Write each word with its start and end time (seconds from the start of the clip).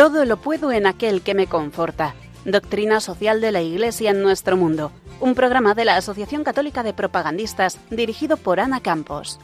Todo 0.00 0.24
lo 0.24 0.38
puedo 0.38 0.72
en 0.72 0.86
aquel 0.86 1.20
que 1.20 1.34
me 1.34 1.46
conforta. 1.46 2.14
Doctrina 2.46 3.00
social 3.00 3.42
de 3.42 3.52
la 3.52 3.60
Iglesia 3.60 4.12
en 4.12 4.22
nuestro 4.22 4.56
mundo. 4.56 4.92
Un 5.20 5.34
programa 5.34 5.74
de 5.74 5.84
la 5.84 5.96
Asociación 5.96 6.42
Católica 6.42 6.82
de 6.82 6.94
Propagandistas 6.94 7.78
dirigido 7.90 8.38
por 8.38 8.60
Ana 8.60 8.80
Campos. 8.80 9.38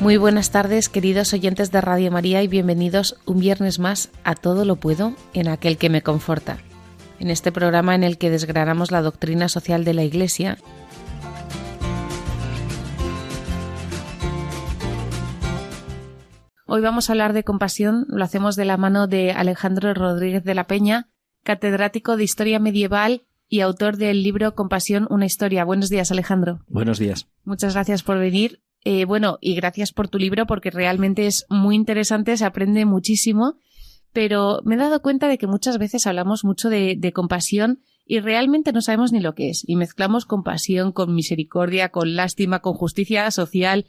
Muy 0.00 0.16
buenas 0.16 0.50
tardes, 0.50 0.88
queridos 0.88 1.34
oyentes 1.34 1.70
de 1.70 1.82
Radio 1.82 2.10
María, 2.10 2.42
y 2.42 2.48
bienvenidos 2.48 3.18
un 3.26 3.40
viernes 3.40 3.78
más 3.78 4.08
a 4.24 4.34
Todo 4.34 4.64
lo 4.64 4.76
Puedo 4.76 5.12
en 5.34 5.48
aquel 5.48 5.76
que 5.76 5.90
me 5.90 6.00
conforta. 6.00 6.56
En 7.20 7.28
este 7.28 7.52
programa 7.52 7.94
en 7.94 8.02
el 8.02 8.16
que 8.16 8.30
desgranamos 8.30 8.90
la 8.90 9.02
doctrina 9.02 9.50
social 9.50 9.84
de 9.84 9.92
la 9.92 10.04
Iglesia 10.04 10.56
Hoy 16.68 16.80
vamos 16.80 17.08
a 17.08 17.12
hablar 17.12 17.32
de 17.32 17.44
compasión, 17.44 18.06
lo 18.08 18.24
hacemos 18.24 18.56
de 18.56 18.64
la 18.64 18.76
mano 18.76 19.06
de 19.06 19.30
Alejandro 19.30 19.94
Rodríguez 19.94 20.42
de 20.42 20.56
la 20.56 20.66
Peña, 20.66 21.08
catedrático 21.44 22.16
de 22.16 22.24
Historia 22.24 22.58
Medieval 22.58 23.22
y 23.48 23.60
autor 23.60 23.96
del 23.98 24.24
libro 24.24 24.56
Compasión, 24.56 25.06
una 25.08 25.26
historia. 25.26 25.64
Buenos 25.64 25.90
días, 25.90 26.10
Alejandro. 26.10 26.58
Buenos 26.66 26.98
días. 26.98 27.28
Muchas 27.44 27.74
gracias 27.74 28.02
por 28.02 28.18
venir. 28.18 28.62
Eh, 28.84 29.04
bueno, 29.04 29.38
y 29.40 29.54
gracias 29.54 29.92
por 29.92 30.08
tu 30.08 30.18
libro 30.18 30.48
porque 30.48 30.72
realmente 30.72 31.28
es 31.28 31.46
muy 31.48 31.76
interesante, 31.76 32.36
se 32.36 32.44
aprende 32.44 32.84
muchísimo, 32.84 33.60
pero 34.12 34.60
me 34.64 34.74
he 34.74 34.78
dado 34.78 35.02
cuenta 35.02 35.28
de 35.28 35.38
que 35.38 35.46
muchas 35.46 35.78
veces 35.78 36.04
hablamos 36.08 36.44
mucho 36.44 36.68
de, 36.68 36.96
de 36.98 37.12
compasión 37.12 37.78
y 38.08 38.20
realmente 38.20 38.72
no 38.72 38.80
sabemos 38.80 39.12
ni 39.12 39.18
lo 39.18 39.34
que 39.34 39.50
es. 39.50 39.68
Y 39.68 39.74
mezclamos 39.74 40.26
compasión 40.26 40.92
con 40.92 41.14
misericordia, 41.14 41.90
con 41.90 42.14
lástima, 42.14 42.60
con 42.60 42.74
justicia 42.74 43.28
social. 43.32 43.86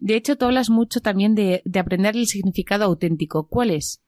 De 0.00 0.16
hecho, 0.16 0.36
tú 0.36 0.46
hablas 0.46 0.70
mucho 0.70 1.00
también 1.00 1.36
de, 1.36 1.62
aprender 1.78 2.16
el 2.16 2.26
significado 2.26 2.84
auténtico. 2.84 3.46
¿Cuál 3.46 3.70
es? 3.70 4.02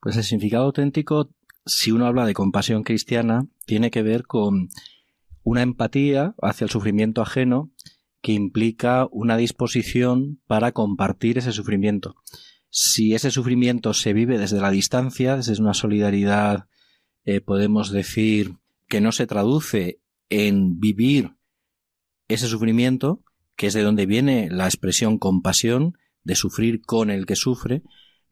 Pues 0.00 0.16
el 0.16 0.24
significado 0.24 0.64
auténtico, 0.64 1.30
si 1.66 1.92
uno 1.92 2.06
habla 2.06 2.24
de 2.24 2.32
compasión 2.32 2.82
cristiana, 2.82 3.46
tiene 3.66 3.90
que 3.90 4.02
ver 4.02 4.26
con 4.26 4.70
una 5.42 5.60
empatía 5.60 6.34
hacia 6.40 6.64
el 6.64 6.70
sufrimiento 6.70 7.20
ajeno 7.20 7.70
que 8.22 8.32
implica 8.32 9.06
una 9.10 9.36
disposición 9.36 10.40
para 10.46 10.72
compartir 10.72 11.36
ese 11.36 11.52
sufrimiento. 11.52 12.16
Si 12.70 13.14
ese 13.14 13.30
sufrimiento 13.30 13.92
se 13.92 14.14
vive 14.14 14.38
desde 14.38 14.62
la 14.62 14.70
distancia, 14.70 15.36
desde 15.36 15.60
una 15.60 15.74
solidaridad, 15.74 16.68
eh, 17.26 17.42
podemos 17.42 17.90
decir, 17.90 18.56
que 18.88 19.00
no 19.00 19.12
se 19.12 19.26
traduce 19.26 20.00
en 20.28 20.80
vivir 20.80 21.36
ese 22.28 22.48
sufrimiento, 22.48 23.22
que 23.56 23.68
es 23.68 23.74
de 23.74 23.82
donde 23.82 24.06
viene 24.06 24.48
la 24.50 24.66
expresión 24.66 25.18
compasión, 25.18 25.96
de 26.24 26.34
sufrir 26.34 26.80
con 26.82 27.10
el 27.10 27.26
que 27.26 27.36
sufre, 27.36 27.82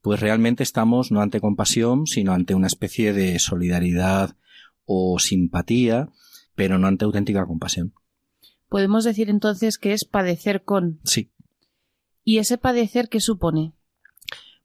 pues 0.00 0.20
realmente 0.20 0.62
estamos 0.62 1.12
no 1.12 1.20
ante 1.20 1.41
compasión, 1.41 2.06
sino 2.06 2.33
ante 2.33 2.55
una 2.55 2.67
especie 2.67 3.12
de 3.12 3.39
solidaridad 3.39 4.36
o 4.84 5.19
simpatía, 5.19 6.08
pero 6.55 6.78
no 6.78 6.89
ante 6.89 7.05
auténtica 7.05 7.47
compasión. 7.47 7.95
Podemos 8.69 9.05
decir 9.05 9.30
entonces 9.30 9.78
que 9.78 9.92
es 9.92 10.05
padecer 10.05 10.64
con. 10.64 11.00
Sí. 11.05 11.30
¿Y 12.25 12.39
ese 12.39 12.58
padecer 12.58 13.08
qué 13.08 13.20
supone? 13.20 13.75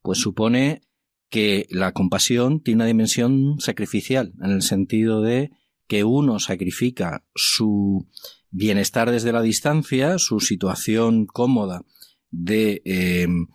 Pues 0.02 0.20
supone 0.20 0.82
que 1.30 1.68
la 1.70 1.92
compasión 1.92 2.62
tiene 2.62 2.78
una 2.78 2.86
dimensión 2.86 3.60
sacrificial, 3.60 4.34
en 4.42 4.52
el 4.52 4.62
sentido 4.62 5.22
de 5.22 5.52
que 5.88 6.04
uno 6.04 6.40
sacrifica 6.40 7.26
su 7.36 8.08
bienestar 8.50 9.12
desde 9.12 9.32
la 9.32 9.42
distancia, 9.42 10.18
su 10.18 10.40
situación 10.40 11.26
cómoda 11.26 11.84
de 12.30 12.82
em, 12.86 13.48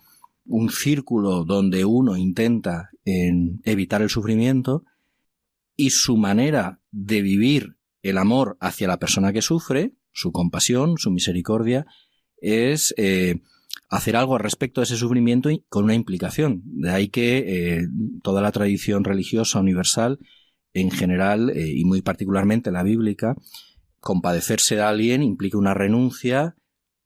un 0.45 0.69
círculo 0.69 1.45
donde 1.45 1.85
uno 1.85 2.17
intenta 2.17 2.89
evitar 3.05 4.01
el 4.01 4.09
sufrimiento 4.09 4.85
y 5.75 5.89
su 5.89 6.15
manera 6.15 6.79
de 6.91 7.21
vivir 7.21 7.75
el 8.01 8.17
amor 8.17 8.57
hacia 8.59 8.87
la 8.87 8.97
persona 8.97 9.33
que 9.33 9.41
sufre, 9.41 9.93
su 10.11 10.31
compasión, 10.31 10.97
su 10.97 11.11
misericordia, 11.11 11.85
es 12.37 12.93
eh, 12.97 13.41
hacer 13.89 14.15
algo 14.15 14.35
al 14.35 14.41
respecto 14.41 14.81
de 14.81 14.85
ese 14.85 14.97
sufrimiento 14.97 15.49
con 15.69 15.85
una 15.85 15.95
implicación. 15.95 16.61
De 16.65 16.91
ahí 16.91 17.07
que 17.09 17.37
eh, 17.77 17.87
toda 18.21 18.41
la 18.41 18.51
tradición 18.51 19.03
religiosa 19.03 19.59
universal 19.59 20.19
en 20.73 20.91
general 20.91 21.49
eh, 21.49 21.71
y 21.75 21.85
muy 21.85 22.01
particularmente 22.01 22.71
la 22.71 22.83
bíblica, 22.83 23.35
compadecerse 23.99 24.75
de 24.75 24.81
alguien 24.81 25.23
implica 25.23 25.57
una 25.57 25.73
renuncia 25.73 26.55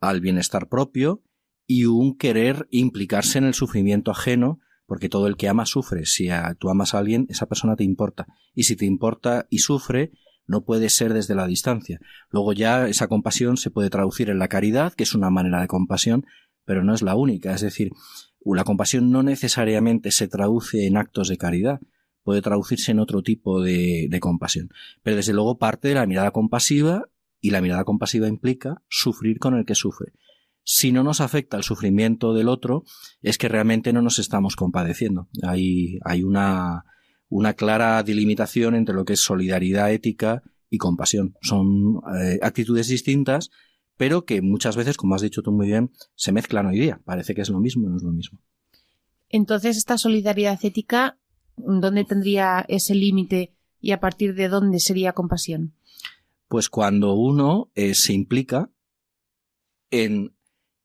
al 0.02 0.22
bienestar 0.22 0.70
propio 0.70 1.24
y 1.68 1.86
un 1.86 2.18
querer 2.18 2.68
implicarse 2.72 3.38
en 3.38 3.44
el 3.44 3.54
sufrimiento 3.54 4.12
ajeno, 4.12 4.60
porque 4.86 5.10
todo 5.10 5.28
el 5.28 5.36
que 5.36 5.50
ama 5.50 5.66
sufre. 5.66 6.06
Si 6.06 6.30
tú 6.60 6.70
amas 6.70 6.94
a 6.94 7.00
alguien, 7.00 7.28
esa 7.30 7.46
persona 7.46 7.76
te 7.76 7.84
importa. 7.84 8.26
Y 8.54 8.64
si 8.64 8.78
te 8.78 8.86
importa 8.86 9.48
y 9.50 9.60
sufre, 9.60 10.12
no 10.48 10.64
puede 10.64 10.90
ser 10.90 11.14
desde 11.14 11.36
la 11.36 11.46
distancia. 11.46 12.00
Luego 12.30 12.54
ya 12.54 12.88
esa 12.88 13.08
compasión 13.08 13.58
se 13.58 13.70
puede 13.70 13.90
traducir 13.90 14.30
en 14.30 14.40
la 14.40 14.48
caridad, 14.48 14.94
que 14.94 15.04
es 15.04 15.14
una 15.14 15.30
manera 15.30 15.60
de 15.60 15.68
compasión, 15.68 16.26
pero 16.64 16.86
no 16.86 16.94
es 16.94 17.02
la 17.02 17.16
única. 17.16 17.54
Es 17.54 17.62
decir, 17.62 17.92
la 18.46 18.64
compasión 18.64 19.12
no 19.12 19.24
necesariamente 19.24 20.12
se 20.12 20.30
traduce 20.30 20.88
en 20.88 20.96
actos 20.96 21.28
de 21.28 21.38
caridad, 21.38 21.82
puede 22.28 22.42
traducirse 22.42 22.92
en 22.92 23.00
otro 23.00 23.24
tipo 23.24 23.62
de, 23.62 24.10
compasión. 24.20 24.70
Pero 25.02 25.16
desde 25.16 25.32
luego 25.32 25.58
parte 25.58 25.88
de 25.88 25.94
la 25.94 26.06
mirada 26.06 26.32
compasiva 26.32 27.08
y 27.40 27.52
la 27.52 27.62
mirada 27.62 27.86
compasiva 27.86 28.28
implica 28.28 28.84
sufrir 28.90 29.40
con 29.40 29.56
el 29.56 29.64
que 29.64 29.76
sufre. 29.76 30.12
Si 30.62 30.92
no 30.92 31.04
nos 31.04 31.22
afecta 31.22 31.56
el 31.56 31.64
sufrimiento 31.64 32.34
del 32.34 32.50
otro, 32.50 32.84
es 33.22 33.38
que 33.38 33.48
realmente 33.48 33.94
no 33.94 34.02
nos 34.02 34.20
estamos 34.20 34.58
compadeciendo. 34.58 35.30
Hay, 35.42 36.02
una 36.22 36.84
clara 37.56 38.04
delimitación 38.04 38.76
entre 38.76 38.94
lo 38.94 39.06
que 39.06 39.14
es 39.14 39.22
solidaridad 39.22 39.94
ética 39.94 40.44
y 40.70 40.80
compasión. 40.80 41.38
Son 41.42 42.02
eh, 42.22 42.40
actitudes 42.42 42.90
distintas, 42.90 43.52
pero 43.96 44.26
que 44.26 44.42
muchas 44.42 44.76
veces, 44.76 44.98
como 44.98 45.16
has 45.16 45.22
dicho 45.22 45.42
tú 45.44 45.54
muy 45.54 45.68
bien, 45.68 45.92
se 46.16 46.34
mezclan 46.34 46.66
hoy 46.66 46.78
día. 46.78 47.00
Parece 47.06 47.34
que 47.34 47.42
es 47.44 47.50
lo 47.50 47.62
mismo 47.62 47.88
y 47.88 47.90
no 47.90 47.96
es 47.96 48.04
lo 48.04 48.12
mismo. 48.12 48.42
Entonces, 49.30 49.78
esta 49.78 49.98
solidaridad 49.98 50.60
ética 50.62 51.18
¿Dónde 51.58 52.06
tendría 52.06 52.66
ese 52.68 52.96
límite 52.96 53.54
y 53.82 53.92
a 53.92 54.00
partir 54.00 54.36
de 54.36 54.48
dónde 54.48 54.80
sería 54.80 55.14
compasión? 55.14 55.74
Pues 56.48 56.70
cuando 56.70 57.14
uno 57.14 57.72
eh, 57.76 57.94
se 57.94 58.14
implica 58.14 58.70
en 59.92 60.36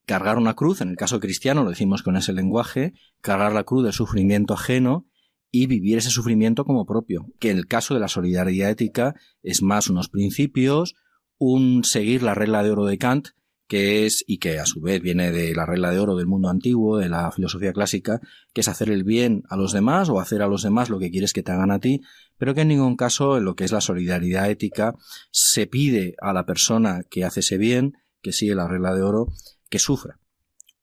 cargar 0.06 0.38
una 0.38 0.54
cruz, 0.54 0.80
en 0.80 0.88
el 0.88 0.96
caso 0.96 1.20
cristiano 1.20 1.62
lo 1.62 1.70
decimos 1.70 2.02
con 2.02 2.16
ese 2.16 2.32
lenguaje, 2.32 2.94
cargar 3.20 3.52
la 3.52 3.64
cruz 3.64 3.84
del 3.84 3.92
sufrimiento 3.92 4.54
ajeno 4.54 5.06
y 5.50 5.66
vivir 5.66 5.98
ese 5.98 6.10
sufrimiento 6.10 6.64
como 6.64 6.86
propio, 6.86 7.26
que 7.38 7.50
en 7.50 7.58
el 7.58 7.66
caso 7.66 7.94
de 7.94 8.00
la 8.00 8.08
solidaridad 8.08 8.70
ética 8.70 9.14
es 9.42 9.62
más 9.62 9.88
unos 9.88 10.08
principios, 10.08 10.94
un 11.38 11.84
seguir 11.84 12.22
la 12.22 12.34
regla 12.34 12.62
de 12.62 12.70
oro 12.70 12.86
de 12.86 12.98
Kant, 12.98 13.28
que 13.72 14.04
es, 14.04 14.22
y 14.26 14.36
que 14.36 14.58
a 14.58 14.66
su 14.66 14.82
vez 14.82 15.00
viene 15.00 15.32
de 15.32 15.54
la 15.54 15.64
regla 15.64 15.90
de 15.90 15.98
oro 15.98 16.14
del 16.14 16.26
mundo 16.26 16.50
antiguo, 16.50 16.98
de 16.98 17.08
la 17.08 17.32
filosofía 17.32 17.72
clásica, 17.72 18.20
que 18.52 18.60
es 18.60 18.68
hacer 18.68 18.90
el 18.90 19.02
bien 19.02 19.44
a 19.48 19.56
los 19.56 19.72
demás 19.72 20.10
o 20.10 20.20
hacer 20.20 20.42
a 20.42 20.46
los 20.46 20.62
demás 20.62 20.90
lo 20.90 20.98
que 20.98 21.10
quieres 21.10 21.32
que 21.32 21.42
te 21.42 21.52
hagan 21.52 21.70
a 21.70 21.78
ti, 21.78 22.02
pero 22.36 22.54
que 22.54 22.60
en 22.60 22.68
ningún 22.68 22.96
caso 22.96 23.38
en 23.38 23.46
lo 23.46 23.56
que 23.56 23.64
es 23.64 23.72
la 23.72 23.80
solidaridad 23.80 24.50
ética 24.50 24.94
se 25.30 25.66
pide 25.66 26.16
a 26.20 26.34
la 26.34 26.44
persona 26.44 27.00
que 27.08 27.24
hace 27.24 27.40
ese 27.40 27.56
bien, 27.56 27.94
que 28.20 28.32
sigue 28.32 28.54
la 28.54 28.68
regla 28.68 28.94
de 28.94 29.00
oro, 29.00 29.28
que 29.70 29.78
sufra, 29.78 30.20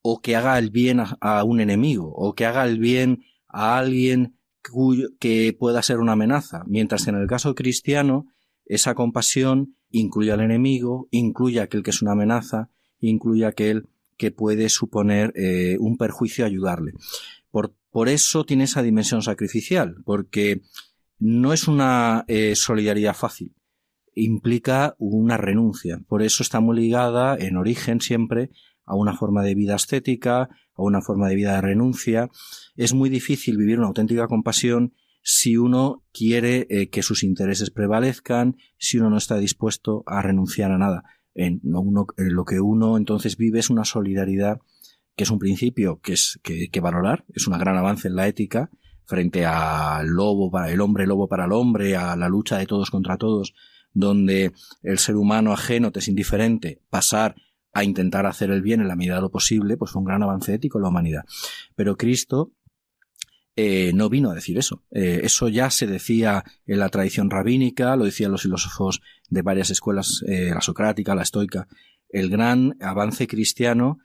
o 0.01 0.19
que 0.19 0.35
haga 0.35 0.57
el 0.57 0.71
bien 0.71 0.99
a, 0.99 1.43
un 1.43 1.61
enemigo, 1.61 2.11
o 2.15 2.33
que 2.33 2.47
haga 2.47 2.65
el 2.65 2.79
bien 2.79 3.23
a 3.47 3.77
alguien 3.77 4.39
que 5.19 5.55
pueda 5.59 5.83
ser 5.83 5.99
una 5.99 6.13
amenaza, 6.13 6.63
mientras 6.65 7.03
que 7.03 7.11
en 7.11 7.17
el 7.17 7.27
caso 7.27 7.53
cristiano 7.53 8.33
esa 8.65 8.95
compasión 8.95 9.75
incluye 9.91 10.31
al 10.31 10.41
enemigo, 10.41 11.07
incluye 11.11 11.59
a 11.59 11.65
aquel 11.65 11.83
que 11.83 11.91
es 11.91 12.01
una 12.01 12.13
amenaza, 12.13 12.71
incluye 12.99 13.45
aquel 13.45 13.87
que 14.17 14.31
puede 14.31 14.69
suponer 14.69 15.31
eh, 15.35 15.77
un 15.79 15.97
perjuicio 15.97 16.45
ayudarle. 16.45 16.93
Por, 17.51 17.73
por, 17.89 18.09
eso 18.09 18.43
tiene 18.43 18.65
esa 18.65 18.83
dimensión 18.83 19.21
sacrificial, 19.21 19.95
porque 20.05 20.61
no 21.17 21.53
es 21.53 21.67
una 21.67 22.25
eh, 22.27 22.55
solidaridad 22.55 23.15
fácil, 23.15 23.55
implica 24.13 24.95
una 24.99 25.37
renuncia. 25.37 26.01
Por 26.07 26.21
eso 26.21 26.43
está 26.43 26.59
muy 26.59 26.77
ligada 26.77 27.37
en 27.37 27.55
origen 27.55 28.01
siempre 28.01 28.49
a 28.85 28.95
una 28.95 29.15
forma 29.15 29.41
de 29.43 29.55
vida 29.55 29.75
estética, 29.75 30.49
a 30.75 30.83
una 30.83 31.01
forma 31.01 31.29
de 31.29 31.35
vida 31.35 31.55
de 31.55 31.61
renuncia. 31.61 32.29
Es 32.75 32.93
muy 32.93 33.09
difícil 33.09 33.55
vivir 33.57 33.79
una 33.79 33.87
auténtica 33.87 34.27
compasión 34.27 34.93
si 35.21 35.57
uno 35.57 36.03
quiere 36.11 36.67
eh, 36.69 36.89
que 36.89 37.03
sus 37.03 37.23
intereses 37.23 37.71
prevalezcan, 37.71 38.57
si 38.77 38.97
uno 38.97 39.09
no 39.09 39.17
está 39.17 39.37
dispuesto 39.37 40.03
a 40.07 40.21
renunciar 40.21 40.71
a 40.71 40.77
nada 40.77 41.03
en, 41.39 41.61
lo 41.63 42.45
que 42.45 42.59
uno 42.59 42.97
entonces 42.97 43.37
vive 43.37 43.59
es 43.59 43.69
una 43.69 43.85
solidaridad 43.85 44.59
que 45.15 45.23
es 45.23 45.31
un 45.31 45.39
principio 45.39 45.99
que 46.01 46.13
es 46.13 46.39
que, 46.43 46.79
valorar, 46.81 47.25
es 47.33 47.47
un 47.47 47.57
gran 47.57 47.77
avance 47.77 48.07
en 48.09 48.15
la 48.15 48.27
ética 48.27 48.69
frente 49.05 49.45
al 49.45 50.07
lobo 50.07 50.51
para 50.51 50.69
el 50.69 50.81
hombre, 50.81 51.07
lobo 51.07 51.27
para 51.27 51.45
el 51.45 51.53
hombre, 51.53 51.95
a 51.95 52.15
la 52.15 52.29
lucha 52.29 52.57
de 52.57 52.65
todos 52.65 52.91
contra 52.91 53.17
todos, 53.17 53.53
donde 53.93 54.51
el 54.83 54.99
ser 54.99 55.15
humano 55.15 55.51
ajeno 55.51 55.91
te 55.91 55.99
es 55.99 56.07
indiferente, 56.07 56.81
pasar 56.89 57.35
a 57.73 57.83
intentar 57.83 58.25
hacer 58.25 58.51
el 58.51 58.61
bien 58.61 58.81
en 58.81 58.87
la 58.87 58.95
medida 58.95 59.15
de 59.15 59.21
lo 59.21 59.31
posible, 59.31 59.77
pues 59.77 59.91
fue 59.91 60.01
un 60.01 60.07
gran 60.07 60.21
avance 60.21 60.53
ético 60.53 60.77
en 60.77 60.83
la 60.83 60.89
humanidad. 60.89 61.23
Pero 61.75 61.97
Cristo 61.97 62.51
eh, 63.55 63.91
no 63.93 64.09
vino 64.09 64.31
a 64.31 64.35
decir 64.35 64.57
eso. 64.57 64.83
Eh, 64.91 65.21
eso 65.23 65.49
ya 65.49 65.69
se 65.69 65.85
decía 65.85 66.43
en 66.65 66.79
la 66.79 66.89
tradición 66.89 67.29
rabínica, 67.29 67.95
lo 67.95 68.05
decían 68.05 68.31
los 68.31 68.43
filósofos 68.43 69.01
de 69.29 69.41
varias 69.41 69.69
escuelas, 69.69 70.23
eh, 70.27 70.51
la 70.53 70.61
socrática, 70.61 71.15
la 71.15 71.23
estoica. 71.23 71.67
El 72.09 72.29
gran 72.29 72.77
avance 72.81 73.27
cristiano 73.27 73.99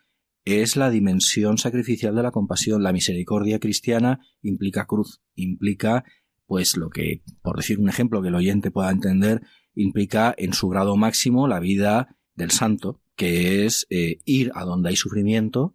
es 0.44 0.76
la 0.76 0.90
dimensión 0.90 1.58
sacrificial 1.58 2.14
de 2.14 2.22
la 2.22 2.30
compasión. 2.30 2.82
La 2.82 2.92
misericordia 2.92 3.58
cristiana 3.58 4.20
implica 4.42 4.86
cruz, 4.86 5.20
implica, 5.34 6.04
pues 6.46 6.76
lo 6.76 6.90
que, 6.90 7.22
por 7.42 7.56
decir 7.56 7.78
un 7.78 7.88
ejemplo 7.88 8.20
que 8.20 8.28
el 8.28 8.34
oyente 8.34 8.70
pueda 8.70 8.90
entender, 8.90 9.42
implica 9.74 10.34
en 10.36 10.52
su 10.52 10.68
grado 10.68 10.96
máximo 10.96 11.48
la 11.48 11.60
vida 11.60 12.16
del 12.34 12.50
santo, 12.50 13.00
que 13.16 13.64
es 13.64 13.86
ir 13.88 14.52
a 14.54 14.64
donde 14.64 14.90
hay 14.90 14.96
sufrimiento 14.96 15.74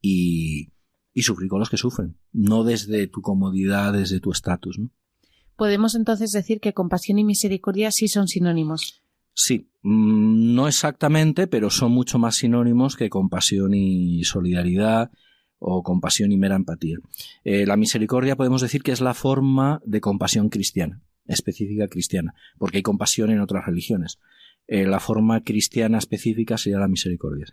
y, 0.00 0.72
y 1.16 1.22
sufrir 1.22 1.48
con 1.48 1.60
los 1.60 1.70
que 1.70 1.78
sufren, 1.78 2.18
no 2.32 2.62
desde 2.62 3.06
tu 3.06 3.22
comodidad, 3.22 3.94
desde 3.94 4.20
tu 4.20 4.32
estatus. 4.32 4.78
¿no? 4.78 4.90
Podemos 5.56 5.94
entonces 5.94 6.32
decir 6.32 6.60
que 6.60 6.74
compasión 6.74 7.18
y 7.18 7.24
misericordia 7.24 7.90
sí 7.90 8.08
son 8.08 8.28
sinónimos. 8.28 9.02
Sí, 9.32 9.70
mm, 9.82 10.54
no 10.54 10.68
exactamente, 10.68 11.46
pero 11.46 11.70
son 11.70 11.92
mucho 11.92 12.18
más 12.18 12.36
sinónimos 12.36 12.96
que 12.96 13.10
compasión 13.10 13.74
y 13.74 14.24
solidaridad 14.24 15.10
o 15.58 15.82
compasión 15.82 16.32
y 16.32 16.36
mera 16.36 16.56
empatía. 16.56 16.98
Eh, 17.44 17.66
la 17.66 17.76
misericordia 17.76 18.36
podemos 18.36 18.62
decir 18.62 18.82
que 18.82 18.92
es 18.92 19.00
la 19.00 19.14
forma 19.14 19.80
de 19.84 20.00
compasión 20.00 20.48
cristiana, 20.48 21.02
específica 21.26 21.88
cristiana, 21.88 22.34
porque 22.58 22.78
hay 22.78 22.82
compasión 22.82 23.30
en 23.30 23.40
otras 23.40 23.66
religiones. 23.66 24.18
Eh, 24.66 24.86
la 24.86 25.00
forma 25.00 25.42
cristiana 25.42 25.98
específica 25.98 26.58
sería 26.58 26.78
la 26.78 26.88
misericordia. 26.88 27.46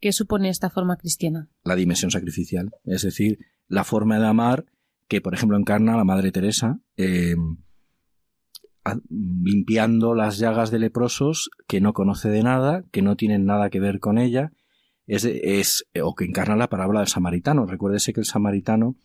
¿Qué 0.00 0.12
supone 0.12 0.48
esta 0.48 0.70
forma 0.70 0.96
cristiana? 0.96 1.50
La 1.64 1.76
dimensión 1.76 2.10
sacrificial, 2.10 2.70
es 2.84 3.02
decir, 3.02 3.38
la 3.68 3.84
forma 3.84 4.18
de 4.18 4.26
amar 4.26 4.64
que, 5.10 5.20
por 5.20 5.34
ejemplo, 5.34 5.58
encarna 5.58 5.96
la 5.96 6.04
Madre 6.04 6.30
Teresa, 6.30 6.78
eh, 6.96 7.34
limpiando 9.08 10.14
las 10.14 10.38
llagas 10.38 10.70
de 10.70 10.78
leprosos 10.78 11.50
que 11.66 11.80
no 11.80 11.92
conoce 11.92 12.28
de 12.28 12.44
nada, 12.44 12.84
que 12.92 13.02
no 13.02 13.16
tienen 13.16 13.44
nada 13.44 13.70
que 13.70 13.80
ver 13.80 13.98
con 13.98 14.18
ella, 14.18 14.52
es, 15.08 15.24
es 15.24 15.84
o 16.00 16.14
que 16.14 16.24
encarna 16.24 16.54
la 16.54 16.68
parábola 16.68 17.00
del 17.00 17.08
samaritano. 17.08 17.66
Recuérdese 17.66 18.12
que 18.12 18.20
el 18.20 18.26
samaritano 18.26 18.98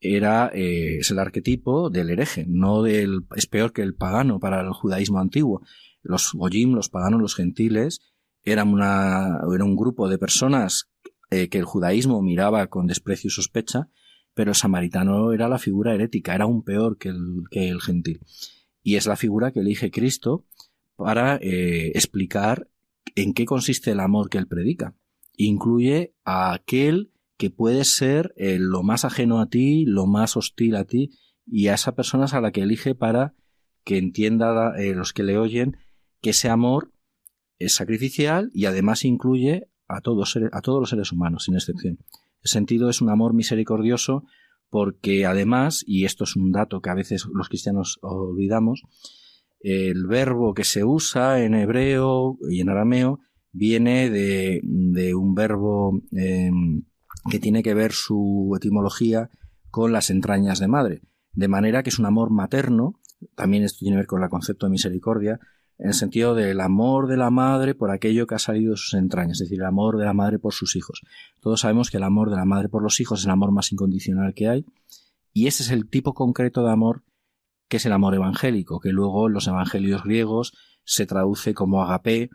era 0.00 0.50
eh, 0.54 1.00
es 1.00 1.10
el 1.10 1.18
arquetipo 1.18 1.90
del 1.90 2.08
hereje, 2.08 2.46
no 2.48 2.82
del 2.82 3.26
es 3.36 3.46
peor 3.46 3.74
que 3.74 3.82
el 3.82 3.94
pagano 3.94 4.40
para 4.40 4.62
el 4.62 4.72
judaísmo 4.72 5.20
antiguo. 5.20 5.60
Los 6.02 6.32
goyim, 6.32 6.72
los 6.72 6.88
paganos, 6.88 7.20
los 7.20 7.34
gentiles 7.34 8.00
era, 8.42 8.64
una, 8.64 9.40
era 9.54 9.64
un 9.64 9.76
grupo 9.76 10.08
de 10.08 10.16
personas 10.16 10.88
eh, 11.30 11.50
que 11.50 11.58
el 11.58 11.66
judaísmo 11.66 12.22
miraba 12.22 12.68
con 12.68 12.86
desprecio 12.86 13.28
y 13.28 13.32
sospecha, 13.32 13.90
pero 14.36 14.50
el 14.50 14.54
samaritano 14.54 15.32
era 15.32 15.48
la 15.48 15.58
figura 15.58 15.94
herética, 15.94 16.34
era 16.34 16.44
un 16.44 16.62
peor 16.62 16.98
que 16.98 17.08
el, 17.08 17.80
gentil. 17.80 18.20
Y 18.82 18.96
es 18.96 19.06
la 19.06 19.16
figura 19.16 19.50
que 19.50 19.60
elige 19.60 19.90
Cristo 19.90 20.44
para 20.94 21.36
eh, 21.36 21.92
explicar 21.94 22.68
en 23.14 23.32
qué 23.32 23.46
consiste 23.46 23.92
el 23.92 24.00
amor 24.00 24.28
que 24.28 24.36
él 24.36 24.46
predica. 24.46 24.94
Incluye 25.38 26.12
a 26.26 26.52
aquel 26.52 27.12
que 27.38 27.48
puede 27.48 27.84
ser 27.84 28.34
eh, 28.36 28.58
lo 28.60 28.82
más 28.82 29.06
ajeno 29.06 29.40
a 29.40 29.48
ti, 29.48 29.86
lo 29.86 30.04
más 30.06 30.36
hostil 30.36 30.76
a 30.76 30.84
ti, 30.84 31.12
y 31.46 31.68
a 31.68 31.74
esa 31.74 31.94
persona 31.94 32.26
a 32.26 32.40
la 32.42 32.52
que 32.52 32.60
elige 32.60 32.94
para 32.94 33.34
que 33.84 33.96
entienda 33.96 34.74
los 34.76 35.14
que 35.14 35.22
le 35.22 35.38
oyen 35.38 35.78
que 36.20 36.30
ese 36.30 36.50
amor 36.50 36.92
es 37.58 37.74
sacrificial 37.74 38.50
y 38.52 38.66
además 38.66 39.06
incluye 39.06 39.70
a 39.88 40.02
todos, 40.02 40.36
a 40.52 40.60
todos 40.60 40.80
los 40.80 40.90
seres 40.90 41.10
humanos, 41.10 41.44
sin 41.44 41.54
excepción. 41.54 41.98
Sentido 42.46 42.88
es 42.90 43.00
un 43.00 43.10
amor 43.10 43.34
misericordioso 43.34 44.24
porque 44.70 45.26
además, 45.26 45.84
y 45.86 46.04
esto 46.04 46.24
es 46.24 46.36
un 46.36 46.52
dato 46.52 46.80
que 46.80 46.90
a 46.90 46.94
veces 46.94 47.26
los 47.32 47.48
cristianos 47.48 47.98
olvidamos, 48.02 48.82
el 49.60 50.06
verbo 50.06 50.54
que 50.54 50.64
se 50.64 50.84
usa 50.84 51.42
en 51.42 51.54
hebreo 51.54 52.38
y 52.50 52.60
en 52.60 52.68
arameo 52.68 53.20
viene 53.52 54.10
de, 54.10 54.60
de 54.62 55.14
un 55.14 55.34
verbo 55.34 56.02
em, 56.12 56.84
que 57.30 57.38
tiene 57.38 57.62
que 57.62 57.74
ver 57.74 57.92
su 57.92 58.52
etimología 58.56 59.30
con 59.70 59.92
las 59.92 60.10
entrañas 60.10 60.58
de 60.58 60.68
madre. 60.68 61.02
De 61.32 61.48
manera 61.48 61.82
que 61.82 61.90
es 61.90 61.98
un 61.98 62.06
amor 62.06 62.30
materno, 62.30 63.00
también 63.34 63.62
esto 63.62 63.78
tiene 63.80 63.94
que 63.94 64.00
ver 64.00 64.06
con 64.06 64.22
el 64.22 64.28
concepto 64.28 64.66
de 64.66 64.70
misericordia, 64.70 65.40
en 65.78 65.88
el 65.88 65.94
sentido 65.94 66.34
del 66.34 66.60
amor 66.60 67.06
de 67.06 67.16
la 67.16 67.30
madre 67.30 67.74
por 67.74 67.90
aquello 67.90 68.26
que 68.26 68.34
ha 68.34 68.38
salido 68.38 68.72
de 68.72 68.76
sus 68.78 68.94
entrañas, 68.94 69.40
es 69.40 69.48
decir, 69.48 69.60
el 69.60 69.66
amor 69.66 69.98
de 69.98 70.04
la 70.04 70.14
madre 70.14 70.38
por 70.38 70.54
sus 70.54 70.76
hijos. 70.76 71.02
Todos 71.40 71.60
sabemos 71.60 71.90
que 71.90 71.98
el 71.98 72.02
amor 72.02 72.30
de 72.30 72.36
la 72.36 72.44
madre 72.44 72.68
por 72.68 72.82
los 72.82 72.98
hijos 73.00 73.20
es 73.20 73.26
el 73.26 73.32
amor 73.32 73.52
más 73.52 73.72
incondicional 73.72 74.34
que 74.34 74.48
hay, 74.48 74.64
y 75.32 75.46
ese 75.48 75.62
es 75.62 75.70
el 75.70 75.88
tipo 75.88 76.14
concreto 76.14 76.64
de 76.64 76.72
amor 76.72 77.02
que 77.68 77.78
es 77.78 77.86
el 77.86 77.92
amor 77.92 78.14
evangélico, 78.14 78.80
que 78.80 78.90
luego 78.90 79.26
en 79.26 79.34
los 79.34 79.48
evangelios 79.48 80.04
griegos 80.04 80.52
se 80.84 81.04
traduce 81.04 81.52
como 81.52 81.82
agape, 81.82 82.30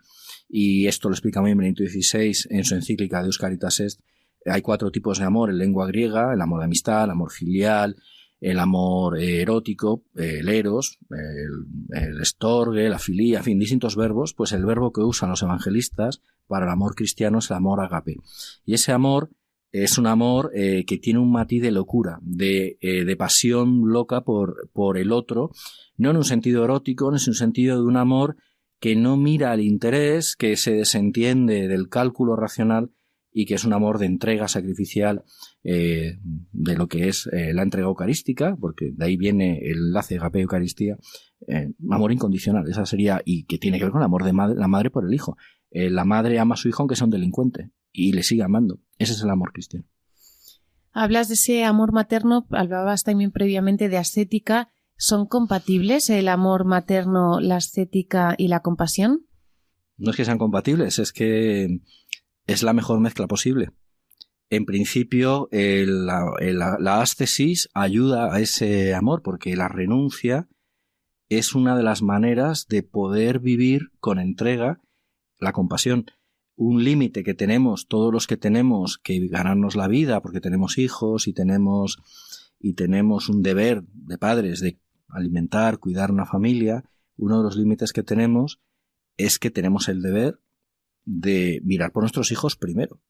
y 0.48 0.86
esto 0.86 1.08
lo 1.08 1.14
explica 1.14 1.40
muy 1.40 1.48
bien 1.48 1.58
Benito 1.58 1.84
XVI 1.84 2.32
en 2.50 2.64
su 2.64 2.74
encíclica 2.74 3.20
de 3.20 3.26
Euscaritas 3.26 3.80
Est. 3.80 4.00
Hay 4.44 4.60
cuatro 4.60 4.90
tipos 4.90 5.18
de 5.18 5.24
amor 5.24 5.50
en 5.50 5.58
lengua 5.58 5.86
griega, 5.86 6.34
el 6.34 6.40
amor 6.40 6.60
de 6.60 6.66
amistad, 6.66 7.04
el 7.04 7.10
amor 7.10 7.30
filial, 7.30 7.96
el 8.42 8.58
amor 8.58 9.20
erótico, 9.20 10.02
el 10.16 10.48
eros, 10.48 10.98
el, 11.10 12.20
estorgue, 12.20 12.88
la 12.88 12.98
filía, 12.98 13.38
en 13.38 13.44
fin, 13.44 13.58
distintos 13.60 13.94
verbos, 13.94 14.34
pues 14.34 14.50
el 14.50 14.64
verbo 14.64 14.92
que 14.92 15.00
usan 15.00 15.30
los 15.30 15.44
evangelistas 15.44 16.20
para 16.48 16.66
el 16.66 16.72
amor 16.72 16.96
cristiano 16.96 17.38
es 17.38 17.48
el 17.50 17.56
amor 17.56 17.80
agape. 17.80 18.16
Y 18.66 18.74
ese 18.74 18.90
amor 18.90 19.30
es 19.70 19.96
un 19.96 20.08
amor 20.08 20.50
eh, 20.54 20.84
que 20.84 20.98
tiene 20.98 21.20
un 21.20 21.30
matiz 21.30 21.62
de 21.62 21.70
locura, 21.70 22.18
de, 22.20 22.78
eh, 22.80 23.04
de 23.04 23.16
pasión 23.16 23.82
loca 23.92 24.22
por, 24.22 24.68
por 24.72 24.98
el 24.98 25.12
otro, 25.12 25.52
no 25.96 26.10
en 26.10 26.16
un 26.16 26.24
sentido 26.24 26.64
erótico, 26.64 27.12
no 27.12 27.18
en 27.18 27.22
un 27.28 27.34
sentido 27.34 27.76
de 27.76 27.84
un 27.84 27.96
amor 27.96 28.36
que 28.80 28.96
no 28.96 29.16
mira 29.16 29.52
al 29.52 29.60
interés, 29.60 30.34
que 30.34 30.56
se 30.56 30.72
desentiende 30.72 31.68
del 31.68 31.88
cálculo 31.88 32.34
racional, 32.34 32.90
y 33.32 33.46
que 33.46 33.54
es 33.54 33.64
un 33.64 33.72
amor 33.72 33.98
de 33.98 34.06
entrega 34.06 34.46
sacrificial 34.46 35.24
eh, 35.64 36.18
de 36.52 36.76
lo 36.76 36.86
que 36.88 37.08
es 37.08 37.28
eh, 37.32 37.54
la 37.54 37.62
entrega 37.62 37.88
eucarística, 37.88 38.56
porque 38.60 38.92
de 38.92 39.04
ahí 39.04 39.16
viene 39.16 39.58
el 39.62 39.78
enlace 39.88 40.18
agape-eucaristía, 40.18 40.98
eh, 41.48 41.72
amor 41.90 42.12
incondicional, 42.12 42.68
esa 42.68 42.84
sería, 42.84 43.22
y 43.24 43.44
que 43.44 43.58
tiene 43.58 43.78
que 43.78 43.84
ver 43.84 43.92
con 43.92 44.02
el 44.02 44.06
amor 44.06 44.24
de 44.24 44.32
la 44.32 44.68
madre 44.68 44.90
por 44.90 45.06
el 45.06 45.14
hijo. 45.14 45.36
la 45.70 46.04
madre 46.04 46.38
ama 46.38 46.54
a 46.54 46.58
su 46.58 46.68
hijo 46.68 46.82
aunque 46.82 46.96
sea 46.96 47.06
un 47.06 47.10
delincuente, 47.10 47.70
y 47.90 48.12
le 48.12 48.22
sigue 48.22 48.42
amando. 48.42 48.80
Ese 48.98 49.12
es 49.12 49.22
el 49.22 49.30
amor 49.30 49.52
cristiano. 49.52 49.86
Hablas 50.92 51.28
de 51.28 51.34
ese 51.34 51.64
amor 51.64 51.92
materno, 51.92 52.46
hablabas 52.50 53.02
también 53.02 53.32
previamente 53.32 53.88
de 53.88 53.96
ascética. 53.96 54.68
¿Son 54.98 55.26
compatibles 55.26 56.10
el 56.10 56.28
amor 56.28 56.66
materno, 56.66 57.40
la 57.40 57.56
ascética 57.56 58.34
y 58.36 58.48
la 58.48 58.60
compasión? 58.60 59.26
No 59.96 60.10
es 60.10 60.16
que 60.16 60.24
sean 60.24 60.38
compatibles, 60.38 60.98
es 60.98 61.12
que 61.12 61.80
es 62.52 62.62
la 62.62 62.72
mejor 62.72 63.00
mezcla 63.00 63.26
posible. 63.26 63.70
En 64.50 64.66
principio, 64.66 65.48
la, 65.50 66.26
la 66.78 67.00
ascesis 67.00 67.68
ayuda 67.72 68.34
a 68.34 68.40
ese 68.40 68.94
amor 68.94 69.22
porque 69.22 69.56
la 69.56 69.68
renuncia 69.68 70.48
es 71.38 71.54
una 71.54 71.74
de 71.76 71.82
las 71.82 72.02
maneras 72.02 72.66
de 72.68 72.82
poder 72.82 73.40
vivir 73.40 73.90
con 74.00 74.18
entrega 74.18 74.82
la 75.38 75.52
compasión. 75.52 76.04
Un 76.54 76.84
límite 76.84 77.24
que 77.24 77.32
tenemos 77.32 77.88
todos 77.88 78.12
los 78.12 78.26
que 78.26 78.36
tenemos 78.36 78.98
que 78.98 79.26
ganarnos 79.28 79.74
la 79.74 79.88
vida 79.88 80.20
porque 80.20 80.40
tenemos 80.40 80.76
hijos 80.76 81.26
y 81.26 81.32
tenemos 81.32 81.98
y 82.60 82.74
tenemos 82.74 83.30
un 83.30 83.42
deber 83.42 83.82
de 83.86 84.18
padres 84.18 84.60
de 84.60 84.78
alimentar, 85.08 85.78
cuidar 85.78 86.10
una 86.10 86.26
familia, 86.26 86.84
uno 87.16 87.38
de 87.38 87.44
los 87.44 87.56
límites 87.56 87.92
que 87.92 88.02
tenemos 88.02 88.60
es 89.16 89.38
que 89.38 89.50
tenemos 89.50 89.88
el 89.88 90.02
deber 90.02 90.41
de 91.04 91.60
mirar 91.64 91.92
por 91.92 92.02
nuestros 92.02 92.30
hijos 92.32 92.56
primero. 92.56 93.00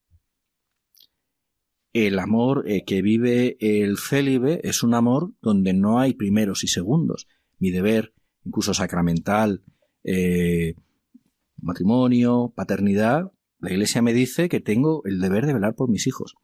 El 1.92 2.18
amor 2.18 2.64
eh, 2.66 2.84
que 2.84 3.02
vive 3.02 3.56
el 3.60 3.98
célibe 3.98 4.60
es 4.64 4.82
un 4.82 4.94
amor 4.94 5.32
donde 5.42 5.74
no 5.74 6.00
hay 6.00 6.14
primeros 6.14 6.64
y 6.64 6.68
segundos. 6.68 7.28
Mi 7.58 7.70
deber, 7.70 8.14
incluso 8.44 8.72
sacramental, 8.72 9.62
eh, 10.04 10.74
matrimonio, 11.60 12.52
paternidad, 12.56 13.32
la 13.60 13.70
Iglesia 13.70 14.00
me 14.00 14.14
dice 14.14 14.48
que 14.48 14.60
tengo 14.60 15.02
el 15.04 15.20
deber 15.20 15.46
de 15.46 15.52
velar 15.52 15.74
por 15.74 15.90
mis 15.90 16.06
hijos. 16.06 16.34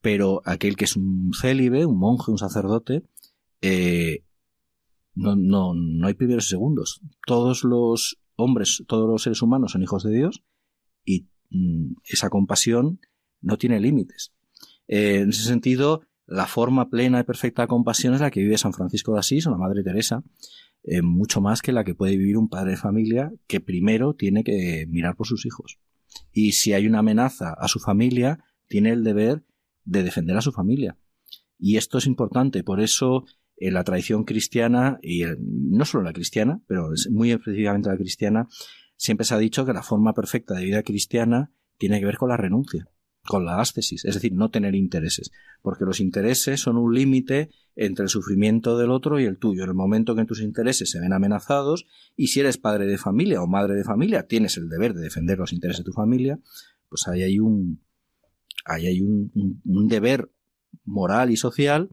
Pero 0.00 0.42
aquel 0.44 0.76
que 0.76 0.84
es 0.84 0.96
un 0.96 1.32
célibe, 1.38 1.84
un 1.84 1.98
monje, 1.98 2.30
un 2.30 2.38
sacerdote, 2.38 3.02
eh, 3.60 4.24
no, 5.14 5.34
no, 5.34 5.74
no 5.74 6.06
hay 6.06 6.14
primeros 6.14 6.46
y 6.46 6.50
segundos. 6.50 7.00
Todos 7.26 7.64
los 7.64 8.18
hombres, 8.36 8.84
todos 8.86 9.08
los 9.08 9.22
seres 9.22 9.42
humanos 9.42 9.72
son 9.72 9.82
hijos 9.82 10.04
de 10.04 10.12
Dios 10.12 10.42
y 11.04 11.28
mm, 11.50 11.94
esa 12.04 12.30
compasión 12.30 13.00
no 13.40 13.58
tiene 13.58 13.80
límites. 13.80 14.32
Eh, 14.88 15.20
en 15.20 15.30
ese 15.30 15.44
sentido, 15.44 16.02
la 16.26 16.46
forma 16.46 16.88
plena 16.88 17.20
y 17.20 17.24
perfecta 17.24 17.62
de 17.62 17.68
compasión 17.68 18.14
es 18.14 18.20
la 18.20 18.30
que 18.30 18.40
vive 18.40 18.58
San 18.58 18.72
Francisco 18.72 19.12
de 19.12 19.20
Asís 19.20 19.46
o 19.46 19.50
la 19.50 19.56
Madre 19.56 19.82
Teresa, 19.82 20.22
eh, 20.84 21.02
mucho 21.02 21.40
más 21.40 21.62
que 21.62 21.72
la 21.72 21.84
que 21.84 21.94
puede 21.94 22.16
vivir 22.16 22.36
un 22.36 22.48
padre 22.48 22.72
de 22.72 22.76
familia 22.76 23.32
que 23.46 23.60
primero 23.60 24.14
tiene 24.14 24.42
que 24.42 24.86
mirar 24.88 25.16
por 25.16 25.26
sus 25.26 25.46
hijos. 25.46 25.78
Y 26.32 26.52
si 26.52 26.72
hay 26.72 26.86
una 26.86 27.00
amenaza 27.00 27.52
a 27.52 27.68
su 27.68 27.78
familia, 27.78 28.44
tiene 28.68 28.90
el 28.90 29.04
deber 29.04 29.44
de 29.84 30.02
defender 30.02 30.36
a 30.36 30.42
su 30.42 30.52
familia. 30.52 30.96
Y 31.58 31.76
esto 31.76 31.98
es 31.98 32.06
importante, 32.06 32.64
por 32.64 32.80
eso 32.80 33.24
en 33.56 33.74
la 33.74 33.84
tradición 33.84 34.24
cristiana, 34.24 34.98
y 35.02 35.22
no 35.38 35.84
solo 35.84 36.02
la 36.02 36.12
cristiana, 36.12 36.60
pero 36.66 36.90
muy 37.10 37.30
específicamente 37.30 37.88
la 37.88 37.96
cristiana, 37.96 38.48
siempre 39.02 39.26
se 39.26 39.34
ha 39.34 39.38
dicho 39.38 39.66
que 39.66 39.72
la 39.72 39.82
forma 39.82 40.14
perfecta 40.14 40.54
de 40.54 40.64
vida 40.64 40.84
cristiana 40.84 41.50
tiene 41.76 41.98
que 41.98 42.06
ver 42.06 42.18
con 42.18 42.28
la 42.28 42.36
renuncia, 42.36 42.88
con 43.26 43.44
la 43.44 43.60
ascesis, 43.60 44.04
es 44.04 44.14
decir, 44.14 44.32
no 44.32 44.48
tener 44.52 44.76
intereses, 44.76 45.32
porque 45.60 45.84
los 45.84 45.98
intereses 45.98 46.60
son 46.60 46.76
un 46.76 46.94
límite 46.94 47.50
entre 47.74 48.04
el 48.04 48.08
sufrimiento 48.08 48.78
del 48.78 48.92
otro 48.92 49.18
y 49.18 49.24
el 49.24 49.38
tuyo. 49.38 49.64
En 49.64 49.70
el 49.70 49.74
momento 49.74 50.14
que 50.14 50.24
tus 50.24 50.40
intereses 50.40 50.88
se 50.88 51.00
ven 51.00 51.12
amenazados, 51.12 51.84
y 52.14 52.28
si 52.28 52.38
eres 52.38 52.58
padre 52.58 52.86
de 52.86 52.96
familia 52.96 53.42
o 53.42 53.48
madre 53.48 53.74
de 53.74 53.82
familia, 53.82 54.28
tienes 54.28 54.56
el 54.56 54.68
deber 54.68 54.94
de 54.94 55.02
defender 55.02 55.36
los 55.36 55.52
intereses 55.52 55.84
de 55.84 55.90
tu 55.90 55.92
familia, 55.92 56.38
pues 56.88 57.08
ahí 57.08 57.24
hay 57.24 57.40
un, 57.40 57.82
ahí 58.64 58.86
hay 58.86 59.00
un, 59.00 59.88
deber 59.88 60.30
moral 60.84 61.32
y 61.32 61.36
social 61.36 61.90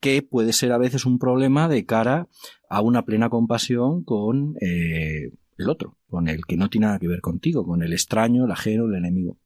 que 0.00 0.22
puede 0.22 0.54
ser 0.54 0.72
a 0.72 0.78
veces 0.78 1.04
un 1.04 1.18
problema 1.18 1.68
de 1.68 1.84
cara 1.84 2.30
a 2.70 2.80
una 2.80 3.04
plena 3.04 3.28
compasión 3.28 4.04
con 4.04 4.54
eh, 4.62 5.32
el 5.58 5.70
otro, 5.70 5.96
con 6.08 6.28
el 6.28 6.44
que 6.46 6.56
no 6.56 6.68
tiene 6.68 6.86
nada 6.86 6.98
que 6.98 7.08
ver 7.08 7.20
contigo, 7.20 7.64
con 7.64 7.82
el 7.82 7.92
extraño, 7.92 8.44
el 8.44 8.50
ajeno, 8.50 8.86
el 8.86 8.94
enemigo. 8.94 9.38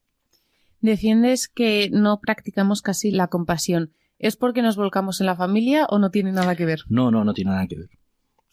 Defiendes 0.81 1.49
que 1.49 1.91
no 1.93 2.21
practicamos 2.21 2.83
casi 2.83 3.11
la 3.11 3.29
compasión. 3.29 3.93
¿Es 4.19 4.37
porque 4.37 4.63
nos 4.63 4.77
volcamos 4.77 5.21
en 5.21 5.27
la 5.27 5.37
familia 5.37 5.87
o 5.89 5.99
no 5.99 6.11
tiene 6.11 6.33
nada 6.33 6.57
que 6.57 6.65
ver? 6.65 6.81
No, 6.89 7.11
no, 7.11 7.25
no 7.25 7.35
tiene 7.35 7.53
nada 7.53 7.67
que 7.67 7.77
ver. 7.77 7.91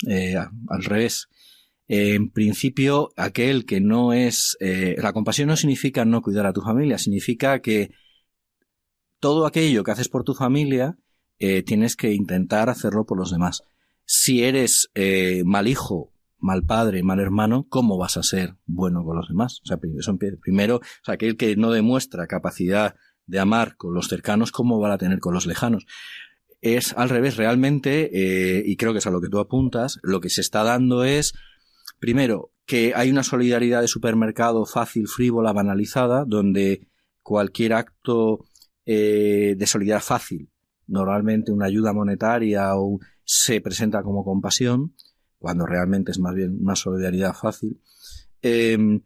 Eh, 0.08 0.36
al 0.36 0.84
revés. 0.84 1.28
en 1.88 2.30
principio, 2.30 3.12
aquel 3.16 3.66
que 3.66 3.80
no 3.80 4.14
es... 4.14 4.58
Eh, 4.60 4.96
la 5.02 5.14
compasión 5.14 5.48
no 5.48 5.56
significa 5.56 6.06
no 6.06 6.22
cuidar 6.22 6.46
a 6.46 6.54
tu 6.54 6.62
familia, 6.62 6.98
significa 6.98 7.62
que 7.62 7.92
todo 9.20 9.46
aquello 9.46 9.84
que 9.84 9.92
haces 9.92 10.10
por 10.10 10.24
tu 10.24 10.34
familia 10.34 10.98
eh, 11.40 11.64
tienes 11.64 11.96
que 11.96 12.14
intentar 12.14 12.70
hacerlo 12.70 13.06
por 13.06 13.18
los 13.18 13.32
demás. 13.32 13.64
Si 14.06 14.44
eres 14.44 14.90
mal 15.46 15.68
hijo 15.68 16.12
mal 16.40 16.64
padre, 16.64 17.04
mal 17.04 17.20
hermano, 17.20 17.66
¿cómo 17.70 17.98
vas 17.98 18.18
a 18.18 18.24
ser 18.24 18.56
bueno 18.66 19.04
con 19.04 19.18
los 19.18 19.28
demás? 19.28 19.62
O 19.64 19.66
sea, 19.66 19.78
primero, 19.78 20.78
o 20.78 20.82
sea, 21.04 21.16
aquel 21.16 21.38
que 21.38 21.56
no 21.56 21.72
demuestra 21.72 22.28
capacidad 22.28 22.96
de 23.26 23.40
amar 23.40 23.76
con 23.76 23.94
los 23.94 24.08
cercanos, 24.08 24.52
¿cómo 24.52 24.80
va 24.80 24.94
a 24.94 24.98
tener 24.98 25.20
con 25.20 25.34
los 25.34 25.46
lejanos? 25.46 25.86
Es 26.62 26.94
al 26.94 27.10
revés, 27.10 27.38
realmente, 27.38 28.10
eh, 28.14 28.64
y 28.66 28.78
creo 28.78 28.94
que 28.94 29.00
es 29.00 29.08
a 29.08 29.12
lo 29.12 29.22
que 29.22 29.30
tú 29.30 29.40
apuntas, 29.40 30.00
lo 30.02 30.22
que 30.22 30.30
se 30.30 30.42
está 30.42 30.64
dando 30.64 31.04
es, 31.04 31.34
primero, 32.00 32.52
que 32.66 32.94
hay 32.96 33.10
una 33.10 33.24
solidaridad 33.24 33.82
de 33.82 33.88
supermercado 33.88 34.66
fácil, 34.66 35.08
frívola, 35.08 35.54
banalizada, 35.54 36.26
donde 36.26 36.88
cualquier 37.22 37.74
acto 37.74 38.46
eh, 38.86 39.56
de 39.58 39.68
solidaridad 39.68 40.04
fácil, 40.04 40.50
normalmente 40.88 41.52
una 41.52 41.66
ayuda 41.66 41.94
monetaria 41.94 42.76
o 42.76 43.00
se 43.24 43.60
presenta 43.62 44.02
como 44.04 44.24
compasión, 44.24 44.94
cuando 45.40 45.66
realmente 45.66 46.12
es 46.12 46.20
más 46.20 46.34
bien 46.36 46.58
una 46.62 46.76
solidaridad 46.76 47.34
fácil. 47.34 47.82
Em, 48.42 49.02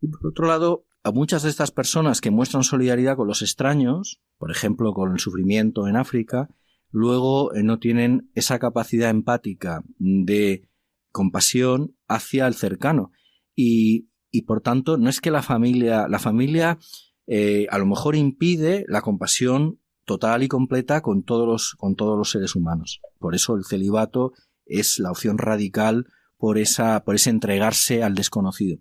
y 0.00 0.08
por 0.08 0.28
otro 0.28 0.46
lado, 0.46 0.86
a 1.02 1.12
muchas 1.12 1.42
de 1.42 1.50
estas 1.50 1.70
personas 1.70 2.20
que 2.20 2.30
muestran 2.30 2.64
solidaridad 2.64 3.16
con 3.16 3.26
los 3.26 3.42
extraños, 3.42 4.20
por 4.36 4.50
ejemplo, 4.50 4.92
con 4.92 5.12
el 5.12 5.18
sufrimiento 5.18 5.86
en 5.88 5.96
África, 5.96 6.48
luego 6.90 7.54
eh, 7.54 7.62
no 7.62 7.78
tienen 7.78 8.30
esa 8.34 8.58
capacidad 8.58 9.10
empática 9.10 9.82
de 9.98 10.68
compasión 11.12 11.96
hacia 12.06 12.46
el 12.46 12.54
cercano. 12.54 13.12
Y, 13.54 14.08
y 14.30 14.42
por 14.42 14.60
tanto, 14.60 14.98
no 14.98 15.08
es 15.08 15.20
que 15.20 15.30
la 15.30 15.42
familia, 15.42 16.08
la 16.08 16.18
familia 16.18 16.78
eh, 17.26 17.66
a 17.70 17.78
lo 17.78 17.86
mejor 17.86 18.16
impide 18.16 18.84
la 18.88 19.02
compasión 19.02 19.80
total 20.04 20.42
y 20.42 20.48
completa 20.48 21.02
con 21.02 21.22
todos 21.22 21.46
los, 21.46 21.74
con 21.74 21.94
todos 21.94 22.16
los 22.16 22.30
seres 22.30 22.56
humanos. 22.56 23.00
Por 23.18 23.34
eso 23.34 23.54
el 23.54 23.64
celibato 23.64 24.32
es 24.68 24.98
la 24.98 25.10
opción 25.10 25.38
radical 25.38 26.06
por 26.36 26.58
esa, 26.58 27.04
por 27.04 27.14
ese 27.14 27.30
entregarse 27.30 28.02
al 28.02 28.14
desconocido. 28.14 28.78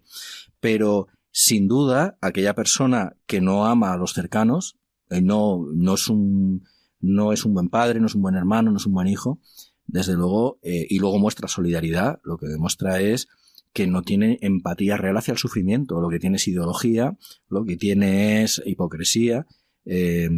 Pero 0.59 1.07
sin 1.31 1.67
duda, 1.67 2.17
aquella 2.21 2.55
persona 2.55 3.15
que 3.25 3.41
no 3.41 3.65
ama 3.65 3.93
a 3.93 3.97
los 3.97 4.13
cercanos, 4.13 4.77
eh, 5.09 5.21
no, 5.21 5.65
no 5.73 5.93
es 5.95 6.07
un, 6.07 6.63
no 6.99 7.31
es 7.31 7.45
un 7.45 7.53
buen 7.53 7.69
padre, 7.69 7.99
no 7.99 8.07
es 8.07 8.15
un 8.15 8.21
buen 8.21 8.35
hermano, 8.35 8.71
no 8.71 8.77
es 8.77 8.85
un 8.85 8.93
buen 8.93 9.07
hijo, 9.07 9.39
desde 9.85 10.13
luego, 10.13 10.59
eh, 10.63 10.85
y 10.89 10.99
luego 10.99 11.19
muestra 11.19 11.47
solidaridad, 11.47 12.19
lo 12.23 12.37
que 12.37 12.47
demuestra 12.47 12.99
es 13.01 13.27
que 13.71 13.87
no 13.87 14.01
tiene 14.01 14.39
empatía 14.41 14.97
real 14.97 15.17
hacia 15.17 15.33
el 15.33 15.37
sufrimiento, 15.37 16.01
lo 16.01 16.09
que 16.09 16.19
tiene 16.19 16.37
es 16.37 16.47
ideología, 16.47 17.17
lo 17.49 17.63
que 17.63 17.77
tiene 17.77 18.43
es 18.43 18.61
hipocresía, 18.65 19.45
eh, 19.85 20.29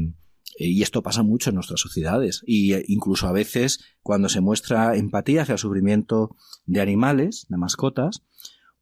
y 0.67 0.81
esto 0.81 1.01
pasa 1.01 1.23
mucho 1.23 1.49
en 1.49 1.55
nuestras 1.55 1.79
sociedades. 1.79 2.41
Y 2.45 2.73
eh, 2.73 2.83
incluso 2.87 3.27
a 3.27 3.31
veces, 3.31 3.79
cuando 4.01 4.29
se 4.29 4.41
muestra 4.41 4.95
empatía 4.95 5.43
hacia 5.43 5.53
el 5.53 5.59
sufrimiento 5.59 6.35
de 6.65 6.81
animales, 6.81 7.45
de 7.49 7.57
mascotas, 7.57 8.23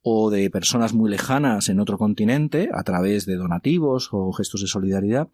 o 0.02 0.30
de 0.30 0.50
personas 0.50 0.94
muy 0.94 1.10
lejanas 1.10 1.70
en 1.70 1.80
otro 1.80 1.98
continente, 1.98 2.70
a 2.74 2.84
través 2.84 3.26
de 3.26 3.36
donativos 3.36 4.10
o 4.12 4.32
gestos 4.32 4.62
de 4.62 4.68
solidaridad, 4.68 5.30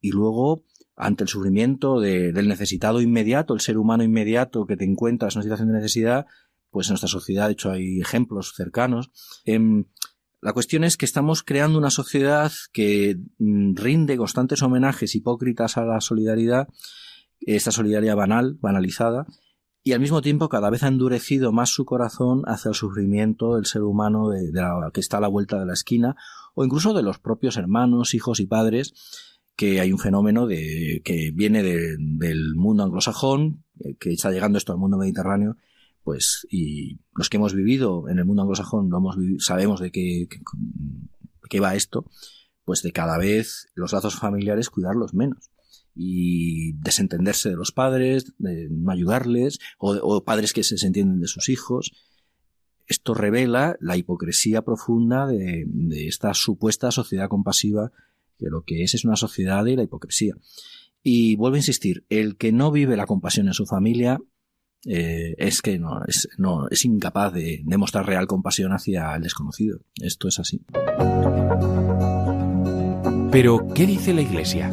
y 0.00 0.10
luego, 0.10 0.64
ante 0.96 1.24
el 1.24 1.28
sufrimiento 1.28 2.00
del 2.00 2.48
necesitado 2.48 3.00
inmediato, 3.00 3.54
el 3.54 3.60
ser 3.60 3.78
humano 3.78 4.04
inmediato 4.04 4.66
que 4.66 4.76
te 4.76 4.84
encuentras 4.84 5.34
en 5.34 5.38
una 5.38 5.44
situación 5.44 5.68
de 5.68 5.74
necesidad, 5.74 6.26
pues 6.70 6.88
en 6.88 6.92
nuestra 6.92 7.08
sociedad, 7.08 7.46
de 7.46 7.52
hecho, 7.52 7.70
hay 7.70 8.00
ejemplos 8.00 8.52
cercanos. 8.54 9.12
Em, 9.44 9.86
la 10.44 10.52
cuestión 10.52 10.84
es 10.84 10.98
que 10.98 11.06
estamos 11.06 11.42
creando 11.42 11.78
una 11.78 11.88
sociedad 11.88 12.52
que 12.70 13.16
mm, 13.38 13.76
rinde 13.76 14.18
constantes 14.18 14.60
homenajes 14.60 15.14
hipócritas 15.14 15.78
a 15.78 15.86
la 15.86 16.02
solidaridad, 16.02 16.68
esta 17.40 17.70
solidaridad 17.70 18.14
banal, 18.14 18.58
banalizada, 18.60 19.26
y 19.82 19.92
al 19.92 20.00
mismo 20.00 20.20
tiempo 20.20 20.50
cada 20.50 20.68
vez 20.68 20.82
ha 20.82 20.88
endurecido 20.88 21.50
más 21.50 21.70
su 21.70 21.86
corazón 21.86 22.42
hacia 22.44 22.68
el 22.68 22.74
sufrimiento 22.74 23.54
del 23.54 23.64
ser 23.64 23.84
humano 23.84 24.28
de, 24.28 24.52
que 24.92 25.00
está 25.00 25.16
a 25.16 25.22
la 25.22 25.28
vuelta 25.28 25.58
de 25.58 25.64
la 25.64 25.72
esquina, 25.72 26.14
o 26.52 26.62
incluso 26.62 26.92
de 26.92 27.02
los 27.02 27.18
propios 27.18 27.56
hermanos, 27.56 28.12
hijos 28.12 28.38
y 28.38 28.46
padres, 28.46 28.92
que 29.56 29.80
hay 29.80 29.92
un 29.92 29.98
fenómeno 29.98 30.46
de, 30.46 31.00
que 31.06 31.30
viene 31.34 31.62
del 31.62 32.54
mundo 32.54 32.82
anglosajón, 32.82 33.64
eh, 33.80 33.96
que 33.98 34.12
está 34.12 34.30
llegando 34.30 34.58
esto 34.58 34.72
al 34.72 34.78
mundo 34.78 34.98
mediterráneo, 34.98 35.56
pues, 36.04 36.46
y 36.50 37.00
los 37.16 37.30
que 37.30 37.38
hemos 37.38 37.54
vivido 37.54 38.08
en 38.10 38.18
el 38.18 38.26
mundo 38.26 38.42
anglosajón 38.42 38.90
lo 38.90 38.98
hemos 38.98 39.16
sabemos 39.38 39.80
de 39.80 39.90
qué, 39.90 40.28
qué, 41.48 41.60
va 41.60 41.74
esto, 41.74 42.04
pues 42.64 42.82
de 42.82 42.92
cada 42.92 43.16
vez 43.16 43.68
los 43.74 43.94
lazos 43.94 44.16
familiares 44.16 44.68
cuidarlos 44.68 45.14
menos 45.14 45.50
y 45.94 46.74
desentenderse 46.74 47.48
de 47.48 47.56
los 47.56 47.72
padres, 47.72 48.34
de 48.38 48.68
no 48.70 48.92
ayudarles, 48.92 49.60
o, 49.78 50.22
padres 50.24 50.52
que 50.52 50.62
se 50.62 50.74
desentienden 50.74 51.20
de 51.20 51.28
sus 51.28 51.48
hijos. 51.48 51.92
Esto 52.86 53.14
revela 53.14 53.76
la 53.80 53.96
hipocresía 53.96 54.62
profunda 54.62 55.26
de, 55.26 55.64
de, 55.66 56.06
esta 56.06 56.34
supuesta 56.34 56.90
sociedad 56.90 57.28
compasiva, 57.28 57.92
que 58.36 58.50
lo 58.50 58.62
que 58.64 58.82
es 58.82 58.94
es 58.94 59.04
una 59.04 59.16
sociedad 59.16 59.64
de 59.64 59.76
la 59.76 59.84
hipocresía. 59.84 60.34
Y 61.02 61.36
vuelvo 61.36 61.54
a 61.54 61.60
insistir, 61.60 62.04
el 62.10 62.36
que 62.36 62.52
no 62.52 62.72
vive 62.72 62.96
la 62.96 63.06
compasión 63.06 63.46
en 63.46 63.54
su 63.54 63.64
familia 63.64 64.18
eh, 64.86 65.34
es 65.38 65.62
que 65.62 65.78
no 65.78 66.00
es, 66.06 66.28
no, 66.38 66.68
es 66.68 66.84
incapaz 66.84 67.32
de 67.32 67.62
demostrar 67.64 68.06
real 68.06 68.26
compasión 68.26 68.72
hacia 68.72 69.14
el 69.14 69.22
desconocido. 69.22 69.80
Esto 70.00 70.28
es 70.28 70.38
así. 70.38 70.60
Pero, 73.30 73.66
¿qué 73.74 73.86
dice 73.86 74.14
la 74.14 74.20
Iglesia? 74.20 74.70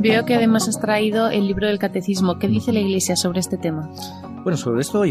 Veo 0.00 0.24
que 0.24 0.34
además 0.34 0.68
has 0.68 0.80
traído 0.80 1.28
el 1.28 1.46
libro 1.46 1.66
del 1.66 1.78
Catecismo. 1.78 2.38
¿Qué 2.38 2.48
dice 2.48 2.72
la 2.72 2.80
Iglesia 2.80 3.16
sobre 3.16 3.40
este 3.40 3.56
tema? 3.56 3.90
Bueno, 4.42 4.58
sobre 4.58 4.82
esto 4.82 5.02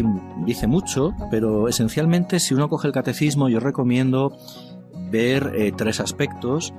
dice 0.46 0.68
mucho, 0.68 1.12
pero 1.30 1.68
esencialmente 1.68 2.38
si 2.38 2.54
uno 2.54 2.68
coge 2.68 2.86
el 2.86 2.92
Catecismo 2.92 3.48
yo 3.48 3.58
recomiendo 3.58 4.36
ver 5.10 5.52
eh, 5.56 5.72
tres 5.76 5.98
aspectos. 5.98 6.72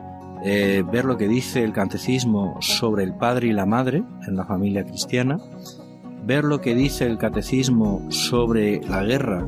Eh, 0.47 0.83
ver 0.91 1.05
lo 1.05 1.17
que 1.17 1.27
dice 1.27 1.63
el 1.63 1.73
catecismo 1.73 2.57
sobre 2.61 3.03
el 3.03 3.15
padre 3.15 3.47
y 3.47 3.51
la 3.51 3.65
madre 3.65 4.03
en 4.27 4.35
la 4.35 4.45
familia 4.45 4.83
cristiana, 4.83 5.39
ver 6.23 6.43
lo 6.43 6.61
que 6.61 6.75
dice 6.75 7.07
el 7.07 7.17
catecismo 7.17 8.05
sobre 8.11 8.79
la 8.81 9.03
guerra 9.03 9.43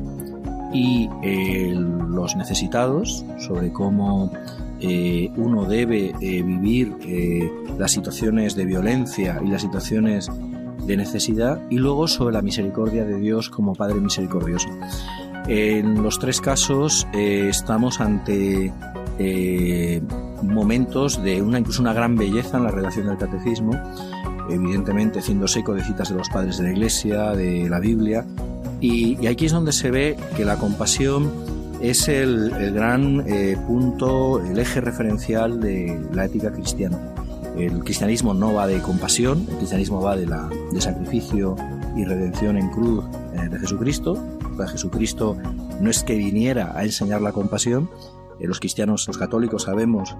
y 0.72 1.08
eh, 1.22 1.72
los 1.72 2.34
necesitados, 2.34 3.24
sobre 3.38 3.72
cómo 3.72 4.32
eh, 4.80 5.30
uno 5.36 5.66
debe 5.66 6.12
vivir 6.18 6.96
las 7.78 7.92
situaciones 7.92 8.56
de 8.56 8.64
violencia 8.64 9.40
y 9.44 9.50
las 9.50 9.62
situaciones 9.62 10.28
de 10.84 10.96
necesidad, 10.96 11.62
y 11.70 11.76
luego 11.76 12.08
sobre 12.08 12.34
la 12.34 12.42
misericordia 12.42 13.04
de 13.04 13.20
Dios 13.20 13.50
como 13.50 13.76
Padre 13.76 14.00
misericordioso. 14.00 14.68
En 15.46 16.02
los 16.02 16.18
tres 16.18 16.40
casos 16.40 17.06
estamos 17.12 18.00
ante 18.00 18.72
momentos 20.42 21.22
de 21.22 21.42
una 21.42 21.58
incluso 21.58 21.82
una 21.82 21.92
gran 21.92 22.16
belleza 22.16 22.58
en 22.58 22.64
la 22.64 22.70
redacción 22.70 23.06
del 23.06 23.18
catecismo, 23.18 23.72
evidentemente 24.50 25.20
siendo 25.22 25.46
eco 25.54 25.74
de 25.74 25.82
citas 25.82 26.08
de 26.10 26.16
los 26.16 26.28
padres 26.28 26.58
de 26.58 26.64
la 26.64 26.70
Iglesia, 26.72 27.32
de 27.32 27.68
la 27.68 27.80
Biblia, 27.80 28.24
y, 28.80 29.26
aquí 29.26 29.46
es 29.46 29.52
donde 29.52 29.72
se 29.72 29.90
ve 29.90 30.16
que 30.36 30.44
la 30.44 30.56
compasión 30.56 31.32
es 31.80 32.08
el, 32.08 32.50
gran 32.74 33.24
eh, 33.26 33.56
punto, 33.66 34.44
el 34.44 34.58
eje 34.58 34.80
referencial 34.80 35.60
de 35.60 36.00
la 36.12 36.26
ética 36.26 36.52
cristiana. 36.52 36.98
El 37.56 37.82
cristianismo 37.82 38.34
no 38.34 38.54
va 38.54 38.68
de 38.68 38.80
compasión, 38.80 39.44
el 39.48 39.56
cristianismo 39.56 40.00
va 40.00 40.16
de, 40.16 40.26
la, 40.26 40.48
de 40.72 40.80
sacrificio 40.80 41.56
y 41.96 42.04
redención 42.04 42.56
en 42.56 42.68
cruz 42.70 43.04
eh, 43.34 43.48
de 43.48 43.58
Jesucristo. 43.58 44.16
Jesucristo 44.66 45.36
no 45.80 45.90
es 45.90 46.02
que 46.02 46.16
viniera 46.16 46.72
a 46.76 46.84
enseñar 46.84 47.20
la 47.20 47.32
compasión, 47.32 47.88
los 48.46 48.60
cristianos, 48.60 49.06
los 49.08 49.18
católicos 49.18 49.64
sabemos 49.64 50.16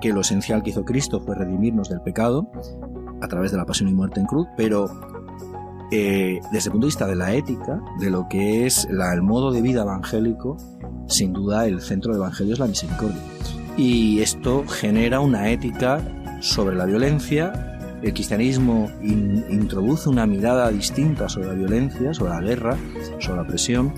que 0.00 0.12
lo 0.12 0.20
esencial 0.20 0.62
que 0.62 0.70
hizo 0.70 0.84
Cristo 0.84 1.20
fue 1.20 1.34
redimirnos 1.34 1.88
del 1.88 2.02
pecado 2.02 2.50
a 3.20 3.28
través 3.28 3.52
de 3.52 3.56
la 3.56 3.64
pasión 3.64 3.88
y 3.88 3.94
muerte 3.94 4.20
en 4.20 4.26
cruz, 4.26 4.48
pero 4.56 4.86
eh, 5.90 6.40
desde 6.50 6.68
el 6.68 6.72
punto 6.72 6.86
de 6.86 6.88
vista 6.88 7.06
de 7.06 7.16
la 7.16 7.34
ética, 7.34 7.80
de 8.00 8.10
lo 8.10 8.26
que 8.28 8.66
es 8.66 8.86
el 8.86 9.22
modo 9.22 9.52
de 9.52 9.60
vida 9.60 9.82
evangélico, 9.82 10.56
sin 11.06 11.32
duda 11.32 11.66
el 11.66 11.80
centro 11.80 12.12
del 12.12 12.22
Evangelio 12.22 12.54
es 12.54 12.58
la 12.58 12.66
misericordia. 12.66 13.20
Y 13.76 14.20
esto 14.20 14.64
genera 14.66 15.20
una 15.20 15.50
ética 15.50 16.00
sobre 16.40 16.76
la 16.76 16.86
violencia. 16.86 17.78
El 18.02 18.14
cristianismo 18.14 18.90
introduce 19.02 20.08
una 20.08 20.26
mirada 20.26 20.70
distinta 20.70 21.28
sobre 21.28 21.48
la 21.48 21.54
violencia, 21.54 22.14
sobre 22.14 22.32
la 22.32 22.40
guerra, 22.40 22.76
sobre 23.18 23.36
la 23.36 23.42
opresión, 23.42 23.92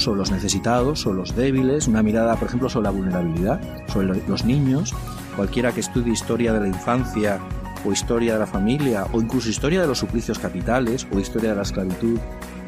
sobre 0.00 0.18
los 0.18 0.30
necesitados, 0.30 1.00
sobre 1.00 1.18
los 1.18 1.36
débiles, 1.36 1.86
una 1.88 2.02
mirada, 2.02 2.36
por 2.36 2.48
ejemplo, 2.48 2.68
sobre 2.68 2.84
la 2.84 2.90
vulnerabilidad, 2.90 3.60
sobre 3.88 4.20
los 4.26 4.44
niños. 4.44 4.94
Cualquiera 5.36 5.72
que 5.72 5.80
estudie 5.80 6.12
historia 6.12 6.52
de 6.52 6.60
la 6.60 6.68
infancia 6.68 7.38
o 7.84 7.92
historia 7.92 8.34
de 8.34 8.40
la 8.40 8.46
familia 8.46 9.06
o 9.12 9.20
incluso 9.20 9.48
historia 9.48 9.80
de 9.80 9.86
los 9.86 9.98
suplicios 9.98 10.38
capitales 10.38 11.06
o 11.12 11.18
historia 11.18 11.50
de 11.50 11.56
la 11.56 11.62
esclavitud, 11.62 12.18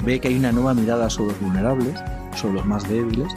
ve 0.05 0.21
que 0.21 0.29
hay 0.29 0.37
una 0.37 0.53
nueva 0.53 0.75
mirada 0.75 1.11
sobre 1.11 1.33
los 1.33 1.41
vulnerables, 1.41 2.01
sobre 2.35 2.55
los 2.55 2.67
más 2.67 2.89
débiles, 2.89 3.33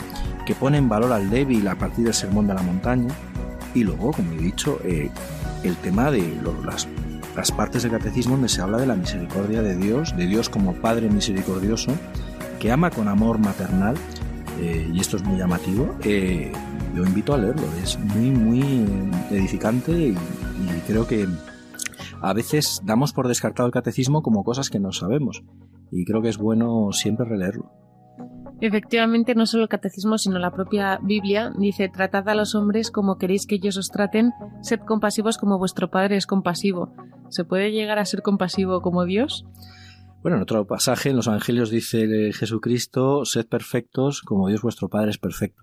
que 0.45 0.55
pone 0.55 0.77
en 0.77 0.87
valor 0.87 1.11
al 1.11 1.29
débil 1.29 1.67
a 1.67 1.75
partir 1.75 2.05
del 2.05 2.13
sermón 2.13 2.47
de 2.47 2.53
la 2.53 2.61
montaña 2.61 3.13
y 3.73 3.83
luego, 3.83 4.11
como 4.11 4.31
he 4.33 4.37
dicho, 4.37 4.79
eh, 4.83 5.09
el 5.63 5.75
tema 5.77 6.11
de 6.11 6.33
las, 6.63 6.87
las 7.35 7.51
partes 7.51 7.83
del 7.83 7.91
catecismo 7.91 8.35
donde 8.35 8.49
se 8.49 8.61
habla 8.61 8.77
de 8.77 8.87
la 8.87 8.95
misericordia 8.95 9.61
de 9.61 9.75
Dios, 9.75 10.15
de 10.15 10.27
Dios 10.27 10.49
como 10.49 10.73
Padre 10.75 11.09
misericordioso, 11.09 11.91
que 12.59 12.71
ama 12.71 12.89
con 12.89 13.07
amor 13.07 13.39
maternal, 13.39 13.95
eh, 14.59 14.89
y 14.93 14.99
esto 14.99 15.17
es 15.17 15.23
muy 15.23 15.37
llamativo, 15.37 15.95
eh, 16.03 16.51
yo 16.95 17.03
invito 17.03 17.33
a 17.33 17.37
leerlo, 17.37 17.67
es 17.83 17.99
muy, 17.99 18.31
muy 18.31 18.61
edificante 19.31 19.91
y, 19.91 20.15
creo 20.87 21.07
que 21.07 21.27
a 22.21 22.33
veces 22.33 22.81
damos 22.83 23.11
por 23.11 23.27
descartado 23.27 23.67
el 23.67 23.73
catecismo 23.73 24.21
como 24.21 24.43
cosas 24.43 24.69
que 24.69 24.79
no 24.79 24.91
sabemos, 24.91 25.43
y 25.91 26.05
creo 26.05 26.21
que 26.21 26.29
es 26.29 26.37
bueno 26.37 26.91
siempre 26.91 27.25
releerlo. 27.25 27.71
Efectivamente, 28.61 29.35
no 29.35 29.45
solo 29.45 29.63
el 29.63 29.69
catecismo, 29.69 30.17
sino 30.17 30.39
la 30.39 30.51
propia 30.51 30.97
Biblia 31.03 31.51
dice, 31.57 31.89
tratad 31.89 32.29
a 32.29 32.35
los 32.35 32.55
hombres 32.55 32.89
como 32.89 33.17
queréis 33.17 33.45
que 33.45 33.55
ellos 33.55 33.77
os 33.77 33.89
traten, 33.89 34.31
sed 34.61 34.79
compasivos 34.79 35.37
como 35.37 35.57
vuestro 35.57 35.91
Padre 35.91 36.15
es 36.15 36.25
compasivo. 36.25 36.93
¿Se 37.29 37.43
puede 37.43 37.71
llegar 37.71 37.99
a 37.99 38.05
ser 38.05 38.21
compasivo 38.21 38.81
como 38.81 39.03
Dios? 39.03 39.45
Bueno, 40.25 40.37
en 40.37 40.41
otro 40.41 40.65
pasaje 40.65 41.09
en 41.09 41.17
los 41.17 41.27
Evangelios 41.27 41.69
dice 41.69 42.33
Jesucristo, 42.33 43.25
sed 43.25 43.45
perfectos 43.45 44.23
como 44.23 44.47
Dios 44.47 44.63
vuestro 44.63 44.89
Padre 44.89 45.11
es 45.11 45.19
perfecto. 45.19 45.61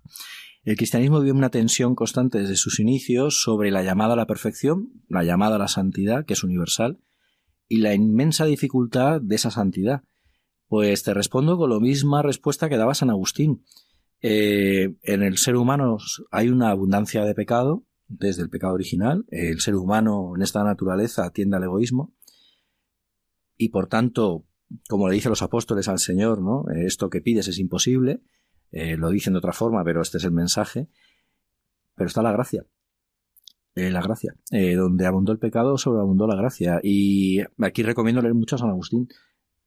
El 0.63 0.77
cristianismo 0.77 1.19
vive 1.19 1.33
una 1.33 1.51
tensión 1.51 1.97
constante 1.97 2.39
desde 2.39 2.55
sus 2.55 2.79
inicios 2.79 3.43
sobre 3.43 3.73
la 3.73 3.83
llamada 3.83 4.13
a 4.13 4.17
la 4.17 4.29
perfección, 4.29 5.03
la 5.09 5.25
llamada 5.25 5.57
a 5.57 5.59
la 5.59 5.67
santidad, 5.67 6.25
que 6.25 6.35
es 6.35 6.45
universal, 6.45 7.01
y 7.67 7.79
la 7.79 7.93
inmensa 7.93 8.45
dificultad 8.45 9.21
de 9.21 9.35
esa 9.35 9.51
santidad. 9.51 10.05
Pues 10.69 11.03
te 11.03 11.13
respondo 11.13 11.59
con 11.59 11.69
la 11.69 11.81
misma 11.81 12.23
respuesta 12.23 12.69
que 12.69 12.77
daba 12.77 12.95
San 12.95 13.11
Agustín. 13.11 13.65
Eh, 14.21 14.95
en 15.03 15.25
el 15.25 15.39
ser 15.39 15.57
humano 15.57 15.97
hay 16.31 16.51
una 16.51 16.71
abundancia 16.71 17.25
de 17.25 17.35
pecado, 17.35 17.83
desde 18.07 18.43
el 18.43 18.49
pecado 18.49 18.75
original. 18.75 19.25
El 19.33 19.59
ser 19.59 19.75
humano 19.75 20.35
en 20.37 20.43
esta 20.43 20.63
naturaleza 20.63 21.33
tiende 21.33 21.57
al 21.57 21.65
egoísmo 21.65 22.15
y 23.57 23.71
por 23.71 23.89
tanto 23.89 24.45
como 24.89 25.09
le 25.09 25.15
dicen 25.15 25.31
los 25.31 25.43
apóstoles 25.43 25.89
al 25.89 25.99
Señor, 25.99 26.41
¿no? 26.41 26.65
Eh, 26.71 26.87
esto 26.87 27.11
que 27.11 27.21
pides 27.21 27.49
es 27.49 27.59
imposible, 27.59 28.23
eh, 28.71 28.97
lo 28.97 29.11
dicen 29.11 29.35
de 29.35 29.39
otra 29.39 29.53
forma, 29.53 29.85
pero 29.85 30.03
este 30.03 30.19
es 30.19 30.25
el 30.25 30.33
mensaje. 30.33 30.89
Pero 31.95 32.09
está 32.09 32.23
la 32.23 32.33
gracia. 32.33 32.65
Eh, 33.75 33.91
la 33.91 34.03
gracia. 34.03 34.35
donde 34.51 35.07
abundó 35.07 35.33
el 35.33 35.39
pecado, 35.39 35.79
sobreabundó 35.79 36.27
la 36.27 36.37
gracia. 36.37 36.81
Y 36.83 37.41
aquí 37.59 37.83
recomiendo 37.83 38.23
leer 38.23 38.35
mucho 38.35 38.57
a 38.57 38.59
San 38.59 38.71
Agustín. 38.71 39.09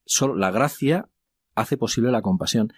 Solo 0.05 0.35
la 0.35 0.51
gracia 0.51 1.09
hace 1.55 1.77
posible 1.77 2.11
la 2.11 2.21
compasión. 2.21 2.71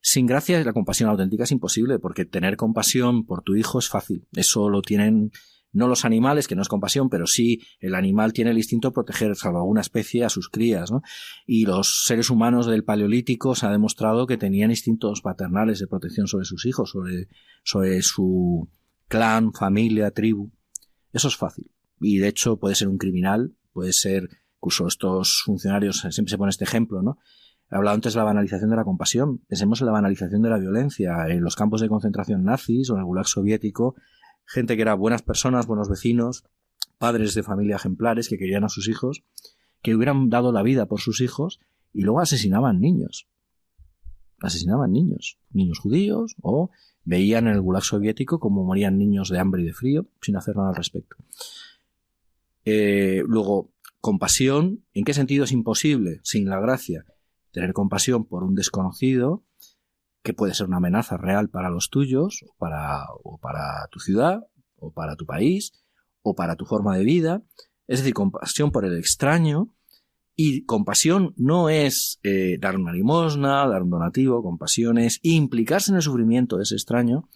Sin 0.00 0.26
gracia, 0.26 0.62
la 0.62 0.72
compasión 0.72 1.10
auténtica 1.10 1.44
es 1.44 1.52
imposible, 1.52 1.98
porque 1.98 2.24
tener 2.24 2.56
compasión 2.56 3.26
por 3.26 3.42
tu 3.42 3.56
hijo 3.56 3.78
es 3.78 3.88
fácil. 3.88 4.28
Eso 4.32 4.68
lo 4.68 4.82
tienen 4.82 5.32
no 5.76 5.88
los 5.88 6.04
animales, 6.04 6.48
que 6.48 6.56
no 6.56 6.62
es 6.62 6.68
compasión, 6.68 7.08
pero 7.08 7.26
sí 7.26 7.60
el 7.80 7.94
animal 7.94 8.32
tiene 8.32 8.50
el 8.50 8.56
instinto 8.56 8.88
de 8.88 8.94
proteger, 8.94 9.36
salvo 9.36 9.58
alguna 9.58 9.82
especie, 9.82 10.24
a 10.24 10.30
sus 10.30 10.48
crías, 10.48 10.90
¿no? 10.90 11.02
Y 11.46 11.66
los 11.66 12.04
seres 12.06 12.30
humanos 12.30 12.66
del 12.66 12.82
Paleolítico 12.82 13.54
se 13.54 13.66
ha 13.66 13.70
demostrado 13.70 14.26
que 14.26 14.38
tenían 14.38 14.70
instintos 14.70 15.20
paternales 15.20 15.78
de 15.78 15.86
protección 15.86 16.26
sobre 16.26 16.46
sus 16.46 16.64
hijos, 16.64 16.90
sobre, 16.90 17.28
sobre 17.62 18.00
su 18.02 18.68
clan, 19.08 19.52
familia, 19.52 20.10
tribu. 20.10 20.50
Eso 21.12 21.28
es 21.28 21.36
fácil. 21.36 21.70
Y 22.00 22.18
de 22.18 22.28
hecho 22.28 22.58
puede 22.58 22.74
ser 22.74 22.88
un 22.88 22.98
criminal, 22.98 23.54
puede 23.72 23.92
ser, 23.92 24.28
incluso 24.56 24.86
estos 24.86 25.42
funcionarios, 25.44 26.06
siempre 26.10 26.30
se 26.30 26.38
pone 26.38 26.50
este 26.50 26.64
ejemplo, 26.64 27.02
¿no? 27.02 27.18
He 27.70 27.76
hablado 27.76 27.96
antes 27.96 28.14
de 28.14 28.18
la 28.18 28.24
banalización 28.24 28.70
de 28.70 28.76
la 28.76 28.84
compasión. 28.84 29.38
Pensemos 29.48 29.80
en 29.80 29.86
la 29.86 29.92
banalización 29.92 30.40
de 30.40 30.50
la 30.50 30.58
violencia. 30.58 31.26
En 31.28 31.42
los 31.42 31.56
campos 31.56 31.80
de 31.80 31.88
concentración 31.88 32.44
nazis 32.44 32.90
o 32.90 32.94
en 32.94 33.00
el 33.00 33.04
gulag 33.04 33.26
soviético, 33.26 33.96
gente 34.46 34.76
que 34.76 34.82
era 34.82 34.94
buenas 34.94 35.22
personas, 35.22 35.66
buenos 35.66 35.88
vecinos, 35.88 36.44
padres 36.98 37.34
de 37.34 37.42
familia 37.42 37.76
ejemplares 37.76 38.28
que 38.28 38.38
querían 38.38 38.64
a 38.64 38.68
sus 38.68 38.88
hijos, 38.88 39.24
que 39.82 39.94
hubieran 39.94 40.30
dado 40.30 40.52
la 40.52 40.62
vida 40.62 40.86
por 40.86 41.00
sus 41.00 41.20
hijos 41.20 41.60
y 41.92 42.02
luego 42.02 42.20
asesinaban 42.20 42.80
niños. 42.80 43.28
Asesinaban 44.40 44.92
niños, 44.92 45.38
niños 45.50 45.78
judíos 45.78 46.36
o 46.42 46.70
veían 47.04 47.46
en 47.46 47.54
el 47.54 47.60
gulag 47.60 47.84
soviético 47.84 48.38
como 48.38 48.64
morían 48.64 48.98
niños 48.98 49.28
de 49.30 49.38
hambre 49.38 49.62
y 49.62 49.66
de 49.66 49.72
frío 49.72 50.06
sin 50.20 50.36
hacer 50.36 50.56
nada 50.56 50.70
al 50.70 50.76
respecto. 50.76 51.16
Eh, 52.64 53.22
luego, 53.26 53.70
compasión, 54.00 54.84
¿en 54.92 55.04
qué 55.04 55.14
sentido 55.14 55.44
es 55.44 55.52
imposible 55.52 56.20
sin 56.22 56.48
la 56.48 56.60
gracia? 56.60 57.06
Tener 57.52 57.72
compasión 57.72 58.24
por 58.24 58.42
un 58.42 58.54
desconocido 58.54 59.42
que 60.26 60.34
puede 60.34 60.54
ser 60.54 60.66
una 60.66 60.78
amenaza 60.78 61.16
real 61.16 61.50
para 61.50 61.70
los 61.70 61.88
tuyos, 61.88 62.44
o 62.48 62.56
para, 62.58 63.86
tu 63.92 64.00
ciudad, 64.00 64.40
o 64.74 64.92
para 64.92 65.14
tu 65.14 65.24
país, 65.24 65.70
o 66.20 66.34
para 66.34 66.56
tu 66.56 66.64
forma 66.64 66.96
de 66.96 67.04
vida. 67.04 67.44
Es 67.86 68.00
decir, 68.00 68.12
compasión 68.12 68.72
por 68.72 68.84
el 68.84 68.98
extraño. 68.98 69.72
Y 70.34 70.64
compasión 70.64 71.32
no 71.36 71.68
es 71.68 72.18
eh, 72.24 72.58
dar 72.58 72.76
una 72.76 72.92
limosna, 72.92 73.68
dar 73.68 73.84
un 73.84 73.90
donativo, 73.90 74.42
compasión 74.42 74.98
es 74.98 75.20
implicarse 75.22 75.92
en 75.92 75.96
el 75.96 76.02
sufrimiento 76.02 76.56
de 76.56 76.64
ese 76.64 76.74
extraño. 76.74 77.28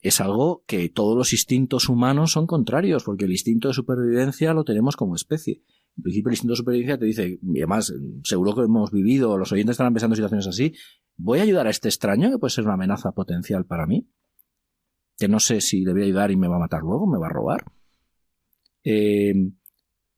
Es 0.00 0.20
algo 0.20 0.62
que 0.68 0.88
todos 0.88 1.16
los 1.16 1.32
instintos 1.32 1.88
humanos 1.88 2.30
son 2.30 2.46
contrarios, 2.46 3.02
porque 3.02 3.24
el 3.24 3.32
instinto 3.32 3.66
de 3.66 3.74
supervivencia 3.74 4.54
lo 4.54 4.62
tenemos 4.62 4.94
como 4.94 5.16
especie. 5.16 5.60
Principio, 6.02 6.28
el 6.28 6.34
instinto 6.34 6.52
de 6.52 6.56
supervivencia 6.56 6.98
te 6.98 7.06
dice, 7.06 7.38
y 7.42 7.58
además, 7.58 7.92
seguro 8.22 8.54
que 8.54 8.62
hemos 8.62 8.90
vivido, 8.90 9.38
los 9.38 9.50
oyentes 9.52 9.74
están 9.74 9.92
pensando 9.94 10.14
situaciones 10.14 10.46
así, 10.46 10.74
¿voy 11.16 11.38
a 11.38 11.42
ayudar 11.42 11.66
a 11.66 11.70
este 11.70 11.88
extraño 11.88 12.30
que 12.30 12.38
puede 12.38 12.50
ser 12.50 12.64
una 12.64 12.74
amenaza 12.74 13.12
potencial 13.12 13.64
para 13.64 13.86
mí? 13.86 14.06
Que 15.16 15.28
no 15.28 15.40
sé 15.40 15.60
si 15.60 15.84
le 15.84 15.92
voy 15.92 16.02
a 16.02 16.04
ayudar 16.04 16.30
y 16.30 16.36
me 16.36 16.48
va 16.48 16.56
a 16.56 16.60
matar 16.60 16.82
luego, 16.82 17.06
me 17.06 17.18
va 17.18 17.26
a 17.28 17.32
robar. 17.32 17.64
Eh, 18.84 19.34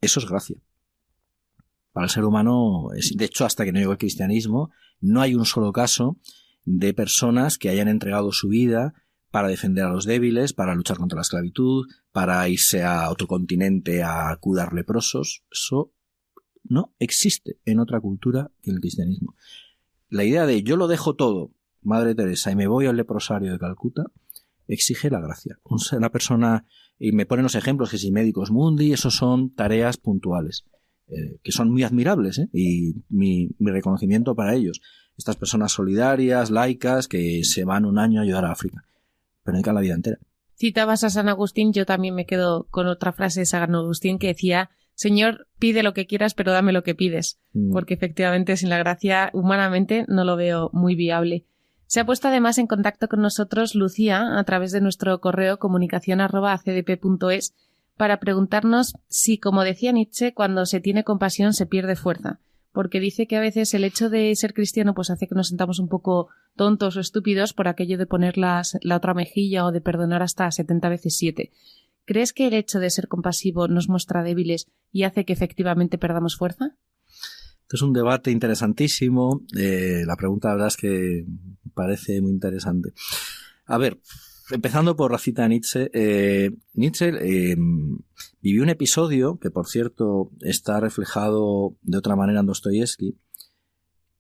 eso 0.01 0.21
es 0.21 0.29
gracia. 0.29 0.57
Para 1.93 2.07
el 2.07 2.11
ser 2.11 2.25
humano, 2.25 2.89
es, 2.97 3.17
de 3.17 3.25
hecho, 3.25 3.45
hasta 3.45 3.65
que 3.65 3.73
no 3.73 3.79
llegó 3.79 3.93
el 3.93 3.99
cristianismo, 3.99 4.71
no 5.01 5.21
hay 5.21 5.35
un 5.35 5.45
solo 5.45 5.73
caso 5.73 6.19
de 6.65 6.93
personas 6.93 7.57
que 7.57 7.71
hayan 7.71 7.89
entregado 7.89 8.33
su 8.33 8.49
vida 8.49 8.95
para 9.31 9.49
defender 9.49 9.85
a 9.85 9.91
los 9.91 10.05
débiles, 10.05 10.53
para 10.53 10.75
luchar 10.75 10.97
contra 10.97 11.17
la 11.17 11.23
esclavitud, 11.23 11.87
para 12.13 12.49
irse 12.49 12.83
a 12.83 13.11
otro 13.11 13.27
continente 13.27 14.03
a 14.03 14.37
cuidar 14.41 14.73
leprosos. 14.73 15.45
Eso 15.51 15.93
no 16.65 16.95
existe 16.99 17.59
en 17.65 17.81
otra 17.81 18.01
cultura 18.01 18.51
que 18.63 18.71
el 18.71 18.81
cristianismo. 18.81 19.35
La 20.09 20.25
idea 20.25 20.47
de 20.47 20.63
yo 20.63 20.77
lo 20.77 20.89
dejo 20.89 21.15
todo, 21.15 21.53
Madre 21.83 22.15
Teresa, 22.15 22.51
y 22.51 22.57
me 22.57 22.67
voy 22.67 22.87
al 22.87 22.97
leprosario 22.97 23.53
de 23.53 23.59
Calcuta, 23.59 24.05
exige 24.67 25.11
la 25.11 25.21
gracia. 25.21 25.59
Una 25.93 26.11
persona, 26.11 26.65
y 26.99 27.13
me 27.13 27.27
ponen 27.27 27.43
los 27.43 27.55
ejemplos 27.55 27.91
que 27.91 27.99
si 27.99 28.11
médicos 28.11 28.51
mundi, 28.51 28.93
eso 28.93 29.11
son 29.11 29.55
tareas 29.55 29.99
puntuales, 29.99 30.65
eh, 31.09 31.39
que 31.43 31.53
son 31.53 31.71
muy 31.71 31.83
admirables, 31.83 32.39
¿eh? 32.39 32.49
y 32.53 32.95
mi 33.09 33.51
reconocimiento 33.61 34.35
para 34.35 34.55
ellos. 34.55 34.81
Estas 35.17 35.37
personas 35.37 35.73
solidarias, 35.73 36.51
laicas, 36.51 37.09
que 37.09 37.45
se 37.45 37.65
van 37.65 37.85
un 37.85 37.99
año 37.99 38.21
a 38.21 38.25
ayudar 38.25 38.45
a 38.45 38.53
África 38.53 38.88
la 39.53 39.81
vida 39.81 39.95
entera. 39.95 40.19
Citabas 40.57 41.05
a 41.05 41.11
San 41.11 41.29
Agustín, 41.29 41.73
yo 41.73 41.87
también 41.87 42.15
me 42.15 42.27
quedo 42.27 42.67
con 42.71 42.87
otra 42.89 43.13
frase 43.13 43.41
de 43.41 43.47
San 43.47 43.75
Agustín 43.75 44.19
que 44.19 44.27
decía, 44.29 44.71
Señor, 44.95 45.47
pide 45.61 45.85
lo 45.85 45.95
que 45.95 46.07
quieras, 46.07 46.35
pero 46.35 46.51
dame 46.51 46.73
lo 46.73 46.83
que 46.83 46.97
pides, 46.97 47.39
mm. 47.53 47.73
porque 47.73 47.95
efectivamente 47.95 48.57
sin 48.57 48.69
la 48.69 48.79
gracia 48.79 49.31
humanamente 49.33 50.05
no 50.09 50.25
lo 50.25 50.35
veo 50.35 50.71
muy 50.73 50.97
viable. 50.97 51.45
Se 51.87 52.01
ha 52.01 52.07
puesto 52.07 52.27
además 52.29 52.59
en 52.59 52.67
contacto 52.67 53.09
con 53.09 53.23
nosotros 53.23 53.75
Lucía 53.75 54.39
a 54.39 54.45
través 54.45 54.73
de 54.73 54.81
nuestro 54.81 55.21
correo 55.21 55.59
comunicación.cdp.es 55.59 57.55
para 57.97 58.19
preguntarnos 58.21 58.95
si, 59.07 59.39
como 59.39 59.63
decía 59.65 59.93
Nietzsche, 59.93 60.35
cuando 60.35 60.67
se 60.67 60.81
tiene 60.81 61.05
compasión 61.05 61.53
se 61.53 61.67
pierde 61.67 61.95
fuerza, 61.97 62.41
porque 62.79 63.01
dice 63.01 63.27
que 63.27 63.35
a 63.35 63.41
veces 63.41 63.75
el 63.75 63.83
hecho 63.83 64.09
de 64.09 64.33
ser 64.37 64.55
cristiano 64.55 64.95
pues 64.95 65.11
hace 65.11 65.27
que 65.27 65.35
nos 65.35 65.49
sentamos 65.49 65.81
un 65.81 65.89
poco 65.89 66.29
tontos 66.55 66.97
o 66.97 67.01
estúpidos 67.01 67.53
por 67.53 67.67
aquello 67.67 67.99
de 67.99 68.07
poner 68.07 68.39
la 68.39 68.63
otra 68.95 69.15
mejilla 69.15 69.65
o 69.65 69.73
de 69.73 69.81
perdonar 69.81 70.23
hasta 70.23 70.49
70 70.49 70.89
veces 70.89 71.17
7. 71.17 71.51
¿Crees 72.05 72.33
que 72.33 72.47
el 72.47 72.55
hecho 72.55 72.79
de 72.79 72.91
ser 72.91 73.09
compasivo 73.09 73.67
nos 73.67 73.89
muestra 73.89 74.23
débiles 74.23 74.69
y 74.93 75.03
hace 75.03 75.25
que 75.25 75.33
efectivamente 75.33 75.99
perdamos 75.99 76.37
fuerza? 76.37 76.77
Este 77.63 77.75
es 77.75 77.83
un 77.83 77.93
debate 77.93 78.31
interesantísimo. 78.31 79.43
Eh, 79.59 80.05
la 80.07 80.15
pregunta, 80.15 80.47
la 80.47 80.55
verdad, 80.55 80.69
es 80.69 80.77
que 80.77 81.25
parece 81.75 82.21
muy 82.21 82.31
interesante. 82.31 82.93
A 83.67 83.77
ver, 83.77 83.99
empezando 84.51 84.97
por 84.97 85.13
la 85.13 85.19
cita 85.19 85.43
de 85.43 85.49
Nietzsche. 85.49 85.91
Eh, 85.93 86.51
Nietzsche 86.75 87.09
eh, 87.09 87.57
vivió 88.41 88.63
un 88.63 88.69
episodio 88.69 89.39
que, 89.39 89.51
por 89.51 89.67
cierto, 89.67 90.31
está 90.41 90.81
reflejado 90.81 91.77
de 91.83 91.99
otra 91.99 92.17
manera 92.17 92.41
en 92.41 92.47
Dostoyevsky, 92.47 93.17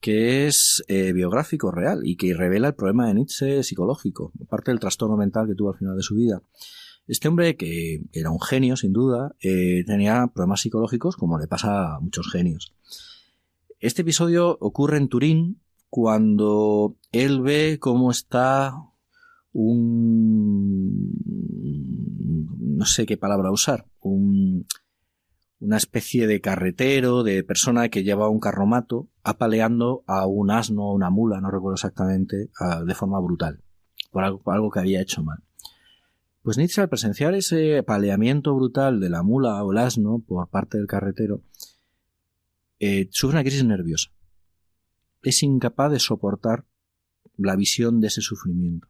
que 0.00 0.46
es 0.46 0.84
biográfico 0.86 1.72
real 1.72 2.02
y 2.04 2.16
que 2.16 2.32
revela 2.32 2.68
el 2.68 2.74
problema 2.74 3.08
de 3.08 3.14
Nietzsche 3.14 3.62
psicológico, 3.64 4.32
parte 4.48 4.70
del 4.70 4.78
trastorno 4.78 5.16
mental 5.16 5.48
que 5.48 5.56
tuvo 5.56 5.72
al 5.72 5.78
final 5.78 5.96
de 5.96 6.02
su 6.02 6.14
vida. 6.14 6.40
Este 7.08 7.26
hombre, 7.26 7.56
que 7.56 8.02
era 8.12 8.30
un 8.30 8.40
genio, 8.40 8.76
sin 8.76 8.92
duda, 8.92 9.34
tenía 9.40 10.30
problemas 10.32 10.60
psicológicos 10.60 11.16
como 11.16 11.38
le 11.38 11.48
pasa 11.48 11.96
a 11.96 12.00
muchos 12.00 12.30
genios. 12.30 12.74
Este 13.80 14.02
episodio 14.02 14.56
ocurre 14.60 14.98
en 14.98 15.08
Turín 15.08 15.60
cuando 15.88 16.96
él 17.12 17.40
ve 17.40 17.78
cómo 17.80 18.10
está 18.10 18.74
un... 19.52 21.14
no 22.76 22.84
sé 22.84 23.06
qué 23.06 23.16
palabra 23.16 23.50
usar, 23.50 23.86
un, 24.00 24.66
una 25.60 25.76
especie 25.76 26.26
de 26.26 26.40
carretero, 26.40 27.22
de 27.22 27.42
persona 27.42 27.88
que 27.88 28.04
lleva 28.04 28.28
un 28.28 28.40
carromato 28.40 29.08
apaleando 29.22 30.04
a 30.06 30.26
un 30.26 30.50
asno 30.50 30.84
o 30.84 30.94
una 30.94 31.10
mula, 31.10 31.40
no 31.40 31.50
recuerdo 31.50 31.74
exactamente, 31.74 32.50
de 32.86 32.94
forma 32.94 33.20
brutal, 33.20 33.62
por 34.10 34.24
algo, 34.24 34.40
por 34.40 34.54
algo 34.54 34.70
que 34.70 34.80
había 34.80 35.00
hecho 35.00 35.22
mal. 35.22 35.42
Pues 36.42 36.56
Nietzsche 36.56 36.80
al 36.80 36.88
presenciar 36.88 37.34
ese 37.34 37.78
apaleamiento 37.78 38.54
brutal 38.54 39.00
de 39.00 39.10
la 39.10 39.22
mula 39.22 39.62
o 39.64 39.72
el 39.72 39.78
asno 39.78 40.22
por 40.26 40.48
parte 40.48 40.78
del 40.78 40.86
carretero, 40.86 41.42
eh, 42.78 43.08
sufre 43.10 43.34
una 43.34 43.42
crisis 43.42 43.64
nerviosa. 43.64 44.10
Es 45.22 45.42
incapaz 45.42 45.90
de 45.90 45.98
soportar 45.98 46.64
la 47.36 47.56
visión 47.56 48.00
de 48.00 48.06
ese 48.06 48.20
sufrimiento. 48.20 48.88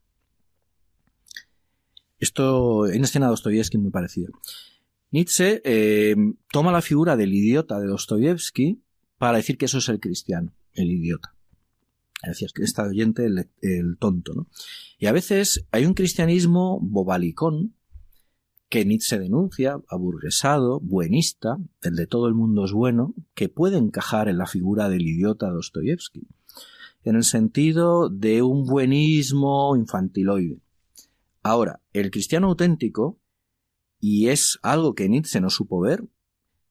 Esto 2.19 2.87
en 2.87 3.05
escena 3.05 3.29
Dostoyevsky 3.29 3.79
muy 3.79 3.91
parecido. 3.91 4.33
Nietzsche 5.11 5.63
eh, 5.65 6.17
toma 6.53 6.73
la 6.73 6.83
figura 6.83 7.17
del 7.17 7.33
idiota 7.33 7.79
de 7.79 7.87
Dostoyevsky 7.87 8.83
para 9.17 9.39
decir 9.39 9.57
que 9.57 9.67
eso 9.67 9.79
es 9.79 9.89
el 9.89 10.01
cristiano, 10.01 10.53
el 10.75 10.91
idiota. 10.91 11.35
Decir, 12.27 12.51
que 12.53 12.65
está 12.65 12.83
oyente 12.83 13.25
el, 13.27 13.49
el 13.63 13.97
tonto, 13.97 14.35
¿no? 14.35 14.49
Y 14.99 15.07
a 15.07 15.13
veces 15.13 15.65
hay 15.71 15.87
un 15.87 15.95
cristianismo 15.95 16.81
bobalicón 16.83 17.75
que 18.69 18.85
Nietzsche 18.85 19.19
denuncia, 19.19 19.81
aburguesado, 19.89 20.81
buenista, 20.81 21.59
el 21.81 21.95
de 21.95 22.07
todo 22.07 22.27
el 22.27 22.35
mundo 22.35 22.65
es 22.65 22.73
bueno, 22.73 23.15
que 23.35 23.49
puede 23.49 23.79
encajar 23.79 24.29
en 24.29 24.37
la 24.37 24.47
figura 24.47 24.89
del 24.89 25.07
idiota 25.07 25.49
Dostoyevsky, 25.49 26.27
en 27.05 27.17
el 27.17 27.25
sentido 27.25 28.11
de 28.11 28.43
un 28.43 28.67
buenismo 28.67 29.75
infantiloide. 29.77 30.61
Ahora, 31.49 31.81
el 31.95 32.11
cristiano 32.11 32.49
auténtico, 32.49 33.19
y 33.99 34.29
es 34.29 34.59
algo 34.63 34.95
que 34.95 35.09
Nietzsche 35.09 35.41
no 35.41 35.49
supo 35.49 35.81
ver, 35.81 36.05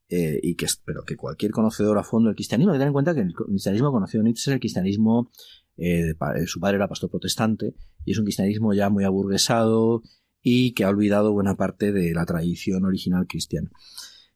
eh, 0.08 0.40
y 0.44 0.54
que 0.54 0.68
pero 0.86 1.04
que 1.04 1.18
cualquier 1.18 1.52
conocedor 1.52 1.98
a 1.98 2.04
fondo 2.04 2.30
del 2.30 2.36
cristianismo, 2.36 2.72
hay 2.72 2.76
que 2.76 2.82
tener 2.82 2.90
en 2.90 2.94
cuenta 2.94 3.16
que 3.16 3.22
el 3.22 3.34
cristianismo 3.34 3.92
conocido 3.92 4.24
Nietzsche 4.24 4.52
es 4.52 4.54
el 4.54 4.60
cristianismo, 4.60 5.32
eh, 5.78 6.14
su 6.46 6.60
padre 6.60 6.76
era 6.76 6.88
pastor 6.88 7.10
protestante, 7.10 7.74
y 8.06 8.12
es 8.12 8.20
un 8.20 8.26
cristianismo 8.26 8.72
ya 8.76 8.92
muy 8.92 9.04
aburguesado, 9.04 10.04
y 10.44 10.74
que 10.74 10.84
ha 10.84 10.90
olvidado 10.90 11.34
buena 11.34 11.56
parte 11.56 11.92
de 11.92 12.14
la 12.14 12.28
tradición 12.28 12.86
original 12.86 13.26
cristiana. 13.26 13.72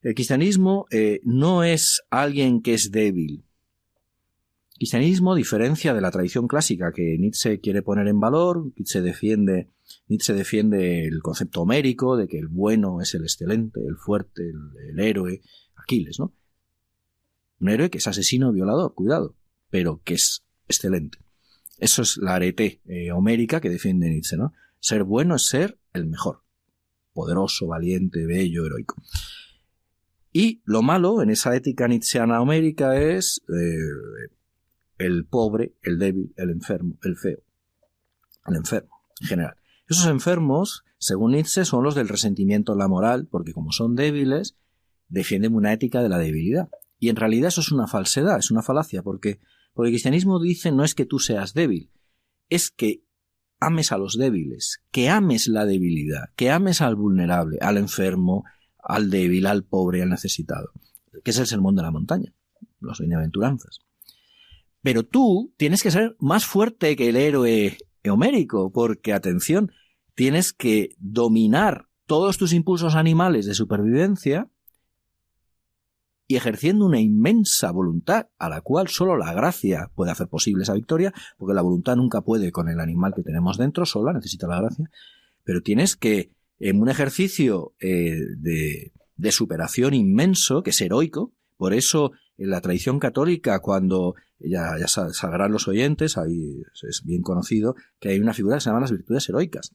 El 0.02 0.16
cristianismo 0.16 0.88
eh, 0.90 1.22
no 1.24 1.64
es 1.64 2.02
alguien 2.10 2.64
que 2.64 2.74
es 2.74 2.90
débil. 2.90 3.44
El 4.72 4.78
cristianismo 4.78 5.36
diferencia 5.36 5.94
de 5.94 6.02
la 6.02 6.10
tradición 6.10 6.48
clásica 6.48 6.92
que 6.92 7.16
Nietzsche 7.20 7.60
quiere 7.60 7.84
poner 7.84 8.08
en 8.08 8.20
valor, 8.20 8.72
Nietzsche 8.76 9.02
defiende, 9.02 9.70
Nietzsche 10.08 10.34
defiende 10.34 11.06
el 11.06 11.22
concepto 11.22 11.62
homérico 11.62 12.18
de 12.18 12.28
que 12.28 12.38
el 12.38 12.48
bueno 12.48 13.02
es 13.02 13.14
el 13.14 13.24
excelente, 13.24 13.80
el 13.86 13.98
fuerte, 13.98 14.44
el, 14.50 15.00
héroe, 15.00 15.42
Aquiles, 15.76 16.20
¿no? 16.20 16.34
Un 17.60 17.70
héroe 17.70 17.90
que 17.90 18.00
es 18.00 18.08
asesino 18.08 18.52
violador, 18.52 18.94
cuidado, 18.94 19.36
pero 19.70 20.02
que 20.04 20.16
es 20.16 20.44
excelente. 20.68 21.20
Eso 21.78 22.02
es 22.02 22.18
la 22.18 22.36
arete 22.36 22.82
eh, 22.86 23.12
homérica 23.12 23.62
que 23.62 23.70
defiende 23.70 24.10
Nietzsche, 24.10 24.38
¿no? 24.38 24.54
Ser 24.80 25.04
bueno 25.04 25.36
es 25.36 25.46
ser 25.48 25.80
el 25.94 26.06
mejor. 26.08 26.44
Poderoso, 27.14 27.68
valiente, 27.68 28.26
bello, 28.26 28.66
heroico. 28.66 29.02
Y 30.34 30.62
lo 30.66 30.82
malo 30.82 31.22
en 31.22 31.30
esa 31.30 31.56
ética 31.56 31.88
nietzscheana 31.88 32.42
homérica 32.42 33.00
es 33.00 33.42
eh, 33.50 34.30
el 34.98 35.26
pobre, 35.26 35.76
el 35.82 36.00
débil, 36.00 36.34
el 36.38 36.52
enfermo, 36.52 36.98
el 37.04 37.18
feo. 37.18 37.44
El 38.48 38.56
enfermo, 38.56 39.02
en 39.20 39.28
general. 39.28 39.56
Esos 39.92 40.08
enfermos, 40.08 40.86
según 41.00 41.34
Nietzsche, 41.34 41.66
son 41.66 41.84
los 41.84 41.96
del 41.96 42.08
resentimiento 42.08 42.72
en 42.72 42.80
la 42.80 42.88
moral, 42.88 43.28
porque 43.30 43.52
como 43.52 43.74
son 43.74 43.98
débiles, 43.98 44.56
defienden 45.10 45.54
una 45.54 45.74
ética 45.74 46.02
de 46.02 46.08
la 46.08 46.18
debilidad. 46.18 46.70
Y 46.98 47.10
en 47.10 47.18
realidad 47.18 47.50
eso 47.50 47.60
es 47.60 47.74
una 47.74 47.88
falsedad, 47.88 48.40
es 48.40 48.52
una 48.52 48.62
falacia, 48.62 49.04
porque, 49.04 49.42
porque 49.74 49.90
el 49.90 49.94
cristianismo 49.94 50.40
dice 50.40 50.72
no 50.72 50.86
es 50.86 50.96
que 50.96 51.06
tú 51.06 51.20
seas 51.20 51.54
débil, 51.54 51.92
es 52.48 52.72
que 52.72 53.04
ames 53.60 53.92
a 53.92 53.98
los 53.98 54.18
débiles, 54.18 54.82
que 54.92 55.10
ames 55.10 55.50
la 55.50 55.66
debilidad, 55.66 56.30
que 56.38 56.52
ames 56.52 56.80
al 56.80 56.96
vulnerable, 56.96 57.58
al 57.60 57.76
enfermo, 57.76 58.46
al 58.82 59.10
débil, 59.10 59.46
al 59.46 59.66
pobre, 59.66 60.04
al 60.04 60.10
necesitado, 60.10 60.72
que 61.22 61.32
es 61.32 61.38
el 61.38 61.48
sermón 61.48 61.76
de 61.76 61.82
la 61.82 61.92
montaña, 61.92 62.34
las 62.80 63.00
bienaventuranzas. 63.00 63.80
Pero 64.82 65.04
tú 65.04 65.54
tienes 65.58 65.84
que 65.84 65.92
ser 65.92 66.16
más 66.18 66.46
fuerte 66.46 66.96
que 66.96 67.10
el 67.10 67.18
héroe 67.18 67.78
homérico, 68.10 68.72
porque, 68.72 69.12
atención, 69.12 69.74
tienes 70.22 70.54
que 70.54 70.94
dominar 71.00 71.88
todos 72.06 72.38
tus 72.38 72.54
impulsos 72.54 72.94
animales 72.94 73.48
de 73.48 73.56
supervivencia 73.56 74.52
y 76.28 76.36
ejerciendo 76.36 76.86
una 76.86 77.00
inmensa 77.00 77.72
voluntad 77.72 78.28
a 78.38 78.48
la 78.48 78.62
cual 78.62 78.88
solo 78.88 79.18
la 79.18 79.34
gracia 79.34 79.90
puede 79.96 80.12
hacer 80.12 80.28
posible 80.28 80.62
esa 80.62 80.76
victoria, 80.76 81.12
porque 81.40 81.56
la 81.56 81.64
voluntad 81.64 81.96
nunca 81.96 82.22
puede 82.22 82.52
con 82.52 82.70
el 82.70 82.80
animal 82.80 83.16
que 83.16 83.24
tenemos 83.24 83.58
dentro 83.58 83.84
sola, 83.88 84.14
necesita 84.14 84.46
la 84.46 84.62
gracia, 84.62 84.92
pero 85.44 85.64
tienes 85.64 85.96
que, 85.96 86.30
en 86.60 86.80
un 86.80 86.90
ejercicio 86.90 87.74
eh, 87.80 88.14
de, 88.38 88.92
superación 89.32 89.96
inmenso, 89.96 90.62
que 90.62 90.70
es 90.70 90.80
heroico, 90.82 91.34
por 91.58 91.74
eso 91.74 92.12
en 92.38 92.52
la 92.52 92.62
tradición 92.62 93.00
católica, 93.00 93.58
cuando 93.58 94.14
ya, 94.38 94.78
ya 94.80 94.88
sabrán 94.88 95.52
los 95.52 95.68
oyentes, 95.68 96.16
ahí 96.20 96.62
es 96.88 97.02
bien 97.04 97.24
conocido, 97.24 97.74
que 98.00 98.10
hay 98.10 98.20
una 98.20 98.36
figura 98.36 98.58
que 98.58 98.62
se 98.62 98.70
llama 98.70 98.82
las 98.82 98.92
virtudes 98.92 99.28
heroicas. 99.28 99.72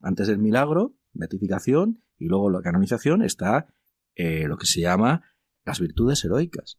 Antes 0.00 0.28
del 0.28 0.38
milagro, 0.38 0.94
beatificación, 1.12 2.02
y 2.18 2.26
luego 2.26 2.50
la 2.50 2.62
canonización 2.62 3.22
está 3.22 3.66
eh, 4.14 4.46
lo 4.46 4.56
que 4.56 4.66
se 4.66 4.80
llama 4.80 5.22
las 5.64 5.80
virtudes 5.80 6.24
heroicas. 6.24 6.78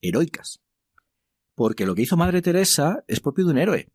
Heroicas. 0.00 0.60
Porque 1.54 1.86
lo 1.86 1.94
que 1.94 2.02
hizo 2.02 2.16
Madre 2.16 2.42
Teresa 2.42 3.04
es 3.06 3.20
propio 3.20 3.44
de 3.44 3.52
un 3.52 3.58
héroe, 3.58 3.92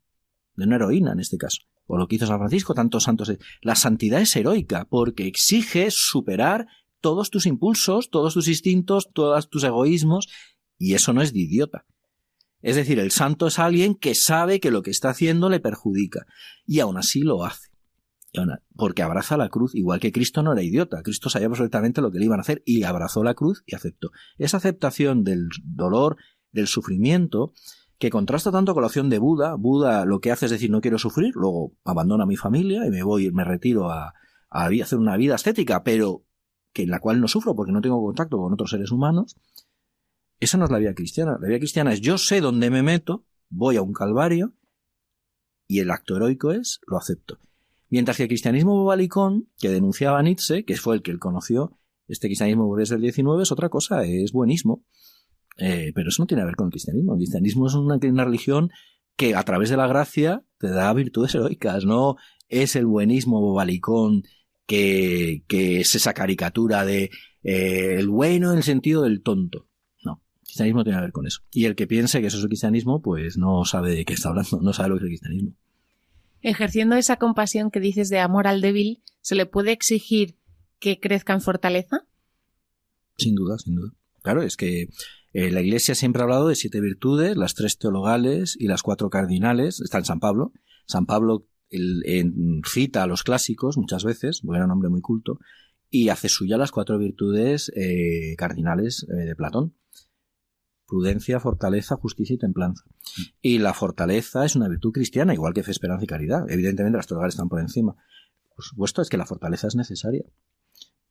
de 0.55 0.65
una 0.65 0.77
heroína 0.77 1.11
en 1.11 1.19
este 1.19 1.37
caso. 1.37 1.63
O 1.85 1.97
lo 1.97 2.07
que 2.07 2.15
hizo 2.15 2.27
San 2.27 2.37
Francisco, 2.37 2.73
tantos 2.73 3.03
santos. 3.03 3.33
La 3.61 3.75
santidad 3.75 4.21
es 4.21 4.35
heroica 4.35 4.85
porque 4.85 5.27
exige 5.27 5.89
superar 5.91 6.67
todos 7.01 7.31
tus 7.31 7.45
impulsos, 7.45 8.09
todos 8.09 8.33
tus 8.33 8.47
instintos, 8.47 9.09
todos 9.11 9.49
tus 9.49 9.63
egoísmos, 9.63 10.27
y 10.77 10.93
eso 10.93 11.13
no 11.13 11.21
es 11.21 11.33
de 11.33 11.39
idiota. 11.39 11.85
Es 12.61 12.75
decir, 12.75 12.99
el 12.99 13.11
santo 13.11 13.47
es 13.47 13.57
alguien 13.57 13.95
que 13.95 14.15
sabe 14.15 14.59
que 14.59 14.71
lo 14.71 14.83
que 14.83 14.91
está 14.91 15.09
haciendo 15.09 15.49
le 15.49 15.59
perjudica, 15.59 16.25
y 16.65 16.81
aún 16.81 16.97
así 16.97 17.21
lo 17.21 17.43
hace 17.43 17.68
porque 18.75 19.03
abraza 19.03 19.37
la 19.37 19.49
cruz, 19.49 19.75
igual 19.75 19.99
que 19.99 20.11
Cristo 20.11 20.43
no 20.43 20.53
era 20.53 20.61
idiota, 20.61 21.01
Cristo 21.01 21.29
sabía 21.29 21.49
perfectamente 21.49 22.01
lo 22.01 22.11
que 22.11 22.19
le 22.19 22.25
iban 22.25 22.39
a 22.39 22.41
hacer 22.41 22.61
y 22.65 22.83
abrazó 22.83 23.23
la 23.23 23.33
cruz 23.33 23.63
y 23.65 23.75
aceptó. 23.75 24.11
Esa 24.37 24.57
aceptación 24.57 25.23
del 25.23 25.49
dolor, 25.63 26.17
del 26.51 26.67
sufrimiento, 26.67 27.53
que 27.97 28.09
contrasta 28.09 28.51
tanto 28.51 28.73
con 28.73 28.81
la 28.81 28.87
opción 28.87 29.09
de 29.09 29.19
Buda, 29.19 29.55
Buda 29.55 30.05
lo 30.05 30.19
que 30.19 30.31
hace 30.31 30.45
es 30.45 30.51
decir 30.51 30.71
no 30.71 30.81
quiero 30.81 30.97
sufrir, 30.97 31.33
luego 31.35 31.73
abandona 31.83 32.23
a 32.23 32.27
mi 32.27 32.37
familia 32.37 32.85
y 32.85 32.89
me 32.89 33.03
voy, 33.03 33.31
me 33.31 33.43
retiro 33.43 33.91
a, 33.91 34.13
hacer 34.49 34.97
una 34.97 35.17
vida 35.17 35.35
estética, 35.35 35.83
pero 35.83 36.23
que 36.71 36.83
en 36.83 36.91
la 36.91 36.99
cual 36.99 37.19
no 37.19 37.27
sufro 37.27 37.55
porque 37.55 37.71
no 37.71 37.81
tengo 37.81 38.01
contacto 38.01 38.37
con 38.37 38.53
otros 38.53 38.69
seres 38.69 38.91
humanos, 38.91 39.35
esa 40.39 40.57
no 40.57 40.65
es 40.65 40.71
la 40.71 40.79
vida 40.79 40.93
cristiana. 40.93 41.37
La 41.41 41.47
vida 41.47 41.59
cristiana 41.59 41.91
es 41.91 41.99
yo 41.99 42.17
sé 42.17 42.39
dónde 42.41 42.69
me 42.69 42.83
meto, 42.83 43.25
voy 43.49 43.75
a 43.75 43.81
un 43.81 43.91
calvario 43.91 44.53
y 45.67 45.79
el 45.79 45.91
acto 45.91 46.15
heroico 46.15 46.51
es 46.51 46.79
lo 46.87 46.97
acepto. 46.97 47.37
Mientras 47.89 48.17
que 48.17 48.23
el 48.23 48.29
cristianismo 48.29 48.75
bobalicón, 48.75 49.49
que 49.57 49.69
denunciaba 49.69 50.21
Nietzsche, 50.21 50.63
que 50.63 50.75
fue 50.75 50.95
el 50.95 51.01
que 51.01 51.11
él 51.11 51.19
conoció, 51.19 51.77
este 52.07 52.27
cristianismo 52.27 52.65
burgués 52.65 52.89
del 52.89 53.01
19 53.01 53.43
es 53.43 53.51
otra 53.51 53.69
cosa, 53.69 54.03
es 54.03 54.31
buenismo. 54.31 54.83
Eh, 55.57 55.91
pero 55.93 56.09
eso 56.09 56.23
no 56.23 56.27
tiene 56.27 56.41
que 56.41 56.47
ver 56.47 56.55
con 56.55 56.67
el 56.67 56.71
cristianismo. 56.71 57.13
El 57.13 57.19
cristianismo 57.19 57.67
es 57.67 57.73
una, 57.73 57.97
religión 58.23 58.71
que 59.15 59.35
a 59.35 59.43
través 59.43 59.69
de 59.69 59.77
la 59.77 59.87
gracia 59.87 60.43
te 60.57 60.69
da 60.69 60.93
virtudes 60.93 61.35
heroicas, 61.35 61.85
no 61.85 62.15
es 62.47 62.75
el 62.75 62.85
buenismo 62.85 63.41
bobalicón 63.41 64.23
que, 64.65 65.43
que 65.47 65.81
es 65.81 65.93
esa 65.95 66.13
caricatura 66.13 66.85
de 66.85 67.09
eh, 67.43 67.95
el 67.99 68.07
bueno 68.07 68.51
en 68.51 68.57
el 68.57 68.63
sentido 68.63 69.03
del 69.03 69.21
tonto. 69.21 69.67
No, 70.03 70.23
el 70.41 70.45
cristianismo 70.45 70.83
tiene 70.83 70.99
que 70.99 71.03
ver 71.03 71.11
con 71.11 71.27
eso. 71.27 71.41
Y 71.51 71.65
el 71.65 71.75
que 71.75 71.87
piense 71.87 72.21
que 72.21 72.27
eso 72.27 72.37
es 72.37 72.43
el 72.43 72.49
cristianismo, 72.49 73.01
pues 73.01 73.37
no 73.37 73.65
sabe 73.65 73.93
de 73.93 74.05
qué 74.05 74.13
está 74.13 74.29
hablando, 74.29 74.61
no 74.61 74.73
sabe 74.73 74.89
lo 74.89 74.95
que 74.95 74.99
es 74.99 75.03
el 75.03 75.09
cristianismo. 75.09 75.55
Ejerciendo 76.41 76.95
esa 76.95 77.17
compasión 77.17 77.71
que 77.71 77.79
dices 77.79 78.09
de 78.09 78.19
amor 78.19 78.47
al 78.47 78.61
débil, 78.61 79.03
¿se 79.21 79.35
le 79.35 79.45
puede 79.45 79.71
exigir 79.71 80.37
que 80.79 80.99
crezca 80.99 81.33
en 81.33 81.41
fortaleza? 81.41 82.07
Sin 83.17 83.35
duda, 83.35 83.57
sin 83.57 83.75
duda. 83.75 83.91
Claro, 84.21 84.41
es 84.41 84.55
que 84.55 84.89
eh, 85.33 85.51
la 85.51 85.61
Iglesia 85.61 85.95
siempre 85.95 86.21
ha 86.21 86.23
hablado 86.23 86.47
de 86.47 86.55
siete 86.55 86.81
virtudes, 86.81 87.37
las 87.37 87.53
tres 87.53 87.77
teologales 87.77 88.55
y 88.57 88.67
las 88.67 88.81
cuatro 88.83 89.09
cardinales. 89.09 89.81
Está 89.81 89.99
en 89.99 90.05
San 90.05 90.19
Pablo. 90.19 90.53
San 90.85 91.05
Pablo 91.05 91.45
cita 92.65 93.03
a 93.03 93.07
los 93.07 93.23
clásicos 93.23 93.77
muchas 93.77 94.03
veces, 94.03 94.41
porque 94.43 94.57
era 94.57 94.65
un 94.65 94.71
hombre 94.71 94.89
muy 94.89 95.01
culto, 95.01 95.39
y 95.89 96.09
hace 96.09 96.29
suya 96.29 96.57
las 96.57 96.71
cuatro 96.71 96.97
virtudes 96.97 97.71
eh, 97.75 98.35
cardinales 98.37 99.05
eh, 99.09 99.25
de 99.25 99.35
Platón. 99.35 99.75
Prudencia, 100.89 101.39
fortaleza, 101.39 101.95
justicia 101.95 102.33
y 102.33 102.37
templanza. 102.37 102.83
Y 103.41 103.59
la 103.59 103.73
fortaleza 103.73 104.45
es 104.45 104.55
una 104.55 104.67
virtud 104.67 104.91
cristiana, 104.91 105.33
igual 105.33 105.53
que 105.53 105.63
fe, 105.63 105.71
esperanza 105.71 106.03
y 106.03 106.07
caridad. 106.07 106.49
Evidentemente 106.49 106.97
las 106.97 107.07
teologales 107.07 107.35
están 107.35 107.49
por 107.49 107.59
encima. 107.59 107.95
Por 108.55 108.65
supuesto 108.65 109.01
es 109.01 109.09
que 109.09 109.17
la 109.17 109.25
fortaleza 109.25 109.67
es 109.67 109.75
necesaria. 109.75 110.25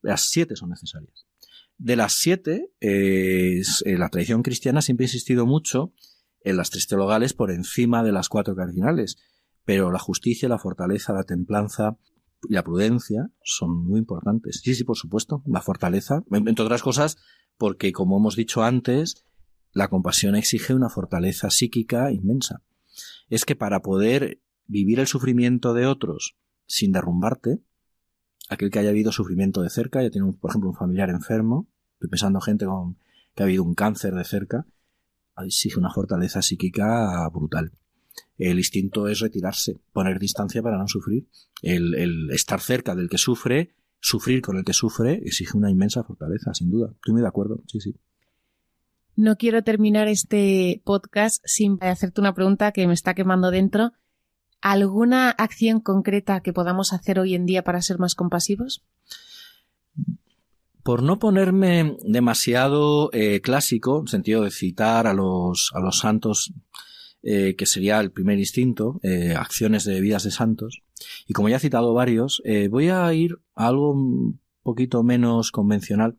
Las 0.03 0.23
siete 0.29 0.57
son 0.57 0.71
necesarias. 0.71 1.27
De 1.77 1.95
las 1.95 2.14
siete, 2.14 2.73
eh, 2.81 3.62
la 3.85 4.09
tradición 4.09 4.43
cristiana 4.43 4.83
siempre 4.83 5.05
ha 5.05 5.09
insistido 5.09 5.47
mucho 5.47 5.93
en 6.43 6.57
las 6.57 6.71
tres 6.71 6.88
teologales 6.88 7.33
por 7.33 7.51
encima 7.53 8.03
de 8.03 8.12
las 8.12 8.29
cuatro 8.29 8.57
cardinales 8.57 9.17
pero 9.69 9.93
la 9.93 9.99
justicia, 9.99 10.49
la 10.49 10.57
fortaleza, 10.57 11.12
la 11.12 11.25
templanza 11.25 11.99
y 12.49 12.55
la 12.55 12.64
prudencia 12.64 13.31
son 13.43 13.85
muy 13.85 13.99
importantes. 13.99 14.62
Sí, 14.64 14.75
sí, 14.75 14.83
por 14.83 14.97
supuesto. 14.97 15.43
La 15.45 15.61
fortaleza, 15.61 16.25
entre 16.31 16.64
otras 16.64 16.81
cosas, 16.81 17.19
porque 17.59 17.93
como 17.93 18.17
hemos 18.17 18.35
dicho 18.35 18.62
antes, 18.62 19.27
la 19.72 19.88
compasión 19.88 20.35
exige 20.35 20.74
una 20.74 20.88
fortaleza 20.88 21.50
psíquica 21.50 22.11
inmensa. 22.11 22.62
Es 23.28 23.44
que 23.44 23.57
para 23.57 23.81
poder 23.81 24.40
vivir 24.66 25.00
el 25.00 25.07
sufrimiento 25.07 25.74
de 25.74 25.87
otros 25.87 26.37
sin 26.66 26.92
derrumbarte, 26.92 27.61
aquel 28.48 28.70
que 28.70 28.78
haya 28.78 28.90
habido 28.90 29.12
sufrimiento 29.12 29.62
de 29.62 29.70
cerca, 29.70 30.02
ya 30.02 30.11
tiene, 30.11 30.33
por 30.33 30.50
ejemplo, 30.50 30.70
un 30.70 30.76
familiar 30.76 31.11
enfermo, 31.11 31.68
estoy 31.94 32.09
pensando 32.09 32.40
gente 32.40 32.66
con, 32.66 32.96
que 33.35 33.42
ha 33.42 33.46
habido 33.46 33.62
un 33.62 33.74
cáncer 33.74 34.14
de 34.14 34.24
cerca, 34.24 34.66
exige 35.44 35.78
una 35.78 35.92
fortaleza 35.92 36.42
psíquica 36.42 37.28
brutal. 37.28 37.72
El 38.37 38.59
instinto 38.59 39.09
es 39.09 39.20
retirarse, 39.20 39.78
poner 39.92 40.18
distancia 40.18 40.62
para 40.62 40.78
no 40.78 40.88
sufrir. 40.88 41.28
El, 41.62 42.31
estar 42.31 42.61
cerca 42.61 42.94
del 42.94 43.09
que 43.09 43.18
sufre, 43.18 43.74
sufrir 44.00 44.42
con 44.42 44.57
el 44.57 44.64
que 44.64 44.72
sufre, 44.72 45.20
exige 45.24 45.57
una 45.57 45.70
inmensa 45.70 46.02
fortaleza, 46.02 46.54
sin 46.54 46.70
duda. 46.70 46.90
Estoy 46.94 47.12
muy 47.12 47.22
de 47.22 47.28
acuerdo, 47.28 47.62
sí, 47.66 47.81
sí. 47.81 47.94
No 49.18 49.35
quiero 49.35 49.64
terminar 49.64 50.07
este 50.07 50.81
podcast 50.85 51.42
sin 51.44 51.76
hacerte 51.81 52.20
una 52.20 52.35
pregunta 52.35 52.70
que 52.70 52.87
me 52.87 52.94
está 52.94 53.14
quemando 53.14 53.50
dentro. 53.50 53.90
¿Alguna 54.61 55.31
acción 55.31 55.81
concreta 55.81 56.38
que 56.40 56.52
podamos 56.52 56.92
hacer 56.92 57.18
hoy 57.18 57.35
en 57.35 57.44
día 57.44 57.64
para 57.64 57.83
ser 57.83 57.98
más 57.98 58.14
compasivos? 58.14 58.85
Por 60.85 61.02
no 61.02 61.18
ponerme 61.18 61.96
demasiado 62.04 63.11
eh, 63.12 63.40
clásico, 63.40 64.02
en 64.02 64.07
sentido 64.07 64.44
de 64.44 64.52
citar 64.52 65.09
a 65.09 65.14
los, 65.14 65.72
a 65.74 65.81
los 65.81 65.98
santos 65.98 66.52
eh, 67.24 67.57
que 67.59 67.66
sería 67.66 67.98
el 67.98 68.12
primer 68.12 68.38
instinto, 68.38 69.00
eh, 69.02 69.35
acciones 69.37 69.83
de 69.83 70.00
vidas 70.00 70.22
de 70.22 70.31
santos. 70.31 70.83
Y 71.26 71.33
como 71.33 71.48
ya 71.48 71.57
he 71.57 71.61
citado 71.61 71.92
varios, 71.92 72.40
voy 72.70 72.90
a 72.90 73.12
ir 73.12 73.37
a 73.57 73.66
algo 73.66 73.90
un 73.90 74.38
poquito 74.62 75.02
menos 75.02 75.50
convencional, 75.50 76.16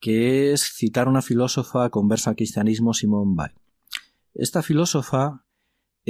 que 0.00 0.52
es 0.52 0.62
citar 0.62 1.08
una 1.08 1.22
filósofa 1.22 1.90
conversa 1.90 2.30
al 2.30 2.36
cristianismo, 2.36 2.94
Simone 2.94 3.34
Weil. 3.36 3.52
Esta 4.34 4.62
filósofa 4.62 5.44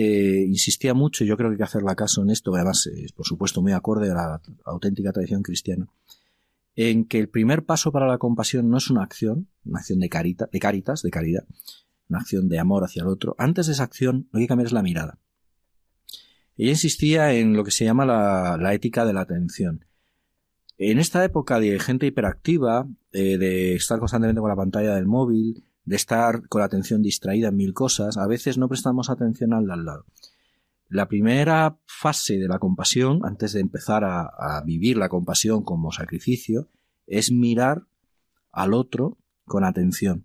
insistía 0.03 0.95
mucho, 0.95 1.25
y 1.25 1.27
yo 1.27 1.37
creo 1.37 1.51
que 1.51 1.55
hay 1.55 1.59
que 1.59 1.65
hacerla 1.65 1.97
caso 1.97 2.23
en 2.23 2.31
esto, 2.31 2.55
además 2.55 2.87
es 2.87 3.13
por 3.13 3.27
supuesto 3.27 3.63
muy 3.63 3.73
acorde 3.73 4.11
a 4.11 4.15
la 4.15 4.43
auténtica 4.65 5.13
tradición 5.13 5.43
cristiana, 5.43 5.89
en 6.77 7.05
que 7.05 7.19
el 7.19 7.29
primer 7.29 7.65
paso 7.65 7.91
para 7.91 8.07
la 8.07 8.19
compasión 8.19 8.71
no 8.71 8.77
es 8.79 8.91
una 8.91 9.03
acción, 9.03 9.49
una 9.65 9.81
acción 9.81 9.99
de, 9.99 10.09
carita, 10.09 10.49
de 10.53 10.61
caritas, 10.61 11.03
de 11.03 11.11
caridad, 11.11 11.45
una 12.09 12.21
acción 12.21 12.49
de 12.49 12.59
amor 12.59 12.85
hacia 12.85 13.03
el 13.03 13.09
otro, 13.09 13.35
antes 13.39 13.67
de 13.67 13.73
esa 13.73 13.85
acción 13.85 14.29
lo 14.31 14.33
que 14.33 14.39
hay 14.39 14.45
que 14.45 14.49
cambiar 14.49 14.67
es 14.67 14.73
la 14.73 14.83
mirada. 14.83 15.19
Ella 16.57 16.71
insistía 16.71 17.35
en 17.35 17.57
lo 17.57 17.65
que 17.65 17.71
se 17.71 17.85
llama 17.85 18.05
la, 18.05 18.75
ética 18.75 19.05
de 19.05 19.13
la 19.13 19.21
atención. 19.21 19.85
En 20.79 20.99
esta 20.99 21.25
época 21.25 21.59
de 21.59 21.79
gente 21.81 22.07
hiperactiva, 22.07 22.87
eh, 23.13 23.37
de 23.37 23.75
estar 23.75 23.99
constantemente 23.99 24.41
con 24.41 24.49
la 24.49 24.57
pantalla 24.57 24.95
del 24.95 25.07
móvil, 25.07 25.65
de 25.85 25.97
estar 25.97 26.49
con 26.49 26.61
la 26.61 26.67
atención 26.67 27.03
distraída 27.03 27.49
en 27.49 27.57
mil 27.57 27.75
cosas, 27.75 28.17
a 28.17 28.27
veces 28.27 28.59
no 28.59 28.69
prestamos 28.69 29.11
atención 29.11 29.53
al 29.53 29.67
de 29.67 29.73
al 29.73 29.85
lado. 29.85 30.07
La 30.89 31.09
primera 31.09 31.79
fase 31.87 32.39
de 32.39 32.49
la 32.49 32.59
compasión, 32.59 33.21
antes 33.25 33.53
de 33.53 33.61
empezar 33.61 34.05
a 34.05 34.63
vivir 34.65 34.97
la 34.97 35.09
compasión 35.09 35.63
como 35.63 35.93
sacrificio, 35.93 36.69
es 37.07 37.31
mirar 37.33 37.87
al 38.53 38.73
otro 38.73 39.19
con 39.45 39.65
atención. 39.65 40.25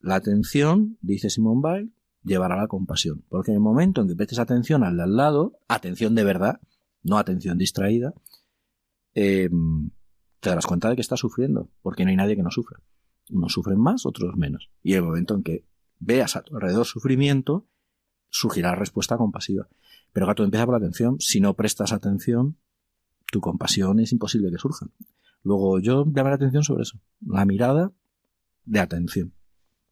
La 0.00 0.16
atención, 0.16 0.98
dice 1.00 1.30
Simone 1.30 1.60
Weil, 1.62 1.92
llevará 2.22 2.54
a 2.54 2.62
la 2.62 2.68
compasión. 2.68 3.24
Porque 3.28 3.52
en 3.52 3.56
el 3.56 3.62
momento 3.62 4.00
en 4.00 4.08
que 4.08 4.16
prestes 4.16 4.38
atención 4.38 4.82
al 4.82 4.96
de 4.96 5.04
al 5.04 5.16
lado, 5.16 5.58
atención 5.68 6.14
de 6.14 6.24
verdad, 6.24 6.60
no 7.02 7.18
atención 7.18 7.58
distraída, 7.58 8.14
eh, 9.16 9.50
te 10.38 10.48
darás 10.48 10.66
cuenta 10.66 10.88
de 10.88 10.94
que 10.94 11.00
estás 11.00 11.18
sufriendo, 11.18 11.68
porque 11.82 12.04
no 12.04 12.10
hay 12.10 12.16
nadie 12.16 12.36
que 12.36 12.42
no 12.44 12.52
sufra. 12.52 12.80
Unos 13.30 13.52
sufren 13.52 13.80
más, 13.80 14.06
otros 14.06 14.36
menos. 14.36 14.70
Y 14.84 14.92
en 14.92 14.98
el 14.98 15.04
momento 15.04 15.34
en 15.34 15.42
que 15.42 15.64
veas 15.98 16.36
a 16.36 16.42
tu 16.42 16.54
alrededor 16.54 16.86
sufrimiento, 16.86 17.66
surgirá 18.30 18.70
la 18.70 18.76
respuesta 18.76 19.16
compasiva. 19.16 19.68
Pero 20.12 20.26
gato 20.26 20.44
empieza 20.44 20.64
por 20.64 20.74
la 20.74 20.86
atención. 20.86 21.16
Si 21.18 21.40
no 21.40 21.54
prestas 21.54 21.92
atención, 21.92 22.58
tu 23.32 23.40
compasión 23.40 23.98
es 23.98 24.12
imposible 24.12 24.52
que 24.52 24.58
surja. 24.58 24.86
Luego 25.42 25.80
yo 25.80 26.04
llamaré 26.06 26.30
la 26.30 26.36
atención 26.36 26.62
sobre 26.62 26.82
eso. 26.82 27.00
La 27.20 27.44
mirada 27.44 27.92
de 28.64 28.78
atención 28.78 29.32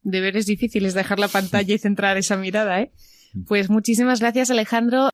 deberes 0.05 0.47
difíciles 0.47 0.95
dejar 0.95 1.19
la 1.19 1.29
pantalla 1.29 1.75
y 1.75 1.79
centrar 1.79 2.17
esa 2.17 2.37
mirada, 2.37 2.81
¿eh? 2.81 2.93
Pues 3.47 3.69
muchísimas 3.69 4.21
gracias, 4.21 4.51
Alejandro. 4.51 5.11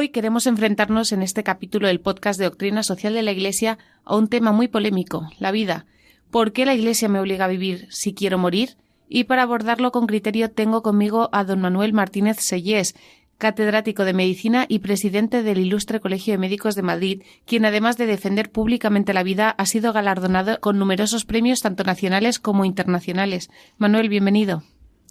Hoy 0.00 0.10
queremos 0.10 0.46
enfrentarnos 0.46 1.10
en 1.10 1.22
este 1.24 1.42
capítulo 1.42 1.88
del 1.88 1.98
podcast 1.98 2.38
de 2.38 2.44
Doctrina 2.44 2.84
Social 2.84 3.14
de 3.14 3.22
la 3.24 3.32
Iglesia 3.32 3.78
a 4.04 4.14
un 4.14 4.28
tema 4.28 4.52
muy 4.52 4.68
polémico, 4.68 5.28
la 5.40 5.50
vida. 5.50 5.86
¿Por 6.30 6.52
qué 6.52 6.64
la 6.64 6.74
Iglesia 6.74 7.08
me 7.08 7.18
obliga 7.18 7.46
a 7.46 7.48
vivir 7.48 7.88
si 7.90 8.14
quiero 8.14 8.38
morir? 8.38 8.76
Y 9.08 9.24
para 9.24 9.42
abordarlo 9.42 9.90
con 9.90 10.06
criterio 10.06 10.52
tengo 10.52 10.84
conmigo 10.84 11.30
a 11.32 11.42
don 11.42 11.60
Manuel 11.60 11.94
Martínez 11.94 12.36
Sellés, 12.38 12.94
catedrático 13.38 14.04
de 14.04 14.12
Medicina 14.12 14.66
y 14.68 14.78
presidente 14.78 15.42
del 15.42 15.58
Ilustre 15.58 15.98
Colegio 15.98 16.32
de 16.32 16.38
Médicos 16.38 16.76
de 16.76 16.82
Madrid, 16.82 17.22
quien 17.44 17.64
además 17.64 17.96
de 17.96 18.06
defender 18.06 18.52
públicamente 18.52 19.12
la 19.12 19.24
vida 19.24 19.50
ha 19.50 19.66
sido 19.66 19.92
galardonado 19.92 20.60
con 20.60 20.78
numerosos 20.78 21.24
premios 21.24 21.60
tanto 21.60 21.82
nacionales 21.82 22.38
como 22.38 22.64
internacionales. 22.64 23.50
Manuel, 23.78 24.08
bienvenido. 24.08 24.62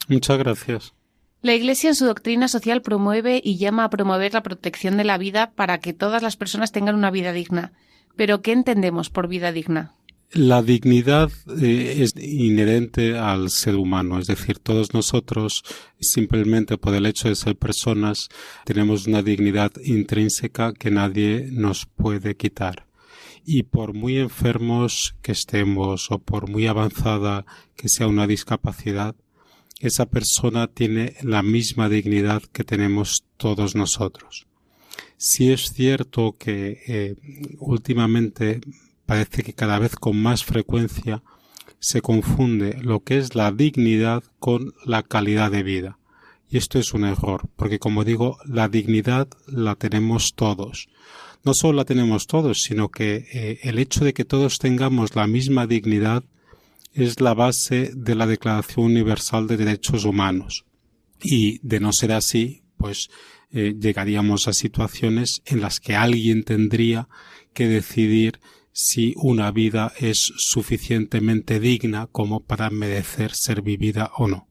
Muchas 0.07 0.37
gracias. 0.37 0.93
La 1.41 1.53
Iglesia 1.53 1.89
en 1.89 1.95
su 1.95 2.05
doctrina 2.05 2.47
social 2.47 2.81
promueve 2.81 3.39
y 3.43 3.57
llama 3.57 3.83
a 3.83 3.89
promover 3.89 4.33
la 4.33 4.43
protección 4.43 4.97
de 4.97 5.03
la 5.03 5.17
vida 5.17 5.51
para 5.51 5.79
que 5.79 5.93
todas 5.93 6.23
las 6.23 6.35
personas 6.35 6.71
tengan 6.71 6.95
una 6.95 7.11
vida 7.11 7.31
digna. 7.31 7.73
Pero 8.15 8.41
¿qué 8.41 8.51
entendemos 8.53 9.11
por 9.11 9.27
vida 9.27 9.51
digna? 9.51 9.93
La 10.33 10.61
dignidad 10.61 11.31
eh, 11.61 11.99
es 11.99 12.13
inherente 12.17 13.17
al 13.17 13.49
ser 13.49 13.75
humano, 13.75 14.19
es 14.19 14.27
decir, 14.27 14.59
todos 14.59 14.93
nosotros 14.93 15.63
simplemente 16.01 16.77
por 16.77 16.93
el 16.95 17.05
hecho 17.05 17.29
de 17.29 17.35
ser 17.35 17.55
personas 17.55 18.27
tenemos 18.65 19.07
una 19.07 19.21
dignidad 19.21 19.71
intrínseca 19.81 20.73
que 20.73 20.91
nadie 20.91 21.47
nos 21.51 21.85
puede 21.85 22.35
quitar. 22.35 22.87
Y 23.45 23.63
por 23.63 23.93
muy 23.93 24.17
enfermos 24.17 25.15
que 25.21 25.31
estemos 25.31 26.11
o 26.11 26.19
por 26.19 26.49
muy 26.49 26.67
avanzada 26.67 27.45
que 27.77 27.87
sea 27.87 28.07
una 28.07 28.27
discapacidad, 28.27 29.15
esa 29.79 30.07
persona 30.07 30.67
tiene 30.67 31.15
la 31.21 31.43
misma 31.43 31.89
dignidad 31.89 32.41
que 32.51 32.63
tenemos 32.63 33.23
todos 33.37 33.75
nosotros. 33.75 34.47
Si 35.17 35.51
es 35.51 35.71
cierto 35.73 36.35
que 36.37 36.81
eh, 36.87 37.15
últimamente 37.59 38.61
parece 39.05 39.43
que 39.43 39.53
cada 39.53 39.79
vez 39.79 39.95
con 39.95 40.17
más 40.21 40.43
frecuencia 40.43 41.23
se 41.79 42.01
confunde 42.01 42.77
lo 42.81 43.01
que 43.01 43.17
es 43.17 43.35
la 43.35 43.51
dignidad 43.51 44.23
con 44.39 44.73
la 44.85 45.03
calidad 45.03 45.51
de 45.51 45.63
vida. 45.63 45.99
Y 46.49 46.57
esto 46.57 46.79
es 46.79 46.93
un 46.93 47.03
error, 47.03 47.49
porque 47.55 47.77
como 47.77 48.03
digo, 48.03 48.37
la 48.45 48.69
dignidad 48.69 49.27
la 49.47 49.75
tenemos 49.75 50.33
todos. 50.33 50.87
No 51.43 51.53
solo 51.53 51.77
la 51.77 51.85
tenemos 51.85 52.25
todos, 52.27 52.61
sino 52.61 52.89
que 52.89 53.27
eh, 53.31 53.59
el 53.63 53.79
hecho 53.79 54.05
de 54.05 54.13
que 54.13 54.25
todos 54.25 54.59
tengamos 54.59 55.15
la 55.15 55.27
misma 55.27 55.67
dignidad 55.67 56.23
es 56.97 57.21
la 57.21 57.35
base 57.35 57.91
de 57.95 58.15
la 58.15 58.25
Declaración 58.25 58.87
Universal 58.87 59.45
de 59.47 59.57
Derechos 59.57 60.03
Humanos. 60.03 60.65
Y 61.21 61.59
de 61.61 61.79
no 61.79 61.93
ser 61.93 62.11
así, 62.11 62.63
pues 62.75 63.09
eh, 63.51 63.75
llegaríamos 63.79 64.47
a 64.47 64.53
situaciones 64.53 65.43
en 65.45 65.61
las 65.61 65.79
que 65.79 65.95
alguien 65.95 66.43
tendría 66.43 67.07
que 67.53 67.67
decidir 67.67 68.39
si 68.71 69.13
una 69.15 69.51
vida 69.51 69.93
es 69.99 70.33
suficientemente 70.37 71.59
digna 71.59 72.07
como 72.07 72.39
para 72.39 72.71
merecer 72.71 73.33
ser 73.33 73.61
vivida 73.61 74.11
o 74.17 74.27
no. 74.27 74.47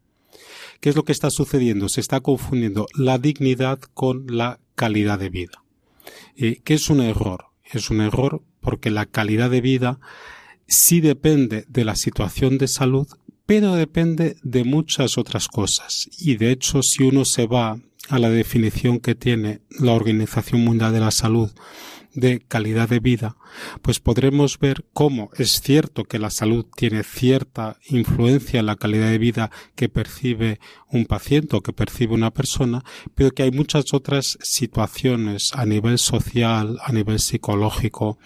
¿Qué 0.81 0.91
es 0.91 0.97
lo 0.97 1.05
que 1.05 1.13
está 1.13 1.31
sucediendo? 1.31 1.89
Se 1.89 2.01
está 2.01 2.21
confundiendo 2.21 2.87
la 2.95 3.19
dignidad 3.19 3.81
con 3.81 4.27
la 4.29 4.61
calidad 4.77 5.19
de 5.19 5.31
vida. 5.31 5.65
Eh, 6.37 6.61
¿Qué 6.63 6.75
es 6.75 6.91
un 6.91 7.01
error? 7.01 7.47
Es 7.65 7.91
un 7.91 8.01
error 8.01 8.43
porque 8.61 8.91
la 8.91 9.07
calidad 9.07 9.51
de 9.51 9.61
vida 9.61 9.99
sí 10.67 11.01
depende 11.01 11.65
de 11.69 11.85
la 11.85 11.97
situación 11.97 12.59
de 12.59 12.69
salud, 12.69 13.07
pero 13.47 13.75
depende 13.75 14.37
de 14.43 14.65
muchas 14.65 15.19
otras 15.19 15.49
cosas. 15.49 16.09
Y 16.19 16.37
de 16.37 16.51
hecho, 16.51 16.83
si 16.83 17.05
uno 17.05 17.25
se 17.25 17.47
va 17.47 17.79
a 18.09 18.19
la 18.19 18.31
definición 18.31 19.01
que 19.01 19.15
tiene 19.15 19.61
la 19.71 19.93
Organización 19.93 20.63
Mundial 20.63 20.93
de 20.93 21.01
la 21.01 21.11
Salud 21.11 21.51
de 22.17 22.41
calidad 22.41 22.89
de 22.89 22.99
vida, 22.99 23.37
pues 23.83 24.01
podremos 24.01 24.59
ver 24.59 24.87
cómo 24.93 25.31
es 25.37 25.61
cierto 25.61 26.05
que 26.05 26.19
la 26.19 26.31
salud 26.31 26.67
tiene 26.75 27.05
cierta 27.05 27.79
influencia 27.89 28.59
en 28.59 28.67
la 28.67 28.77
calidad 28.77 29.11
de 29.11 29.19
vida 29.19 29.51
que 29.75 29.89
percibe 29.89 30.59
un 30.91 31.05
paciente 31.05 31.57
o 31.57 31.61
que 31.61 31.75
percibe 31.75 32.15
una 32.15 32.33
persona, 32.33 32.83
pero 33.15 33.31
que 33.31 33.43
hay 33.43 33.51
muchas 33.51 33.93
otras 33.93 34.39
situaciones 34.41 35.53
a 35.55 35.67
nivel 35.67 35.99
social, 35.99 36.79
a 36.83 36.91
nivel 36.91 37.21
psicológico, 37.21 38.19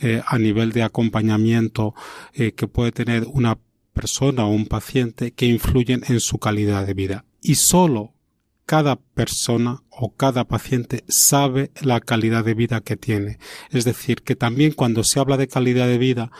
eh, 0.00 0.22
a 0.26 0.38
nivel 0.38 0.72
de 0.72 0.82
acompañamiento 0.82 1.94
eh, 2.32 2.52
que 2.52 2.66
puede 2.66 2.92
tener 2.92 3.26
una 3.30 3.58
persona 3.92 4.46
o 4.46 4.48
un 4.48 4.66
paciente 4.66 5.32
que 5.32 5.46
influyen 5.46 6.02
en 6.08 6.20
su 6.20 6.38
calidad 6.38 6.86
de 6.86 6.94
vida. 6.94 7.24
Y 7.42 7.56
solo 7.56 8.14
cada 8.64 8.96
persona 8.96 9.82
o 9.96 10.14
cada 10.14 10.44
paciente 10.44 11.04
sabe 11.08 11.70
la 11.80 12.00
calidad 12.00 12.44
de 12.44 12.54
vida 12.54 12.80
que 12.80 12.96
tiene. 12.96 13.38
Es 13.70 13.84
decir, 13.84 14.22
que 14.22 14.36
también 14.36 14.72
cuando 14.72 15.04
se 15.04 15.20
habla 15.20 15.36
de 15.36 15.48
calidad 15.48 15.86
de 15.86 15.98
vida, 15.98 16.30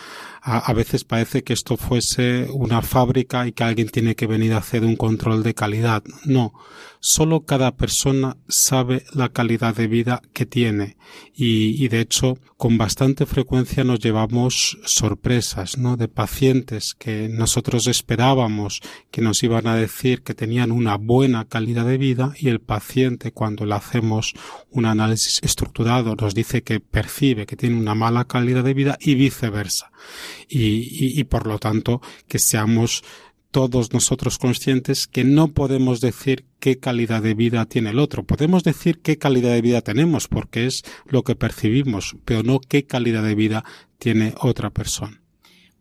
a, 0.47 0.75
veces 0.75 1.05
parece 1.05 1.43
que 1.43 1.55
esto 1.55 1.79
fuese 1.79 2.49
una 2.53 2.83
fábrica 2.83 3.47
y 3.47 3.53
que 3.53 3.65
alguien 3.65 3.89
tiene 3.89 4.15
que 4.15 4.27
venir 4.27 4.53
a 4.53 4.59
hacer 4.59 4.85
un 4.85 4.95
control 4.95 5.43
de 5.43 5.55
calidad. 5.55 6.03
No, 6.27 6.53
solo 7.01 7.47
cada 7.47 7.77
persona 7.77 8.37
sabe 8.47 9.05
la 9.15 9.31
calidad 9.31 9.75
de 9.75 9.87
vida 9.87 10.21
que 10.35 10.45
tiene 10.45 10.99
y, 11.35 11.89
de 11.89 12.01
hecho 12.01 12.39
con 12.59 12.77
bastante 12.77 13.25
frecuencia 13.25 13.85
nos 13.85 14.01
llevamos 14.01 14.79
sorpresas, 14.85 15.79
¿no? 15.79 15.97
De 15.97 16.09
pacientes 16.09 16.95
que 16.95 17.29
nosotros 17.31 17.87
esperábamos 17.87 18.81
que 19.11 19.23
nos 19.23 19.43
iban 19.43 19.67
a 19.67 19.77
decir 19.77 20.23
que 20.23 20.35
tenían 20.35 20.73
una 20.73 20.97
buena 20.97 21.47
calidad 21.47 21.87
de 21.87 21.99
vida 21.99 22.35
y 22.39 22.49
el 22.49 22.61
paciente 22.61 23.33
le 23.51 23.75
hacemos 23.75 24.35
un 24.71 24.87
análisis 24.87 25.41
estructurado 25.43 26.17
nos 26.17 26.35
dice 26.35 26.63
que 26.63 26.81
percibe 26.81 27.47
que 27.47 27.57
tiene 27.57 27.77
una 27.77 27.95
mala 27.95 28.25
calidad 28.25 28.65
de 28.65 28.75
vida 28.75 28.99
y 29.01 29.15
viceversa. 29.15 29.91
Y, 30.49 31.19
y, 31.19 31.25
por 31.25 31.47
lo 31.47 31.59
tanto 31.59 32.01
que 32.29 32.39
seamos 32.39 33.03
todos 33.51 33.93
nosotros 33.93 34.39
conscientes 34.39 35.07
que 35.07 35.25
no 35.25 35.49
podemos 35.49 36.01
decir 36.01 36.45
qué 36.59 36.79
calidad 36.79 37.23
de 37.23 37.35
vida 37.35 37.67
tiene 37.67 37.91
el 37.91 38.01
otro. 38.01 38.25
Podemos 38.25 38.65
decir 38.65 39.01
qué 39.01 39.17
calidad 39.17 39.51
de 39.53 39.63
vida 39.63 39.81
tenemos 39.81 40.27
porque 40.29 40.67
es 40.67 40.83
lo 41.07 41.23
que 41.23 41.37
percibimos, 41.37 42.17
pero 42.25 42.43
no 42.43 42.61
qué 42.61 42.85
calidad 42.85 43.23
de 43.23 43.35
vida 43.35 43.65
tiene 43.99 44.35
otra 44.41 44.71
persona. 44.71 45.24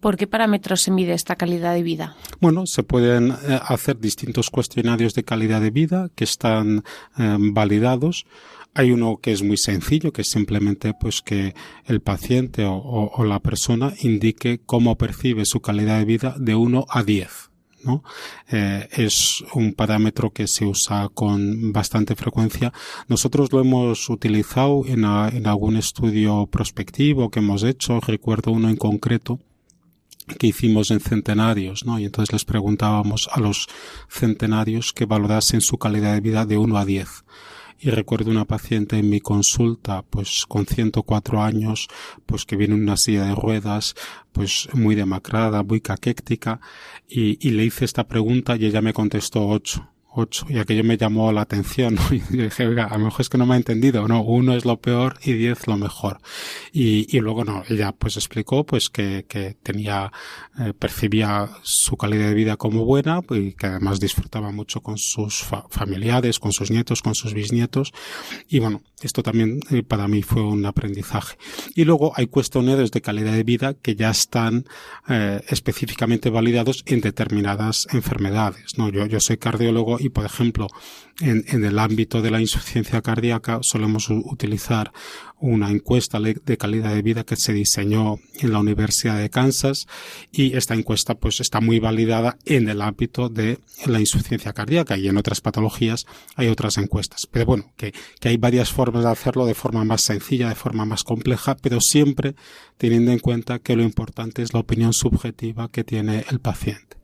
¿Por 0.03 0.17
qué 0.17 0.27
parámetros 0.27 0.81
se 0.81 0.91
mide 0.91 1.13
esta 1.13 1.37
calidad 1.37 1.73
de 1.73 1.81
vida? 1.81 2.17
Bueno, 2.41 2.65
se 2.65 2.83
pueden 2.83 3.31
eh, 3.31 3.59
hacer 3.65 4.01
distintos 4.01 4.49
cuestionarios 4.49 5.13
de 5.13 5.23
calidad 5.23 5.61
de 5.61 5.71
vida 5.71 6.09
que 6.13 6.25
están 6.25 6.83
eh, 7.17 7.37
validados. 7.39 8.25
Hay 8.73 8.91
uno 8.91 9.19
que 9.21 9.31
es 9.31 9.43
muy 9.43 9.55
sencillo, 9.55 10.11
que 10.11 10.23
es 10.23 10.29
simplemente 10.29 10.93
pues 10.93 11.21
que 11.21 11.55
el 11.85 12.01
paciente 12.01 12.65
o, 12.67 13.23
la 13.23 13.39
persona 13.39 13.93
indique 14.01 14.59
cómo 14.65 14.97
percibe 14.97 15.45
su 15.45 15.61
calidad 15.61 15.99
de 15.99 16.05
vida 16.05 16.35
de 16.37 16.53
1 16.53 16.85
a 16.89 17.03
10. 17.03 17.29
¿no? 17.85 18.03
Eh, 18.51 18.89
es 18.91 19.41
un 19.53 19.71
parámetro 19.71 20.31
que 20.31 20.47
se 20.47 20.65
usa 20.65 21.07
con 21.13 21.71
bastante 21.71 22.17
frecuencia. 22.17 22.73
Nosotros 23.07 23.53
lo 23.53 23.61
hemos 23.61 24.09
utilizado 24.09 24.81
en 24.85 25.05
algún 25.05 25.77
estudio 25.77 26.45
prospectivo 26.47 27.29
que 27.29 27.39
hemos 27.39 27.63
hecho. 27.63 28.01
Recuerdo 28.01 28.51
uno 28.51 28.67
en 28.67 28.75
concreto 28.75 29.39
que 30.37 30.47
hicimos 30.47 30.91
en 30.91 30.99
centenarios, 30.99 31.85
¿no? 31.85 31.99
Y 31.99 32.05
entonces 32.05 32.33
les 32.33 32.45
preguntábamos 32.45 33.29
a 33.31 33.39
los 33.39 33.67
centenarios 34.09 34.93
que 34.93 35.05
valorasen 35.05 35.61
su 35.61 35.77
calidad 35.77 36.13
de 36.13 36.21
vida 36.21 36.45
de 36.45 36.57
1 36.57 36.77
a 36.77 36.85
10. 36.85 37.25
Y 37.79 37.89
recuerdo 37.89 38.31
una 38.31 38.45
paciente 38.45 38.97
en 38.97 39.09
mi 39.09 39.19
consulta, 39.19 40.03
pues 40.03 40.45
con 40.47 40.65
104 40.65 41.43
años, 41.43 41.87
pues 42.25 42.45
que 42.45 42.55
viene 42.55 42.75
en 42.75 42.83
una 42.83 42.95
silla 42.97 43.25
de 43.25 43.35
ruedas, 43.35 43.95
pues 44.31 44.69
muy 44.73 44.95
demacrada, 44.95 45.63
muy 45.63 45.81
caquéctica, 45.81 46.61
y, 47.09 47.45
y 47.45 47.51
le 47.51 47.65
hice 47.65 47.83
esta 47.83 48.07
pregunta 48.07 48.55
y 48.55 48.65
ella 48.65 48.81
me 48.81 48.93
contestó 48.93 49.47
8 49.47 49.92
ocho 50.15 50.45
y 50.49 50.57
aquello 50.57 50.83
me 50.83 50.97
llamó 50.97 51.31
la 51.31 51.41
atención 51.41 51.97
y 52.11 52.19
dije 52.37 52.67
oiga 52.67 52.85
a 52.85 52.97
lo 52.97 53.05
mejor 53.05 53.21
es 53.21 53.29
que 53.29 53.37
no 53.37 53.45
me 53.45 53.55
ha 53.55 53.57
entendido 53.57 54.07
no 54.07 54.21
uno 54.21 54.55
es 54.55 54.65
lo 54.65 54.77
peor 54.77 55.17
y 55.23 55.33
diez 55.33 55.67
lo 55.67 55.77
mejor 55.77 56.19
y, 56.71 57.15
y 57.15 57.19
luego 57.19 57.43
no 57.43 57.63
ella 57.69 57.91
pues 57.91 58.17
explicó 58.17 58.65
pues 58.65 58.89
que, 58.89 59.25
que 59.27 59.55
tenía 59.61 60.11
eh, 60.59 60.73
percibía 60.77 61.49
su 61.63 61.97
calidad 61.97 62.27
de 62.27 62.33
vida 62.33 62.57
como 62.57 62.85
buena 62.85 63.21
y 63.31 63.53
que 63.53 63.67
además 63.67 63.99
disfrutaba 63.99 64.51
mucho 64.51 64.81
con 64.81 64.97
sus 64.97 65.45
familiares 65.69 66.39
con 66.39 66.51
sus 66.51 66.71
nietos 66.71 67.01
con 67.01 67.15
sus 67.15 67.33
bisnietos. 67.33 67.91
Y 68.47 68.59
bueno 68.59 68.81
esto 69.01 69.21
también 69.23 69.59
eh, 69.69 69.83
para 69.83 70.07
mí 70.07 70.21
fue 70.21 70.41
un 70.43 70.65
aprendizaje. 70.65 71.37
Y 71.75 71.83
luego 71.83 72.13
hay 72.15 72.27
cuestionarios 72.27 72.91
de 72.91 73.01
calidad 73.01 73.33
de 73.33 73.43
vida 73.43 73.73
que 73.73 73.95
ya 73.95 74.09
están 74.09 74.65
eh, 75.09 75.41
específicamente 75.49 76.29
validados 76.29 76.83
en 76.85 77.01
determinadas 77.01 77.87
enfermedades 77.91 78.77
no 78.77 78.89
yo 78.89 79.05
yo 79.05 79.19
soy 79.19 79.37
cardiólogo 79.37 79.97
y, 80.03 80.09
por 80.09 80.25
ejemplo, 80.25 80.67
en, 81.21 81.45
en, 81.47 81.63
el 81.63 81.79
ámbito 81.79 82.21
de 82.21 82.31
la 82.31 82.41
insuficiencia 82.41 83.01
cardíaca 83.01 83.59
solemos 83.61 84.09
utilizar 84.09 84.91
una 85.39 85.69
encuesta 85.69 86.19
de 86.19 86.57
calidad 86.57 86.93
de 86.93 87.01
vida 87.01 87.23
que 87.23 87.35
se 87.35 87.53
diseñó 87.53 88.17
en 88.39 88.51
la 88.51 88.59
Universidad 88.59 89.17
de 89.17 89.29
Kansas 89.29 89.87
y 90.31 90.55
esta 90.55 90.73
encuesta 90.73 91.15
pues 91.15 91.39
está 91.39 91.61
muy 91.61 91.79
validada 91.79 92.37
en 92.45 92.69
el 92.69 92.81
ámbito 92.81 93.29
de 93.29 93.59
la 93.85 93.99
insuficiencia 93.99 94.53
cardíaca 94.53 94.97
y 94.97 95.07
en 95.07 95.17
otras 95.17 95.41
patologías 95.41 96.05
hay 96.35 96.47
otras 96.47 96.77
encuestas. 96.77 97.27
Pero 97.29 97.45
bueno, 97.45 97.71
que, 97.77 97.93
que 98.19 98.29
hay 98.29 98.37
varias 98.37 98.71
formas 98.71 99.03
de 99.03 99.11
hacerlo 99.11 99.45
de 99.45 99.53
forma 99.53 99.83
más 99.83 100.01
sencilla, 100.01 100.49
de 100.49 100.55
forma 100.55 100.85
más 100.85 101.03
compleja, 101.03 101.55
pero 101.61 101.79
siempre 101.81 102.35
teniendo 102.77 103.11
en 103.11 103.19
cuenta 103.19 103.59
que 103.59 103.75
lo 103.75 103.83
importante 103.83 104.41
es 104.41 104.53
la 104.53 104.61
opinión 104.61 104.93
subjetiva 104.93 105.69
que 105.69 105.83
tiene 105.83 106.25
el 106.29 106.39
paciente. 106.39 107.02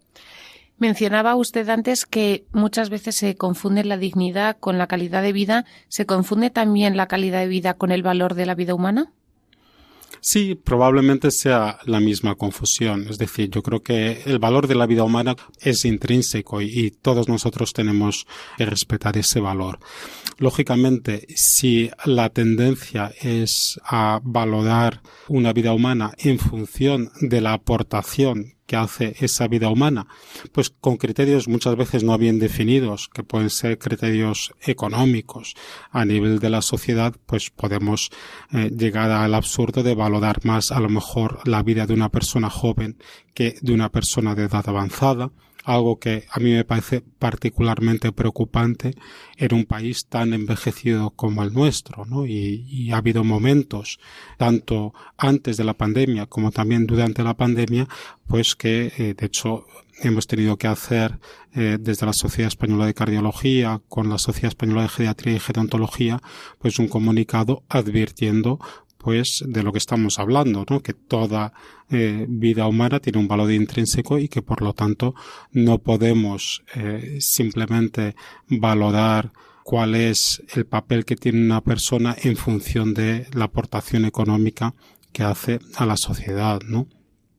Mencionaba 0.80 1.36
usted 1.36 1.68
antes 1.68 2.06
que 2.06 2.46
muchas 2.54 2.90
veces 2.90 3.16
se 3.16 3.36
confunde 3.36 3.84
la 3.84 3.98
dignidad 3.98 4.58
con 4.58 4.78
la 4.78 4.88
calidad 4.88 5.22
de 5.22 5.34
vida. 5.34 5.66
¿Se 5.90 6.06
confunde 6.06 6.50
también 6.50 6.96
la 6.96 7.08
calidad 7.08 7.40
de 7.42 7.48
vida 7.48 7.74
con 7.74 7.92
el 7.92 8.02
valor 8.02 8.34
de 8.34 8.46
la 8.46 8.56
vida 8.56 8.74
humana? 8.74 9.12
Sí, 10.22 10.56
probablemente 10.56 11.32
sea 11.32 11.80
la 11.86 12.00
misma 12.00 12.36
confusión. 12.36 13.08
Es 13.10 13.18
decir, 13.18 13.50
yo 13.50 13.62
creo 13.62 13.82
que 13.82 14.22
el 14.26 14.40
valor 14.40 14.68
de 14.68 14.76
la 14.76 14.86
vida 14.86 15.04
humana 15.04 15.36
es 15.62 15.86
intrínseco 15.86 16.62
y, 16.62 16.92
todos 16.92 17.30
nosotros 17.30 17.74
tenemos 17.74 18.26
que 18.58 18.66
respetar 18.66 19.18
ese 19.18 19.40
valor. 19.40 19.80
Lógicamente, 20.38 21.28
si 21.36 21.90
la 22.06 22.30
tendencia 22.30 23.12
es 23.22 23.80
a 23.84 24.20
valorar 24.24 25.02
una 25.28 25.54
vida 25.54 25.74
humana 25.74 26.14
en 26.18 26.40
función 26.40 27.12
de 27.22 27.42
la 27.42 27.54
aportación 27.54 28.59
que 28.70 28.76
hace 28.76 29.16
esa 29.20 29.48
vida 29.48 29.68
humana, 29.70 30.06
pues 30.52 30.70
con 30.70 30.98
criterios 30.98 31.48
muchas 31.48 31.76
veces 31.76 32.04
no 32.04 32.16
bien 32.20 32.38
definidos, 32.38 33.10
que 33.12 33.24
pueden 33.24 33.50
ser 33.50 33.80
criterios 33.80 34.54
económicos. 34.62 35.56
A 35.90 36.06
nivel 36.06 36.38
de 36.38 36.52
la 36.52 36.62
sociedad, 36.62 37.16
pues 37.26 37.50
podemos 37.50 38.12
eh, 38.52 38.70
llegar 38.70 39.10
al 39.10 39.34
absurdo 39.34 39.82
de 39.82 39.96
valorar 39.96 40.46
más 40.46 40.72
a 40.72 40.80
lo 40.80 40.88
mejor 40.88 41.40
la 41.48 41.64
vida 41.64 41.88
de 41.88 41.96
una 41.96 42.10
persona 42.10 42.52
joven 42.52 42.98
que 43.34 43.56
de 43.60 43.74
una 43.74 43.90
persona 43.90 44.36
de 44.36 44.44
edad 44.44 44.70
avanzada, 44.70 45.32
algo 45.70 46.00
que 46.00 46.26
a 46.32 46.40
mí 46.40 46.52
me 46.52 46.66
parece 46.66 47.02
particularmente 47.02 48.12
preocupante 48.12 48.96
en 49.38 49.54
un 49.54 49.66
país 49.66 50.08
tan 50.08 50.34
envejecido 50.34 51.12
como 51.12 51.44
el 51.44 51.54
nuestro, 51.54 52.06
¿no? 52.06 52.26
Y, 52.26 52.90
ha 52.92 52.98
habido 52.98 53.24
momentos, 53.24 54.00
tanto 54.38 54.94
antes 55.16 55.58
de 55.58 55.64
la 55.64 55.76
pandemia 55.76 56.26
como 56.26 56.52
también 56.52 56.88
durante 56.88 57.24
la 57.24 57.36
pandemia, 57.36 57.88
pues 58.26 58.56
que, 58.56 58.92
eh, 58.98 59.14
de 59.16 59.26
hecho, 59.28 59.68
hemos 60.02 60.26
tenido 60.26 60.58
que 60.58 60.68
hacer 60.68 61.20
eh, 61.54 61.78
desde 61.80 62.08
la 62.08 62.14
Sociedad 62.14 62.48
Española 62.48 62.88
de 62.88 62.96
Cardiología 62.96 63.80
con 63.88 64.10
la 64.10 64.18
Sociedad 64.18 64.50
Española 64.50 64.84
de 64.84 64.90
Geriatría 64.90 65.36
y 65.36 65.40
Gerontología 65.40 66.22
pues 66.58 66.80
un 66.80 66.88
comunicado 66.88 67.64
advirtiendo 67.70 68.60
pues 69.00 69.44
de 69.48 69.64
lo 69.64 69.72
que 69.72 69.78
estamos 69.78 70.20
hablando, 70.20 70.66
¿no? 70.70 70.82
Que 70.82 70.94
toda 70.94 71.54
eh, 71.90 72.26
vida 72.28 72.68
humana 72.68 73.00
tiene 73.00 73.18
un 73.18 73.30
valor 73.30 73.52
intrínseco 73.52 74.20
y 74.20 74.28
que 74.28 74.42
por 74.42 74.62
lo 74.62 74.74
tanto 74.74 75.16
no 75.54 75.80
podemos 75.80 76.64
eh, 76.76 77.18
simplemente 77.22 78.16
valorar 78.50 79.32
cuál 79.64 79.96
es 79.96 80.44
el 80.54 80.66
papel 80.66 81.06
que 81.06 81.16
tiene 81.16 81.42
una 81.42 81.62
persona 81.62 82.16
en 82.22 82.36
función 82.36 82.94
de 82.94 83.28
la 83.34 83.46
aportación 83.46 84.04
económica 84.04 84.76
que 85.14 85.24
hace 85.24 85.60
a 85.78 85.86
la 85.86 85.96
sociedad, 85.96 86.60
¿no? 86.68 86.88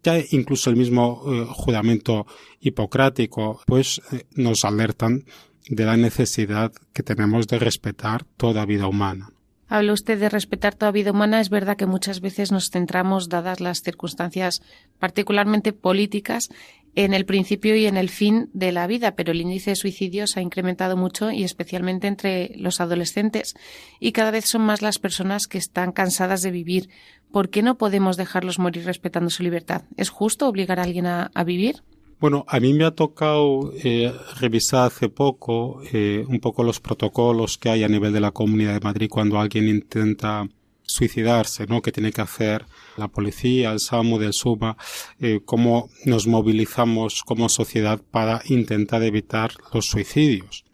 Ya 0.02 0.18
incluso 0.30 0.70
el 0.70 0.76
mismo 0.76 1.22
eh, 1.26 1.46
juramento 1.46 2.26
hipocrático, 2.60 3.60
pues 3.66 4.00
nos 4.34 4.64
alertan 4.64 5.26
de 5.68 5.84
la 5.84 5.98
necesidad 5.98 6.72
que 6.94 7.02
tenemos 7.02 7.46
de 7.48 7.58
respetar 7.58 8.24
toda 8.38 8.64
vida 8.64 8.86
humana. 8.86 9.30
Habla 9.72 9.92
usted 9.92 10.18
de 10.18 10.28
respetar 10.28 10.74
toda 10.74 10.90
vida 10.90 11.12
humana. 11.12 11.40
Es 11.40 11.48
verdad 11.48 11.76
que 11.76 11.86
muchas 11.86 12.20
veces 12.20 12.50
nos 12.50 12.70
centramos, 12.70 13.28
dadas 13.28 13.60
las 13.60 13.82
circunstancias 13.82 14.62
particularmente 14.98 15.72
políticas, 15.72 16.50
en 16.96 17.14
el 17.14 17.24
principio 17.24 17.76
y 17.76 17.86
en 17.86 17.96
el 17.96 18.08
fin 18.08 18.50
de 18.52 18.72
la 18.72 18.88
vida, 18.88 19.14
pero 19.14 19.30
el 19.30 19.40
índice 19.40 19.70
de 19.70 19.76
suicidios 19.76 20.36
ha 20.36 20.40
incrementado 20.40 20.96
mucho 20.96 21.30
y 21.30 21.44
especialmente 21.44 22.08
entre 22.08 22.50
los 22.56 22.80
adolescentes. 22.80 23.54
Y 24.00 24.10
cada 24.10 24.32
vez 24.32 24.46
son 24.46 24.62
más 24.62 24.82
las 24.82 24.98
personas 24.98 25.46
que 25.46 25.58
están 25.58 25.92
cansadas 25.92 26.42
de 26.42 26.50
vivir. 26.50 26.88
¿Por 27.30 27.48
qué 27.48 27.62
no 27.62 27.78
podemos 27.78 28.16
dejarlos 28.16 28.58
morir 28.58 28.86
respetando 28.86 29.30
su 29.30 29.44
libertad? 29.44 29.82
¿Es 29.96 30.08
justo 30.10 30.48
obligar 30.48 30.80
a 30.80 30.82
alguien 30.82 31.06
a, 31.06 31.30
a 31.32 31.44
vivir? 31.44 31.84
Bueno, 32.20 32.44
a 32.48 32.60
mí 32.60 32.74
me 32.74 32.84
ha 32.84 32.90
tocado 32.90 33.72
eh, 33.82 34.12
revisar 34.38 34.88
hace 34.88 35.08
poco 35.08 35.80
eh, 35.90 36.22
un 36.28 36.38
poco 36.38 36.62
los 36.62 36.78
protocolos 36.78 37.56
que 37.56 37.70
hay 37.70 37.82
a 37.82 37.88
nivel 37.88 38.12
de 38.12 38.20
la 38.20 38.30
Comunidad 38.30 38.74
de 38.74 38.80
Madrid 38.80 39.08
cuando 39.08 39.40
alguien 39.40 39.68
intenta 39.68 40.46
suicidarse, 40.82 41.66
¿no? 41.66 41.80
Que 41.80 41.92
tiene 41.92 42.12
que 42.12 42.20
hacer 42.20 42.66
la 42.98 43.08
policía, 43.08 43.72
el 43.72 43.80
SAMU, 43.80 44.18
del 44.18 44.34
SUMA, 44.34 44.76
eh, 45.18 45.40
cómo 45.46 45.88
nos 46.04 46.26
movilizamos 46.26 47.22
como 47.22 47.48
sociedad 47.48 48.02
para 48.10 48.42
intentar 48.44 49.02
evitar 49.02 49.52
los 49.72 49.86
suicidios. 49.86 50.66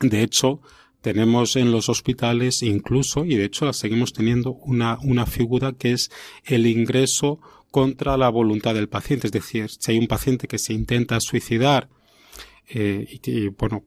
De 0.00 0.22
hecho, 0.22 0.60
tenemos 1.00 1.56
en 1.56 1.72
los 1.72 1.88
hospitales 1.88 2.62
incluso, 2.62 3.24
y 3.24 3.36
de 3.36 3.46
hecho 3.46 3.64
la 3.64 3.72
seguimos 3.72 4.12
teniendo, 4.12 4.52
una, 4.52 4.98
una 5.02 5.24
figura 5.24 5.72
que 5.72 5.92
es 5.92 6.10
el 6.44 6.66
ingreso 6.66 7.40
contra 7.72 8.16
la 8.16 8.28
voluntad 8.28 8.74
del 8.74 8.88
paciente. 8.88 9.26
Es 9.26 9.32
decir, 9.32 9.68
si 9.68 9.90
hay 9.90 9.98
un 9.98 10.06
paciente 10.06 10.46
que 10.46 10.58
se 10.58 10.72
intenta 10.72 11.18
suicidar 11.18 11.88
eh, 12.68 13.18
y, 13.24 13.48
bueno, 13.48 13.82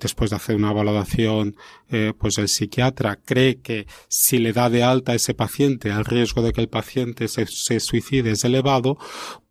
después 0.00 0.30
de 0.30 0.36
hacer 0.36 0.56
una 0.56 0.72
valoración, 0.72 1.56
eh, 1.90 2.12
pues 2.18 2.38
el 2.38 2.48
psiquiatra 2.48 3.16
cree 3.16 3.60
que 3.60 3.86
si 4.08 4.38
le 4.38 4.52
da 4.52 4.70
de 4.70 4.82
alta 4.82 5.12
a 5.12 5.14
ese 5.14 5.34
paciente, 5.34 5.88
el 5.88 6.04
riesgo 6.04 6.42
de 6.42 6.52
que 6.52 6.60
el 6.60 6.68
paciente 6.68 7.28
se, 7.28 7.46
suicide 7.46 8.32
es 8.32 8.44
elevado, 8.44 8.98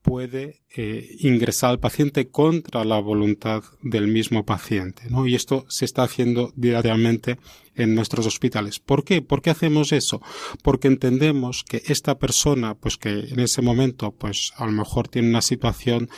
puede 0.01 0.61
eh, 0.75 1.15
ingresar 1.19 1.71
al 1.71 1.79
paciente 1.79 2.27
contra 2.27 2.85
la 2.85 2.99
voluntad 2.99 3.63
del 3.81 4.07
mismo 4.07 4.45
paciente, 4.45 5.09
¿no? 5.09 5.25
Y 5.25 5.33
esto 5.33 5.65
se 5.67 5.85
está 5.85 6.03
haciendo 6.03 6.53
diariamente 6.55 7.39
en 7.75 7.95
nuestros 7.95 8.27
hospitales. 8.27 8.79
¿Por 8.79 9.03
qué? 9.03 9.23
¿Por 9.23 9.41
qué 9.41 9.49
hacemos 9.49 9.91
eso? 9.91 10.21
Porque 10.63 10.87
entendemos 10.87 11.63
que 11.63 11.81
esta 11.87 12.19
persona, 12.19 12.75
pues 12.75 12.97
que 12.97 13.09
en 13.09 13.39
ese 13.39 13.63
momento, 13.63 14.11
pues 14.11 14.53
a 14.57 14.67
lo 14.67 14.73
mejor 14.73 15.07
tiene 15.07 15.29
una 15.29 15.41
situación 15.41 16.09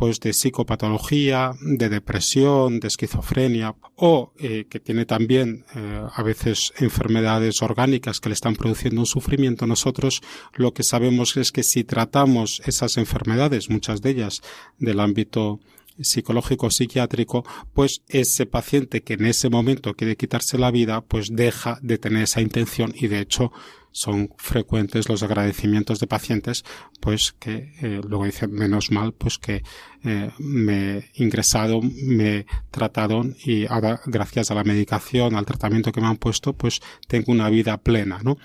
pues 0.00 0.18
de 0.18 0.32
psicopatología, 0.32 1.52
de 1.60 1.90
depresión, 1.90 2.80
de 2.80 2.88
esquizofrenia 2.88 3.74
o 3.96 4.32
eh, 4.38 4.64
que 4.70 4.80
tiene 4.80 5.04
también 5.04 5.66
eh, 5.76 6.02
a 6.10 6.22
veces 6.22 6.72
enfermedades 6.78 7.60
orgánicas 7.60 8.18
que 8.18 8.30
le 8.30 8.32
están 8.32 8.56
produciendo 8.56 9.02
un 9.02 9.06
sufrimiento, 9.06 9.66
nosotros 9.66 10.22
lo 10.54 10.72
que 10.72 10.84
sabemos 10.84 11.36
es 11.36 11.52
que 11.52 11.62
si 11.62 11.84
tratamos 11.84 12.62
esas 12.64 12.96
enfermedades, 12.96 13.68
muchas 13.68 14.00
de 14.00 14.08
ellas 14.12 14.40
del 14.78 15.00
ámbito 15.00 15.60
psicológico 16.00 16.70
psiquiátrico, 16.70 17.44
pues 17.74 18.00
ese 18.08 18.46
paciente 18.46 19.02
que 19.02 19.14
en 19.14 19.26
ese 19.26 19.50
momento 19.50 19.92
quiere 19.92 20.16
quitarse 20.16 20.56
la 20.56 20.70
vida, 20.70 21.02
pues 21.02 21.28
deja 21.30 21.78
de 21.82 21.98
tener 21.98 22.22
esa 22.22 22.40
intención 22.40 22.94
y 22.96 23.08
de 23.08 23.20
hecho 23.20 23.52
son 23.92 24.30
frecuentes 24.36 25.08
los 25.08 25.22
agradecimientos 25.22 25.98
de 26.00 26.06
pacientes, 26.06 26.64
pues 27.00 27.34
que 27.38 27.72
eh, 27.82 28.00
luego 28.06 28.24
dicen 28.24 28.52
menos 28.52 28.90
mal, 28.90 29.12
pues 29.12 29.38
que 29.38 29.62
eh, 30.02 30.30
me 30.38 31.10
ingresaron, 31.14 31.92
me 32.06 32.46
trataron 32.70 33.36
y 33.44 33.66
ahora 33.66 34.00
gracias 34.06 34.50
a 34.50 34.54
la 34.54 34.64
medicación, 34.64 35.34
al 35.34 35.44
tratamiento 35.44 35.92
que 35.92 36.00
me 36.00 36.06
han 36.06 36.16
puesto, 36.16 36.54
pues 36.54 36.80
tengo 37.06 37.32
una 37.32 37.50
vida 37.50 37.76
plena, 37.76 38.20
¿no? 38.22 38.38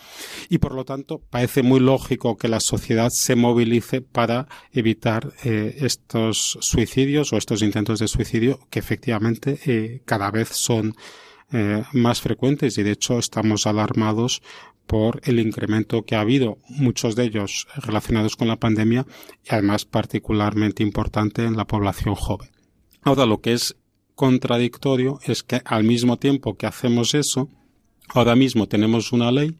Y 0.49 0.57
por 0.57 0.73
lo 0.73 0.83
tanto 0.83 1.21
parece 1.29 1.63
muy 1.63 1.79
lógico 1.79 2.35
que 2.37 2.49
la 2.49 2.59
sociedad 2.59 3.09
se 3.09 3.37
movilice 3.37 4.01
para 4.01 4.49
evitar 4.73 5.33
eh, 5.45 5.77
estos 5.79 6.57
suicidios 6.59 7.31
o 7.31 7.37
estos 7.37 7.61
intentos 7.61 7.99
de 7.99 8.09
suicidio 8.09 8.59
que 8.69 8.79
efectivamente 8.79 9.59
eh, 9.65 10.01
cada 10.05 10.31
vez 10.31 10.49
son 10.49 10.95
más 11.93 12.21
frecuentes 12.21 12.77
y 12.79 12.83
de 12.83 12.91
hecho 12.91 13.19
estamos 13.19 13.67
alarmados 13.67 14.41
por 14.87 15.21
el 15.23 15.39
incremento 15.39 16.03
que 16.03 16.15
ha 16.15 16.21
habido, 16.21 16.59
muchos 16.69 17.15
de 17.15 17.25
ellos 17.25 17.67
relacionados 17.75 18.35
con 18.35 18.47
la 18.47 18.59
pandemia 18.59 19.05
y 19.43 19.53
además 19.53 19.85
particularmente 19.85 20.83
importante 20.83 21.43
en 21.43 21.57
la 21.57 21.65
población 21.65 22.15
joven. 22.15 22.49
Ahora 23.01 23.25
lo 23.25 23.41
que 23.41 23.53
es 23.53 23.75
contradictorio 24.15 25.19
es 25.25 25.43
que 25.43 25.61
al 25.65 25.83
mismo 25.83 26.17
tiempo 26.17 26.55
que 26.55 26.67
hacemos 26.67 27.13
eso, 27.13 27.49
ahora 28.09 28.35
mismo 28.35 28.67
tenemos 28.67 29.11
una 29.11 29.31
ley 29.31 29.57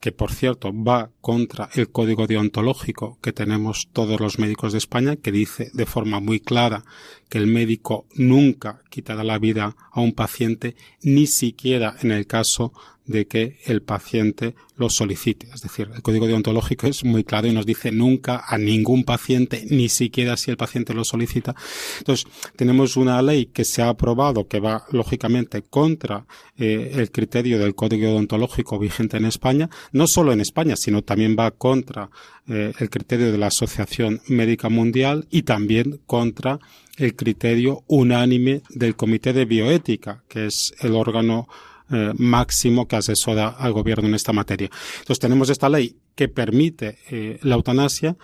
que 0.00 0.12
por 0.12 0.32
cierto 0.32 0.72
va 0.72 1.10
contra 1.20 1.70
el 1.74 1.90
código 1.90 2.26
deontológico 2.26 3.18
que 3.22 3.32
tenemos 3.32 3.88
todos 3.92 4.20
los 4.20 4.38
médicos 4.38 4.72
de 4.72 4.78
España, 4.78 5.16
que 5.16 5.32
dice 5.32 5.70
de 5.72 5.86
forma 5.86 6.20
muy 6.20 6.40
clara 6.40 6.84
que 7.28 7.38
el 7.38 7.46
médico 7.46 8.06
nunca 8.14 8.82
quitará 8.90 9.24
la 9.24 9.38
vida 9.38 9.74
a 9.90 10.00
un 10.00 10.12
paciente, 10.12 10.76
ni 11.02 11.26
siquiera 11.26 11.96
en 12.02 12.12
el 12.12 12.26
caso 12.26 12.72
de 13.06 13.26
que 13.26 13.58
el 13.64 13.82
paciente 13.82 14.54
lo 14.76 14.90
solicite. 14.90 15.48
Es 15.54 15.62
decir, 15.62 15.90
el 15.94 16.02
código 16.02 16.26
deontológico 16.26 16.86
es 16.86 17.04
muy 17.04 17.24
claro 17.24 17.46
y 17.46 17.52
nos 17.52 17.66
dice 17.66 17.92
nunca 17.92 18.44
a 18.46 18.58
ningún 18.58 19.04
paciente, 19.04 19.64
ni 19.70 19.88
siquiera 19.88 20.36
si 20.36 20.50
el 20.50 20.56
paciente 20.56 20.94
lo 20.94 21.04
solicita. 21.04 21.54
Entonces, 21.98 22.26
tenemos 22.56 22.96
una 22.96 23.20
ley 23.22 23.46
que 23.46 23.64
se 23.64 23.82
ha 23.82 23.88
aprobado 23.88 24.48
que 24.48 24.60
va 24.60 24.84
lógicamente 24.90 25.62
contra 25.62 26.26
eh, 26.58 26.92
el 26.94 27.10
criterio 27.10 27.58
del 27.58 27.74
código 27.74 28.08
deontológico 28.08 28.78
vigente 28.78 29.16
en 29.16 29.24
España, 29.24 29.70
no 29.92 30.06
solo 30.06 30.32
en 30.32 30.40
España, 30.40 30.76
sino 30.76 31.02
también 31.02 31.36
va 31.38 31.50
contra 31.52 32.10
eh, 32.48 32.72
el 32.78 32.90
criterio 32.90 33.32
de 33.32 33.38
la 33.38 33.48
Asociación 33.48 34.20
Médica 34.28 34.68
Mundial 34.68 35.26
y 35.30 35.42
también 35.42 36.00
contra 36.06 36.58
el 36.96 37.14
criterio 37.14 37.84
unánime 37.86 38.62
del 38.70 38.96
Comité 38.96 39.32
de 39.32 39.44
Bioética, 39.44 40.22
que 40.28 40.46
es 40.46 40.74
el 40.80 40.94
órgano 40.94 41.46
eh, 41.90 42.12
máximo 42.16 42.88
que 42.88 42.96
asesora 42.96 43.48
al 43.48 43.72
gobierno 43.72 44.08
en 44.08 44.14
esta 44.14 44.32
materia. 44.32 44.70
Entonces 44.98 45.18
tenemos 45.18 45.50
esta 45.50 45.68
ley 45.68 45.96
que 46.14 46.28
permite 46.28 46.98
eh, 47.10 47.38
la 47.42 47.54
eutanasia 47.54 48.16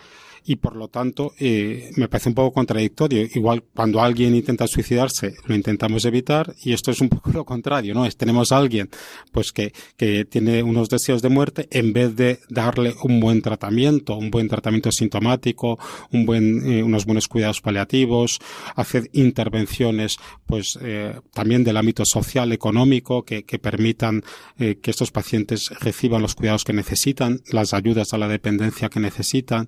y 0.44 0.56
por 0.56 0.76
lo 0.76 0.88
tanto 0.88 1.32
eh, 1.38 1.90
me 1.96 2.08
parece 2.08 2.28
un 2.28 2.34
poco 2.34 2.52
contradictorio. 2.52 3.26
Igual 3.34 3.62
cuando 3.74 4.00
alguien 4.00 4.34
intenta 4.34 4.66
suicidarse 4.66 5.34
lo 5.46 5.54
intentamos 5.54 6.04
evitar 6.04 6.54
y 6.62 6.72
esto 6.72 6.90
es 6.90 7.00
un 7.00 7.08
poco 7.08 7.30
lo 7.32 7.44
contrario, 7.44 7.94
¿no? 7.94 8.06
Es 8.06 8.16
tenemos 8.16 8.52
a 8.52 8.58
alguien 8.58 8.88
pues 9.32 9.52
que, 9.52 9.72
que 9.96 10.24
tiene 10.24 10.62
unos 10.62 10.88
deseos 10.88 11.22
de 11.22 11.28
muerte 11.28 11.68
en 11.70 11.92
vez 11.92 12.14
de 12.16 12.40
darle 12.48 12.94
un 13.02 13.20
buen 13.20 13.42
tratamiento, 13.42 14.16
un 14.16 14.30
buen 14.30 14.48
tratamiento 14.48 14.92
sintomático, 14.92 15.78
un 16.10 16.26
buen, 16.26 16.70
eh, 16.70 16.82
unos 16.82 17.04
buenos 17.04 17.28
cuidados 17.28 17.60
paliativos, 17.60 18.40
hacer 18.76 19.08
intervenciones 19.12 20.18
pues 20.46 20.78
eh, 20.82 21.18
también 21.32 21.64
del 21.64 21.76
ámbito 21.76 22.04
social, 22.04 22.52
económico 22.52 23.24
que, 23.24 23.44
que 23.44 23.58
permitan 23.58 24.22
eh, 24.58 24.78
que 24.80 24.90
estos 24.90 25.10
pacientes 25.10 25.70
reciban 25.80 26.22
los 26.22 26.34
cuidados 26.34 26.64
que 26.64 26.72
necesitan, 26.72 27.40
las 27.50 27.74
ayudas 27.74 28.12
a 28.12 28.18
la 28.18 28.28
dependencia 28.28 28.88
que 28.88 29.00
necesitan, 29.00 29.66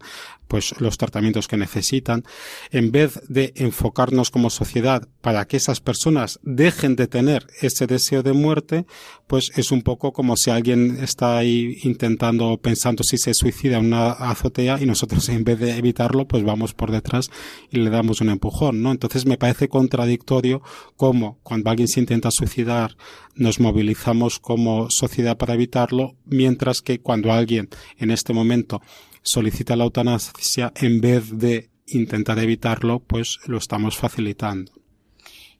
pues 0.48 0.63
los 0.78 0.98
tratamientos 0.98 1.48
que 1.48 1.56
necesitan, 1.56 2.24
en 2.70 2.90
vez 2.90 3.20
de 3.28 3.52
enfocarnos 3.56 4.30
como 4.30 4.50
sociedad 4.50 5.08
para 5.20 5.44
que 5.46 5.56
esas 5.56 5.80
personas 5.80 6.38
dejen 6.42 6.96
de 6.96 7.06
tener 7.06 7.46
ese 7.60 7.86
deseo 7.86 8.22
de 8.22 8.32
muerte, 8.32 8.86
pues 9.26 9.50
es 9.56 9.72
un 9.72 9.82
poco 9.82 10.12
como 10.12 10.36
si 10.36 10.50
alguien 10.50 10.98
está 11.02 11.36
ahí 11.38 11.78
intentando, 11.82 12.58
pensando 12.58 13.02
si 13.02 13.18
se 13.18 13.34
suicida 13.34 13.78
en 13.78 13.86
una 13.86 14.12
azotea 14.12 14.78
y 14.80 14.86
nosotros 14.86 15.28
en 15.30 15.44
vez 15.44 15.58
de 15.58 15.76
evitarlo, 15.76 16.26
pues 16.26 16.44
vamos 16.44 16.74
por 16.74 16.90
detrás 16.90 17.30
y 17.70 17.78
le 17.78 17.90
damos 17.90 18.20
un 18.20 18.30
empujón, 18.30 18.82
¿no? 18.82 18.92
Entonces 18.92 19.26
me 19.26 19.38
parece 19.38 19.68
contradictorio 19.68 20.62
como 20.96 21.38
cuando 21.42 21.70
alguien 21.70 21.88
se 21.88 22.00
intenta 22.00 22.30
suicidar 22.30 22.96
nos 23.34 23.60
movilizamos 23.60 24.38
como 24.38 24.90
sociedad 24.90 25.36
para 25.36 25.54
evitarlo, 25.54 26.16
mientras 26.24 26.82
que 26.82 27.00
cuando 27.00 27.32
alguien 27.32 27.68
en 27.98 28.10
este 28.10 28.32
momento 28.32 28.80
solicita 29.24 29.74
la 29.74 29.84
eutanasia, 29.84 30.72
en 30.76 31.00
vez 31.00 31.36
de 31.36 31.70
intentar 31.86 32.38
evitarlo, 32.38 33.00
pues 33.00 33.38
lo 33.46 33.58
estamos 33.58 33.96
facilitando. 33.96 34.72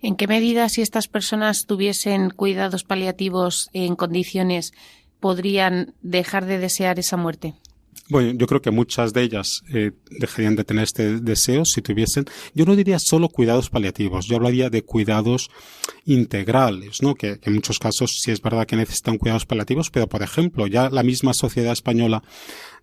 ¿En 0.01 0.17
qué 0.17 0.29
medida 0.29 0.69
si 0.69 0.83
estas 0.83 1.09
personas 1.09 1.67
tuviesen 1.67 2.31
cuidados 2.31 2.85
paliativos 2.85 3.71
en 3.73 3.97
condiciones 3.97 4.73
podrían 5.19 5.95
dejar 6.03 6.45
de 6.45 6.59
desear 6.59 6.99
esa 6.99 7.17
muerte? 7.17 7.55
Bueno, 8.11 8.33
yo 8.37 8.47
creo 8.47 8.61
que 8.61 8.71
muchas 8.71 9.15
de 9.15 9.23
ellas 9.23 9.63
eh, 9.73 9.93
dejarían 10.21 10.57
de 10.57 10.65
tener 10.65 10.85
este 10.85 11.21
deseo 11.21 11.65
si 11.65 11.81
tuviesen, 11.81 12.27
yo 12.55 12.67
no 12.67 12.77
diría 12.77 12.99
solo 12.99 13.31
cuidados 13.31 13.71
paliativos, 13.71 14.27
yo 14.27 14.37
hablaría 14.37 14.69
de 14.69 14.83
cuidados 14.83 15.49
integrales, 16.05 17.01
¿no? 17.01 17.15
Que, 17.15 17.39
que, 17.39 17.49
en 17.49 17.55
muchos 17.55 17.79
casos 17.79 18.21
sí 18.21 18.31
es 18.31 18.43
verdad 18.43 18.67
que 18.67 18.77
necesitan 18.77 19.17
cuidados 19.17 19.47
paliativos, 19.47 19.91
pero 19.91 20.07
por 20.07 20.23
ejemplo, 20.23 20.67
ya 20.67 20.91
la 20.91 21.03
misma 21.03 21.33
sociedad 21.33 21.73
española 21.73 22.23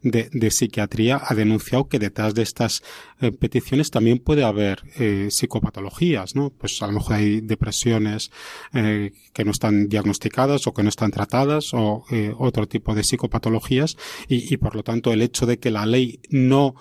de, 0.04 0.30
de 0.32 0.52
psiquiatría 0.52 1.22
ha 1.24 1.36
denunciado 1.36 1.88
que 1.88 1.99
detrás 1.99 2.34
de 2.34 2.41
estas 2.41 2.84
eh, 3.20 3.32
peticiones 3.32 3.91
también 3.91 4.20
puede 4.20 4.43
haber 4.43 4.84
eh, 4.97 5.28
psicopatologías, 5.30 6.36
¿no? 6.36 6.49
Pues 6.49 6.82
a 6.82 6.88
lo 6.88 6.93
mejor 6.93 7.16
hay 7.16 7.41
depresiones 7.41 8.32
eh, 8.74 9.14
que 9.34 9.45
no 9.45 9.52
están 9.52 9.88
diagnosticadas 9.88 10.68
o 10.68 10.74
que 10.74 10.84
no 10.84 10.89
están 10.89 11.12
tratadas 11.12 11.74
o 11.74 12.06
otro 12.38 12.68
tipo 12.68 12.95
de 12.95 13.04
psicopatologías 13.04 13.97
y, 14.28 14.54
y 14.54 14.58
por 14.58 14.76
lo 14.76 14.84
tanto 14.84 15.14
el 15.14 15.22
hecho 15.22 15.45
de 15.45 15.60
que 15.60 15.72
la 15.72 15.86
ley 15.86 16.20
no 16.30 16.76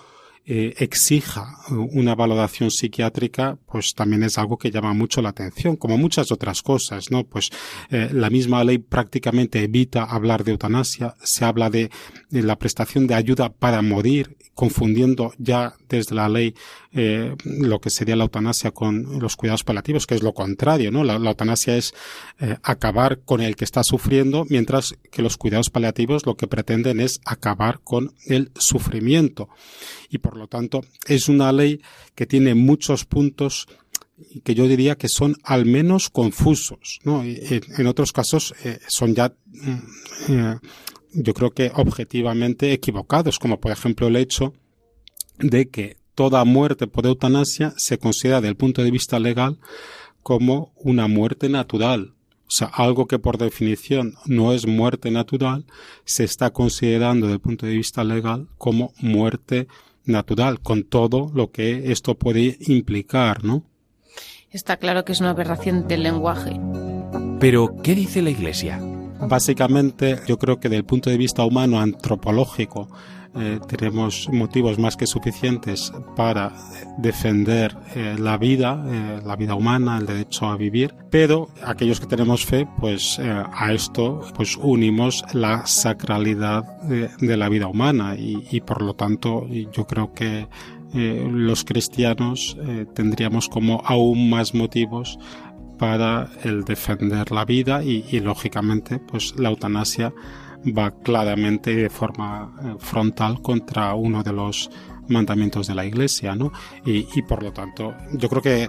eh, 0.46 0.74
exija 0.78 1.58
una 1.70 2.14
valoración 2.14 2.70
psiquiátrica, 2.70 3.58
pues 3.66 3.94
también 3.94 4.22
es 4.22 4.38
algo 4.38 4.58
que 4.58 4.70
llama 4.70 4.94
mucho 4.94 5.22
la 5.22 5.28
atención, 5.28 5.76
como 5.76 5.98
muchas 5.98 6.32
otras 6.32 6.62
cosas, 6.62 7.10
¿no? 7.10 7.24
Pues 7.24 7.50
eh, 7.90 8.08
la 8.12 8.30
misma 8.30 8.64
ley 8.64 8.78
prácticamente 8.78 9.62
evita 9.62 10.04
hablar 10.04 10.42
de 10.42 10.52
eutanasia, 10.52 11.14
se 11.22 11.44
habla 11.44 11.70
de, 11.70 11.90
de 12.30 12.42
la 12.42 12.58
prestación 12.58 13.06
de 13.06 13.14
ayuda 13.14 13.52
para 13.52 13.82
morir, 13.82 14.36
confundiendo 14.54 15.32
ya 15.38 15.74
desde 15.88 16.14
la 16.14 16.28
ley 16.28 16.54
eh, 16.92 17.36
lo 17.44 17.80
que 17.80 17.90
sería 17.90 18.16
la 18.16 18.24
eutanasia 18.24 18.72
con 18.72 19.20
los 19.20 19.36
cuidados 19.36 19.64
paliativos, 19.64 20.06
que 20.06 20.14
es 20.14 20.22
lo 20.22 20.34
contrario, 20.34 20.90
¿no? 20.90 21.04
La, 21.04 21.14
eutanasia 21.14 21.76
es 21.76 21.94
eh, 22.40 22.56
acabar 22.62 23.20
con 23.20 23.40
el 23.40 23.56
que 23.56 23.64
está 23.64 23.84
sufriendo, 23.84 24.44
mientras 24.48 24.94
que 25.10 25.22
los 25.22 25.36
cuidados 25.36 25.70
paliativos 25.70 26.26
lo 26.26 26.36
que 26.36 26.48
pretenden 26.48 27.00
es 27.00 27.20
acabar 27.24 27.80
con 27.84 28.14
el 28.26 28.50
sufrimiento. 28.56 29.48
Y 30.08 30.18
por 30.18 30.36
lo 30.36 30.48
tanto, 30.48 30.82
es 31.06 31.28
una 31.28 31.52
ley 31.52 31.80
que 32.14 32.26
tiene 32.26 32.54
muchos 32.54 33.04
puntos 33.04 33.68
que 34.44 34.54
yo 34.54 34.68
diría 34.68 34.96
que 34.96 35.08
son 35.08 35.36
al 35.44 35.66
menos 35.66 36.10
confusos, 36.10 37.00
¿no? 37.04 37.22
En 37.24 37.86
otros 37.86 38.12
casos 38.12 38.54
eh, 38.64 38.78
son 38.86 39.14
ya 39.14 39.32
eh, 40.28 40.56
yo 41.12 41.34
creo 41.34 41.50
que 41.50 41.72
objetivamente 41.74 42.72
equivocados, 42.72 43.38
como 43.38 43.60
por 43.60 43.72
ejemplo 43.72 44.06
el 44.08 44.16
hecho 44.16 44.52
de 45.38 45.68
que 45.68 45.96
toda 46.14 46.44
muerte 46.44 46.86
por 46.86 47.06
eutanasia 47.06 47.72
se 47.76 47.98
considera 47.98 48.40
desde 48.40 48.50
el 48.50 48.56
punto 48.56 48.82
de 48.82 48.90
vista 48.90 49.18
legal 49.18 49.58
como 50.22 50.72
una 50.76 51.08
muerte 51.08 51.48
natural. 51.48 52.14
O 52.46 52.52
sea, 52.52 52.66
algo 52.66 53.06
que 53.06 53.20
por 53.20 53.38
definición 53.38 54.14
no 54.26 54.52
es 54.52 54.66
muerte 54.66 55.10
natural, 55.10 55.64
se 56.04 56.24
está 56.24 56.50
considerando 56.50 57.26
desde 57.26 57.34
el 57.34 57.40
punto 57.40 57.66
de 57.66 57.74
vista 57.76 58.02
legal 58.02 58.48
como 58.58 58.92
muerte 59.00 59.68
natural, 60.04 60.60
con 60.60 60.82
todo 60.82 61.30
lo 61.32 61.52
que 61.52 61.92
esto 61.92 62.16
puede 62.16 62.58
implicar, 62.60 63.44
¿no? 63.44 63.64
Está 64.50 64.78
claro 64.78 65.04
que 65.04 65.12
es 65.12 65.20
una 65.20 65.30
aberración 65.30 65.86
del 65.86 66.02
lenguaje. 66.02 66.60
Pero, 67.38 67.76
¿qué 67.84 67.94
dice 67.94 68.20
la 68.20 68.30
Iglesia? 68.30 68.80
Básicamente, 69.28 70.18
yo 70.26 70.38
creo 70.38 70.58
que 70.58 70.68
desde 70.68 70.78
el 70.78 70.84
punto 70.84 71.08
de 71.08 71.18
vista 71.18 71.44
humano 71.44 71.78
antropológico, 71.78 72.88
eh, 73.36 73.60
tenemos 73.68 74.28
motivos 74.32 74.78
más 74.78 74.96
que 74.96 75.06
suficientes 75.06 75.92
para 76.16 76.52
defender 76.98 77.76
eh, 77.94 78.16
la 78.18 78.36
vida, 78.36 78.84
eh, 78.88 79.20
la 79.24 79.36
vida 79.36 79.54
humana, 79.54 79.98
el 79.98 80.06
derecho 80.06 80.46
a 80.46 80.56
vivir, 80.56 80.94
pero 81.10 81.48
aquellos 81.64 82.00
que 82.00 82.06
tenemos 82.06 82.44
fe, 82.44 82.66
pues 82.80 83.18
eh, 83.20 83.44
a 83.52 83.72
esto 83.72 84.20
pues 84.34 84.56
unimos 84.56 85.24
la 85.32 85.64
sacralidad 85.66 86.64
de, 86.82 87.36
la 87.36 87.48
vida 87.48 87.68
humana 87.68 88.16
y, 88.16 88.46
y, 88.50 88.60
por 88.60 88.82
lo 88.82 88.94
tanto 88.94 89.46
yo 89.48 89.86
creo 89.86 90.12
que 90.12 90.48
los 90.92 91.64
cristianos 91.64 92.56
tendríamos 92.94 93.48
como 93.48 93.80
aún 93.86 94.28
más 94.28 94.54
motivos 94.54 95.18
para 95.78 96.28
el 96.42 96.64
defender 96.64 97.30
la 97.30 97.44
vida 97.44 97.84
y, 97.84 98.04
y 98.10 98.18
lógicamente 98.18 98.98
pues 98.98 99.38
la 99.38 99.50
eutanasia 99.50 100.12
va 100.66 100.90
claramente 100.90 101.74
de 101.74 101.90
forma 101.90 102.52
eh, 102.62 102.74
frontal 102.78 103.40
contra 103.42 103.94
uno 103.94 104.22
de 104.22 104.32
los 104.32 104.70
mandamientos 105.08 105.66
de 105.66 105.74
la 105.74 105.84
Iglesia, 105.84 106.34
¿no? 106.34 106.52
Y, 106.84 107.22
por 107.22 107.42
lo 107.42 107.52
tanto, 107.52 107.94
yo 108.12 108.28
creo 108.28 108.42
que 108.42 108.68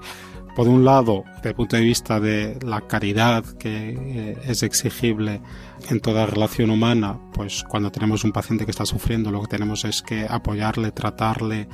por 0.56 0.68
un 0.68 0.84
lado, 0.84 1.24
desde 1.36 1.50
el 1.50 1.56
punto 1.56 1.78
de 1.78 1.84
vista 1.84 2.20
de 2.20 2.60
la 2.66 2.82
caridad 2.82 3.46
que 3.58 3.96
eh, 3.98 4.38
es 4.46 4.64
exigible 4.64 5.42
en 5.90 6.02
toda 6.02 6.26
relación 6.26 6.72
humana, 6.72 7.18
pues 7.34 7.64
cuando 7.64 7.90
tenemos 7.90 8.26
un 8.26 8.34
paciente 8.34 8.66
que 8.66 8.72
está 8.72 8.86
sufriendo, 8.86 9.32
lo 9.32 9.42
que 9.42 9.48
tenemos 9.48 9.86
es 9.86 10.02
que 10.02 10.26
apoyarle, 10.30 10.92
tratarle, 10.92 11.70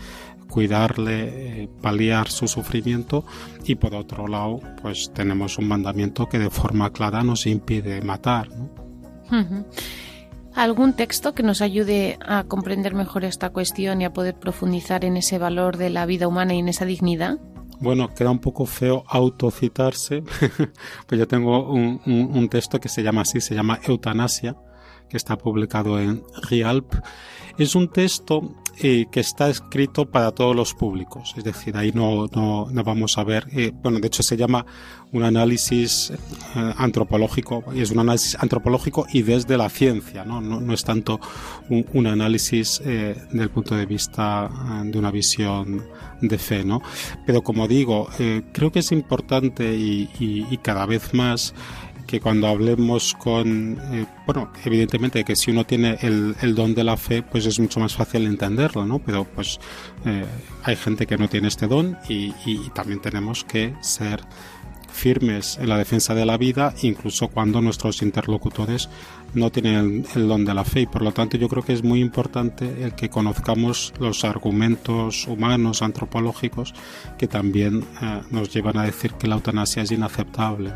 cuidarle, 0.48 1.64
eh, 1.64 1.70
paliar 1.82 2.30
su 2.30 2.48
sufrimiento 2.48 3.26
y 3.66 3.76
por 3.76 3.96
otro 3.96 4.28
lado, 4.28 4.60
pues 4.82 5.12
tenemos 5.12 5.58
un 5.58 5.68
mandamiento 5.68 6.30
que 6.30 6.38
de 6.38 6.52
forma 6.52 6.92
clara 6.92 7.24
nos 7.24 7.48
impide 7.48 8.02
matar, 8.02 8.50
¿no? 8.50 8.70
¿Algún 10.58 10.94
texto 10.94 11.36
que 11.36 11.44
nos 11.44 11.62
ayude 11.62 12.18
a 12.20 12.44
comprender 12.46 12.96
mejor 12.96 13.24
esta 13.24 13.52
cuestión 13.52 14.02
y 14.02 14.06
a 14.06 14.12
poder 14.12 14.34
profundizar 14.34 15.06
en 15.06 15.16
ese 15.16 15.38
valor 15.38 15.78
de 15.78 15.92
la 15.92 16.08
vida 16.08 16.28
humana 16.28 16.56
y 16.56 16.58
en 16.58 16.68
esa 16.68 16.84
dignidad? 16.84 17.38
Bueno, 17.80 18.12
queda 18.16 18.32
un 18.32 18.40
poco 18.40 18.66
feo 18.66 19.04
autocitarse, 19.08 20.24
pues 21.06 21.20
yo 21.20 21.28
tengo 21.28 21.72
un, 21.72 22.02
un, 22.08 22.36
un, 22.36 22.50
texto 22.50 22.80
que 22.80 22.90
se 22.90 23.04
llama 23.04 23.22
así, 23.22 23.40
se 23.40 23.54
llama 23.54 23.80
Eutanasia, 23.84 24.56
que 25.08 25.18
está 25.18 25.38
publicado 25.38 26.00
en 26.00 26.24
Rialp. 26.50 26.92
Es 27.60 27.76
un 27.76 27.92
texto 27.92 28.56
eh, 28.82 29.08
que 29.12 29.20
está 29.20 29.50
escrito 29.50 30.06
para 30.06 30.32
todos 30.32 30.56
los 30.56 30.74
públicos, 30.74 31.34
es 31.36 31.44
decir, 31.44 31.76
ahí 31.78 31.92
no, 31.92 32.28
no, 32.28 32.68
no 32.70 32.84
vamos 32.84 33.18
a 33.18 33.24
ver, 33.24 33.48
eh, 33.52 33.72
bueno, 33.74 34.00
de 34.00 34.08
hecho 34.08 34.22
se 34.22 34.38
llama 34.38 34.66
un 35.12 35.24
análisis 35.24 36.12
eh, 36.12 36.74
antropológico, 36.78 37.64
y 37.74 37.82
es 37.82 37.92
un 37.92 38.00
análisis 38.00 38.38
antropológico 38.40 39.08
y 39.12 39.24
desde 39.24 39.58
la 39.58 39.70
ciencia, 39.70 40.26
no, 40.26 40.42
no, 40.42 40.62
no 40.62 40.74
es 40.74 40.84
tanto 40.84 41.20
un, 41.70 41.86
un 41.94 42.08
análisis 42.08 42.80
del 42.84 43.50
punto 43.50 43.76
de 43.76 43.86
vista 43.86 44.50
de 44.84 45.00
una 45.00 45.12
visión 45.12 45.84
de 46.22 46.38
fe, 46.38 46.64
¿no? 46.64 46.82
Pero 47.26 47.42
como 47.42 47.68
digo, 47.68 48.08
creo 48.52 48.72
que 48.72 48.80
es 48.80 48.92
importante 48.92 49.76
y, 49.76 50.10
y, 50.20 50.46
y 50.50 50.58
cada 50.58 50.86
vez 50.86 51.14
más 51.14 51.54
que 52.08 52.22
cuando 52.22 52.48
hablemos 52.48 53.14
con, 53.14 53.78
eh, 53.92 54.06
bueno, 54.26 54.52
evidentemente 54.64 55.24
que 55.24 55.36
si 55.36 55.52
uno 55.52 55.66
tiene 55.66 55.98
el, 56.02 56.36
el, 56.42 56.56
don 56.56 56.74
de 56.74 56.84
la 56.84 56.98
fe, 56.98 57.22
pues 57.22 57.46
es 57.46 57.60
mucho 57.60 57.80
más 57.82 57.94
fácil 57.94 58.26
entenderlo, 58.26 58.86
¿no? 58.86 59.00
Pero 59.00 59.26
pues 59.26 59.60
eh, 60.06 60.26
hay 60.64 60.76
gente 60.78 61.06
que 61.06 61.18
no 61.18 61.28
tiene 61.28 61.50
este 61.50 61.68
don 61.68 61.98
y, 62.08 62.32
también 62.74 63.02
tenemos 63.02 63.44
que 63.44 63.74
ser 63.82 64.22
firmes 64.90 65.58
en 65.62 65.70
la 65.70 65.78
defensa 65.78 66.16
de 66.16 66.26
la 66.26 66.38
vida, 66.38 66.74
incluso 66.82 67.28
cuando 67.28 67.62
nuestros 67.62 68.02
interlocutores 68.02 68.90
no 69.34 69.52
tienen 69.52 69.76
el, 69.76 70.06
el, 70.16 70.28
don 70.28 70.46
de 70.46 70.54
la 70.54 70.64
fe. 70.64 70.82
Y 70.82 70.86
por 70.86 71.02
lo 71.02 71.12
tanto 71.12 71.38
yo 71.38 71.50
creo 71.50 71.64
que 71.64 71.74
es 71.74 71.84
muy 71.84 72.00
importante 72.00 72.84
el 72.84 72.96
que 72.96 73.10
conozcamos 73.10 73.94
los 74.00 74.24
argumentos 74.24 75.28
humanos, 75.28 75.82
antropológicos, 75.82 76.74
que 77.18 77.28
también 77.28 77.84
eh, 78.02 78.22
nos 78.32 78.54
llevan 78.54 78.78
a 78.78 78.84
decir 78.84 79.12
que 79.14 79.28
la 79.28 79.36
eutanasia 79.36 79.84
es 79.84 79.92
inaceptable. 79.92 80.72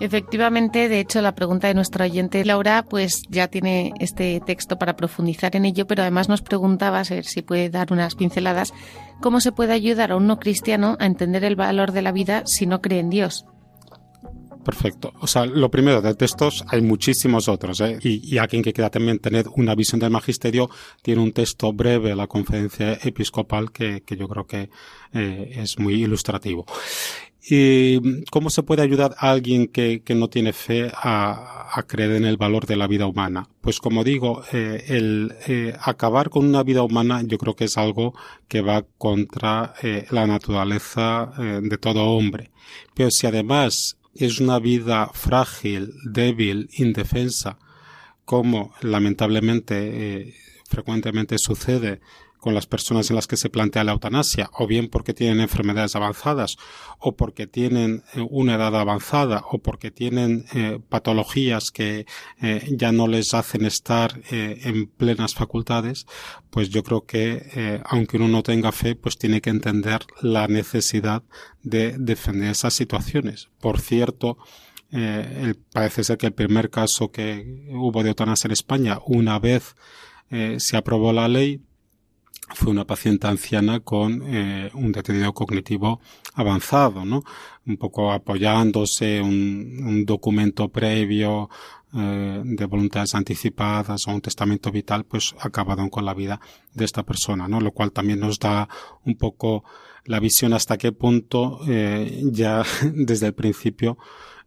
Efectivamente, 0.00 0.88
de 0.88 0.98
hecho, 0.98 1.20
la 1.20 1.34
pregunta 1.34 1.68
de 1.68 1.74
nuestra 1.74 2.06
oyente 2.06 2.42
Laura, 2.46 2.86
pues 2.88 3.22
ya 3.28 3.48
tiene 3.48 3.92
este 4.00 4.40
texto 4.40 4.78
para 4.78 4.96
profundizar 4.96 5.54
en 5.56 5.66
ello, 5.66 5.86
pero 5.86 6.00
además 6.00 6.30
nos 6.30 6.40
preguntaba, 6.40 7.00
a 7.00 7.04
ver 7.04 7.26
si 7.26 7.42
puede 7.42 7.68
dar 7.68 7.92
unas 7.92 8.14
pinceladas, 8.14 8.72
cómo 9.20 9.40
se 9.40 9.52
puede 9.52 9.74
ayudar 9.74 10.12
a 10.12 10.16
un 10.16 10.26
no 10.26 10.38
cristiano 10.38 10.96
a 11.00 11.04
entender 11.04 11.44
el 11.44 11.54
valor 11.54 11.92
de 11.92 12.00
la 12.00 12.12
vida 12.12 12.44
si 12.46 12.64
no 12.64 12.80
cree 12.80 13.00
en 13.00 13.10
Dios. 13.10 13.44
Perfecto. 14.64 15.12
O 15.20 15.26
sea, 15.26 15.44
lo 15.46 15.70
primero, 15.70 16.00
de 16.00 16.14
textos 16.14 16.64
hay 16.68 16.80
muchísimos 16.80 17.48
otros, 17.48 17.80
¿eh? 17.80 17.98
y, 18.02 18.34
y 18.34 18.38
alguien 18.38 18.62
que 18.62 18.72
quiera 18.72 18.90
también 18.90 19.18
tener 19.18 19.46
una 19.56 19.74
visión 19.74 20.00
del 20.00 20.10
magisterio 20.10 20.70
tiene 21.02 21.22
un 21.22 21.32
texto 21.32 21.72
breve, 21.72 22.14
la 22.14 22.26
conferencia 22.26 22.98
episcopal, 23.02 23.70
que, 23.72 24.02
que 24.02 24.16
yo 24.16 24.28
creo 24.28 24.46
que 24.46 24.70
eh, 25.12 25.52
es 25.56 25.78
muy 25.78 25.94
ilustrativo. 25.94 26.66
¿Y 27.42 28.24
cómo 28.30 28.50
se 28.50 28.62
puede 28.62 28.82
ayudar 28.82 29.14
a 29.18 29.30
alguien 29.30 29.66
que, 29.66 30.02
que 30.02 30.14
no 30.14 30.28
tiene 30.28 30.52
fe 30.52 30.90
a, 30.94 31.70
a, 31.72 31.82
creer 31.84 32.12
en 32.12 32.26
el 32.26 32.36
valor 32.36 32.66
de 32.66 32.76
la 32.76 32.86
vida 32.86 33.06
humana? 33.06 33.48
Pues 33.62 33.78
como 33.78 34.04
digo, 34.04 34.42
eh, 34.52 34.84
el 34.88 35.34
eh, 35.46 35.74
acabar 35.80 36.28
con 36.28 36.44
una 36.44 36.62
vida 36.62 36.82
humana 36.82 37.22
yo 37.24 37.38
creo 37.38 37.56
que 37.56 37.64
es 37.64 37.78
algo 37.78 38.14
que 38.46 38.60
va 38.60 38.84
contra 38.98 39.74
eh, 39.82 40.06
la 40.10 40.26
naturaleza 40.26 41.32
de 41.62 41.78
todo 41.78 42.10
hombre. 42.10 42.50
Pero 42.94 43.10
si 43.10 43.26
además 43.26 43.96
es 44.14 44.40
una 44.40 44.58
vida 44.58 45.10
frágil, 45.14 45.94
débil, 46.04 46.68
indefensa, 46.74 47.58
como 48.26 48.74
lamentablemente 48.82 50.34
frecuentemente 50.68 51.38
sucede 51.38 52.00
con 52.40 52.54
las 52.54 52.66
personas 52.66 53.10
en 53.10 53.16
las 53.16 53.26
que 53.26 53.36
se 53.36 53.50
plantea 53.50 53.84
la 53.84 53.92
eutanasia, 53.92 54.50
o 54.54 54.66
bien 54.66 54.88
porque 54.88 55.14
tienen 55.14 55.40
enfermedades 55.40 55.94
avanzadas, 55.94 56.56
o 56.98 57.14
porque 57.14 57.46
tienen 57.46 58.02
eh, 58.14 58.26
una 58.28 58.54
edad 58.54 58.74
avanzada, 58.74 59.44
o 59.50 59.58
porque 59.58 59.90
tienen 59.90 60.46
eh, 60.54 60.80
patologías 60.88 61.70
que 61.70 62.06
eh, 62.40 62.66
ya 62.70 62.92
no 62.92 63.06
les 63.06 63.34
hacen 63.34 63.64
estar 63.64 64.20
en 64.30 64.86
plenas 64.86 65.34
facultades, 65.34 66.06
pues 66.50 66.70
yo 66.70 66.82
creo 66.82 67.04
que, 67.04 67.80
aunque 67.84 68.16
uno 68.16 68.28
no 68.28 68.42
tenga 68.42 68.72
fe, 68.72 68.96
pues 68.96 69.18
tiene 69.18 69.40
que 69.40 69.50
entender 69.50 70.00
la 70.20 70.48
necesidad 70.48 71.22
de 71.62 71.96
defender 71.98 72.50
esas 72.50 72.74
situaciones. 72.74 73.50
Por 73.60 73.80
cierto, 73.80 74.38
parece 75.72 76.04
ser 76.04 76.18
que 76.18 76.26
el 76.26 76.32
primer 76.32 76.70
caso 76.70 77.10
que 77.10 77.66
hubo 77.70 78.02
de 78.02 78.10
eutanasia 78.10 78.48
en 78.48 78.52
España, 78.52 78.98
una 79.04 79.38
vez 79.38 79.74
se 80.58 80.76
aprobó 80.76 81.12
la 81.12 81.28
ley, 81.28 81.60
fue 82.54 82.72
una 82.72 82.84
paciente 82.84 83.26
anciana 83.26 83.80
con 83.80 84.22
eh, 84.26 84.70
un 84.74 84.92
deterioro 84.92 85.32
cognitivo 85.32 86.00
avanzado, 86.34 87.04
¿no? 87.04 87.22
Un 87.66 87.76
poco 87.76 88.10
apoyándose 88.10 89.20
un, 89.20 89.82
un 89.86 90.04
documento 90.04 90.68
previo 90.68 91.48
eh, 91.92 92.42
de 92.44 92.66
voluntades 92.66 93.16
anticipadas 93.16 94.06
o 94.06 94.12
un 94.12 94.20
testamento 94.20 94.70
vital, 94.70 95.04
pues 95.04 95.34
acabaron 95.40 95.88
con 95.88 96.04
la 96.04 96.14
vida 96.14 96.40
de 96.72 96.84
esta 96.84 97.02
persona, 97.02 97.48
¿no? 97.48 97.60
Lo 97.60 97.72
cual 97.72 97.90
también 97.90 98.20
nos 98.20 98.38
da 98.38 98.68
un 99.04 99.16
poco 99.16 99.64
la 100.04 100.20
visión 100.20 100.52
hasta 100.52 100.78
qué 100.78 100.92
punto 100.92 101.60
eh, 101.66 102.22
ya 102.24 102.62
desde 102.94 103.26
el 103.26 103.34
principio 103.34 103.98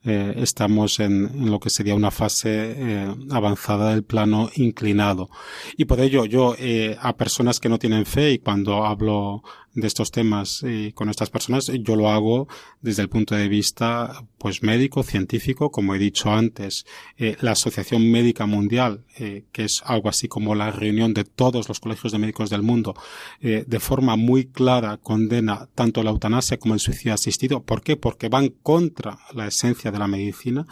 eh, 0.05 0.33
estamos 0.37 0.99
en, 0.99 1.49
lo 1.49 1.61
que 1.61 1.69
sería 1.69 1.95
una 1.95 2.11
fase 2.11 2.75
eh, 2.75 3.15
avanzada 3.31 3.91
del 3.91 4.03
plano 4.03 4.49
inclinado. 4.55 5.29
Y 5.77 5.85
por 5.85 6.01
ello 6.01 6.25
yo 6.25 6.55
eh, 6.59 6.97
a 6.99 7.15
personas 7.15 7.61
que 7.61 7.69
no 7.69 7.79
tienen 7.79 8.05
fe 8.05 8.31
y 8.31 8.39
cuando 8.39 8.85
hablo 8.85 9.43
de 9.75 9.87
estos 9.87 10.11
temas 10.11 10.63
con 10.93 11.09
estas 11.09 11.31
personas, 11.31 11.65
yo 11.65 11.95
lo 11.95 12.11
hago 12.11 12.47
desde 12.81 13.01
el 13.01 13.09
punto 13.09 13.33
de 13.33 13.47
vista 13.47 14.23
pues 14.37 14.61
médico, 14.61 15.01
científico, 15.01 15.71
como 15.71 15.95
he 15.95 15.97
dicho 15.97 16.29
antes, 16.31 16.85
la 17.17 17.53
Asociación 17.53 18.11
Médica 18.11 18.45
Mundial, 18.45 19.03
que 19.17 19.63
es 19.63 19.81
algo 19.87 20.09
así 20.09 20.27
como 20.27 20.53
la 20.53 20.69
reunión 20.69 21.15
de 21.15 21.23
todos 21.23 21.69
los 21.69 21.79
colegios 21.79 22.11
de 22.11 22.19
médicos 22.19 22.51
del 22.51 22.61
mundo, 22.61 22.93
de 23.41 23.79
forma 23.79 24.15
muy 24.15 24.45
clara 24.45 24.97
condena 24.97 25.67
tanto 25.73 26.03
la 26.03 26.11
eutanasia 26.11 26.59
como 26.59 26.75
el 26.75 26.79
suicidio 26.79 27.15
asistido. 27.15 27.63
¿Por 27.63 27.81
qué? 27.81 27.97
Porque 27.97 28.29
van 28.29 28.49
contra 28.49 29.17
la 29.33 29.47
esencia 29.47 29.91
de 29.93 29.99
la 29.99 30.07
medicina 30.07 30.67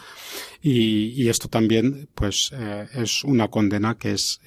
y, 0.62 1.30
esto 1.30 1.48
también 1.48 2.10
pues 2.14 2.52
es 2.94 3.24
una 3.24 3.48
condena 3.48 3.98
que 3.98 4.12
es 4.12 4.42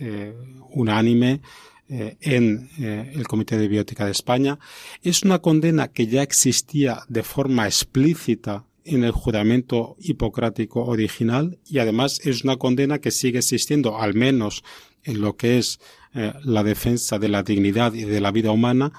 unánime 0.70 1.40
eh, 1.86 2.16
en 2.22 2.70
eh, 2.78 3.12
el 3.14 3.28
Comité 3.28 3.58
de 3.58 3.68
Biótica 3.68 4.06
de 4.06 4.12
España. 4.12 4.58
Es 5.02 5.22
una 5.22 5.40
condena 5.40 5.88
que 5.88 6.06
ya 6.06 6.22
existía 6.22 7.02
de 7.08 7.22
forma 7.22 7.66
explícita 7.66 8.64
en 8.86 9.04
el 9.04 9.10
juramento 9.10 9.94
hipocrático 10.00 10.86
original 10.86 11.58
y 11.66 11.80
además 11.80 12.20
es 12.24 12.42
una 12.42 12.56
condena 12.56 13.00
que 13.00 13.10
sigue 13.10 13.40
existiendo, 13.40 14.00
al 14.00 14.14
menos 14.14 14.64
en 15.02 15.20
lo 15.20 15.36
que 15.36 15.58
es 15.58 15.78
eh, 16.14 16.32
la 16.42 16.62
defensa 16.62 17.18
de 17.18 17.28
la 17.28 17.42
dignidad 17.42 17.92
y 17.92 18.04
de 18.04 18.20
la 18.22 18.30
vida 18.30 18.50
humana, 18.50 18.92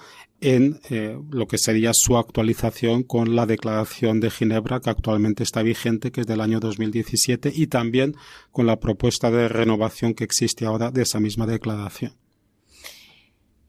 en 0.46 0.80
eh, 0.91 1.18
lo 1.32 1.48
que 1.48 1.58
sería 1.58 1.91
su 1.96 2.18
actualización 2.18 3.02
con 3.02 3.36
la 3.36 3.48
Declaración 3.48 4.20
de 4.20 4.30
Ginebra 4.30 4.80
que 4.80 4.91
actualmente 4.91 5.41
está 5.41 5.64
vigente, 5.64 6.12
que 6.12 6.22
es 6.22 6.28
del 6.28 6.39
año 6.39 6.60
2017, 6.60 7.52
y 7.54 7.66
también 7.66 8.16
con 8.52 8.68
la 8.68 8.80
propuesta 8.80 9.32
de 9.32 9.48
renovación 9.48 10.14
que 10.14 10.24
existe 10.24 10.68
ahora 10.68 10.91
de 10.91 11.02
esa 11.02 11.20
misma 11.20 11.48
declaración. 11.48 12.14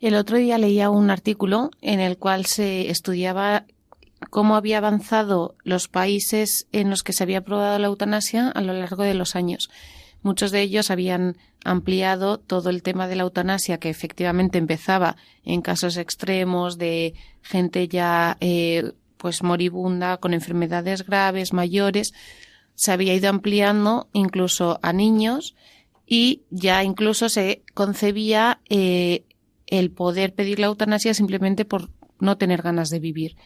El 0.00 0.16
otro 0.16 0.36
día 0.36 0.58
leía 0.58 0.90
un 0.90 1.08
artículo 1.08 1.70
en 1.80 2.00
el 2.00 2.18
cual 2.18 2.44
se 2.44 2.90
estudiaba 2.90 3.64
cómo 4.28 4.54
había 4.54 4.76
avanzado 4.76 5.54
los 5.64 5.88
países 5.88 6.66
en 6.72 6.90
los 6.90 7.02
que 7.02 7.14
se 7.14 7.22
había 7.22 7.38
aprobado 7.38 7.78
la 7.78 7.86
eutanasia 7.86 8.50
a 8.50 8.60
lo 8.60 8.74
largo 8.74 9.02
de 9.02 9.14
los 9.14 9.34
años. 9.34 9.70
Muchos 10.22 10.50
de 10.50 10.62
ellos 10.62 10.90
habían 10.90 11.36
ampliado 11.64 12.38
todo 12.38 12.70
el 12.70 12.82
tema 12.82 13.08
de 13.08 13.16
la 13.16 13.24
eutanasia, 13.24 13.78
que 13.78 13.90
efectivamente 13.90 14.58
empezaba 14.58 15.16
en 15.44 15.62
casos 15.62 15.96
extremos 15.96 16.78
de 16.78 17.14
gente 17.42 17.88
ya 17.88 18.36
eh, 18.40 18.92
pues 19.16 19.42
moribunda, 19.42 20.18
con 20.18 20.34
enfermedades 20.34 21.04
graves, 21.04 21.52
mayores. 21.52 22.12
Se 22.74 22.92
había 22.92 23.14
ido 23.14 23.28
ampliando 23.28 24.08
incluso 24.12 24.78
a 24.82 24.92
niños 24.92 25.54
y 26.06 26.42
ya 26.50 26.84
incluso 26.84 27.28
se 27.28 27.62
concebía 27.74 28.60
eh, 28.68 29.24
el 29.66 29.90
poder 29.90 30.34
pedir 30.34 30.60
la 30.60 30.66
eutanasia 30.66 31.14
simplemente 31.14 31.64
por 31.64 31.90
no 32.20 32.38
tener 32.38 32.62
ganas 32.62 32.90
de 32.90 33.00
vivir. 33.00 33.36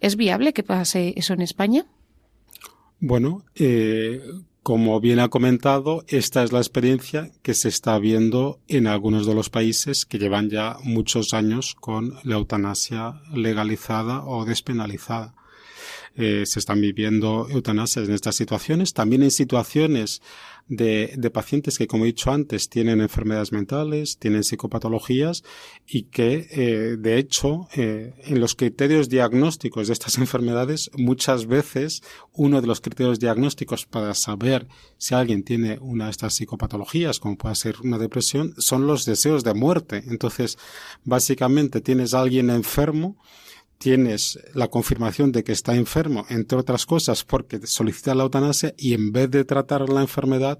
¿Es 0.00 0.16
viable 0.16 0.52
que 0.52 0.62
pase 0.62 1.14
eso 1.16 1.34
en 1.34 1.42
España? 1.42 1.86
Bueno, 3.00 3.44
eh, 3.54 4.22
como 4.70 5.00
bien 5.00 5.18
ha 5.18 5.26
comentado, 5.26 6.04
esta 6.06 6.44
es 6.44 6.52
la 6.52 6.60
experiencia 6.60 7.32
que 7.42 7.54
se 7.54 7.68
está 7.68 7.98
viendo 7.98 8.60
en 8.68 8.86
algunos 8.86 9.26
de 9.26 9.34
los 9.34 9.50
países 9.50 10.06
que 10.06 10.20
llevan 10.20 10.48
ya 10.48 10.76
muchos 10.84 11.34
años 11.34 11.74
con 11.74 12.14
la 12.22 12.36
eutanasia 12.36 13.20
legalizada 13.34 14.22
o 14.24 14.44
despenalizada. 14.44 15.34
Eh, 16.16 16.44
se 16.44 16.58
están 16.58 16.80
viviendo 16.80 17.46
eutanasias 17.48 18.08
en 18.08 18.14
estas 18.14 18.34
situaciones, 18.34 18.92
también 18.92 19.22
en 19.22 19.30
situaciones 19.30 20.20
de, 20.66 21.14
de, 21.16 21.30
pacientes 21.30 21.78
que, 21.78 21.86
como 21.86 22.04
he 22.04 22.08
dicho 22.08 22.30
antes, 22.30 22.68
tienen 22.68 23.00
enfermedades 23.00 23.52
mentales, 23.52 24.18
tienen 24.18 24.44
psicopatologías 24.44 25.44
y 25.86 26.04
que, 26.04 26.46
eh, 26.50 26.96
de 26.98 27.18
hecho, 27.18 27.68
eh, 27.74 28.14
en 28.24 28.40
los 28.40 28.54
criterios 28.54 29.08
diagnósticos 29.08 29.86
de 29.86 29.92
estas 29.92 30.18
enfermedades, 30.18 30.90
muchas 30.96 31.46
veces 31.46 32.02
uno 32.32 32.60
de 32.60 32.66
los 32.66 32.80
criterios 32.80 33.18
diagnósticos 33.18 33.86
para 33.86 34.14
saber 34.14 34.66
si 34.96 35.14
alguien 35.14 35.42
tiene 35.42 35.78
una 35.80 36.06
de 36.06 36.12
estas 36.12 36.34
psicopatologías, 36.34 37.18
como 37.18 37.36
puede 37.36 37.54
ser 37.54 37.76
una 37.82 37.98
depresión, 37.98 38.54
son 38.58 38.86
los 38.86 39.04
deseos 39.04 39.42
de 39.42 39.54
muerte. 39.54 40.04
Entonces, 40.08 40.58
básicamente 41.04 41.80
tienes 41.80 42.14
a 42.14 42.20
alguien 42.20 42.50
enfermo, 42.50 43.16
tienes 43.80 44.38
la 44.52 44.68
confirmación 44.68 45.32
de 45.32 45.42
que 45.42 45.52
está 45.52 45.74
enfermo, 45.74 46.26
entre 46.28 46.58
otras 46.58 46.84
cosas, 46.84 47.24
porque 47.24 47.66
solicita 47.66 48.14
la 48.14 48.24
eutanasia 48.24 48.74
y 48.76 48.92
en 48.92 49.10
vez 49.10 49.30
de 49.30 49.46
tratar 49.46 49.88
la 49.88 50.02
enfermedad, 50.02 50.58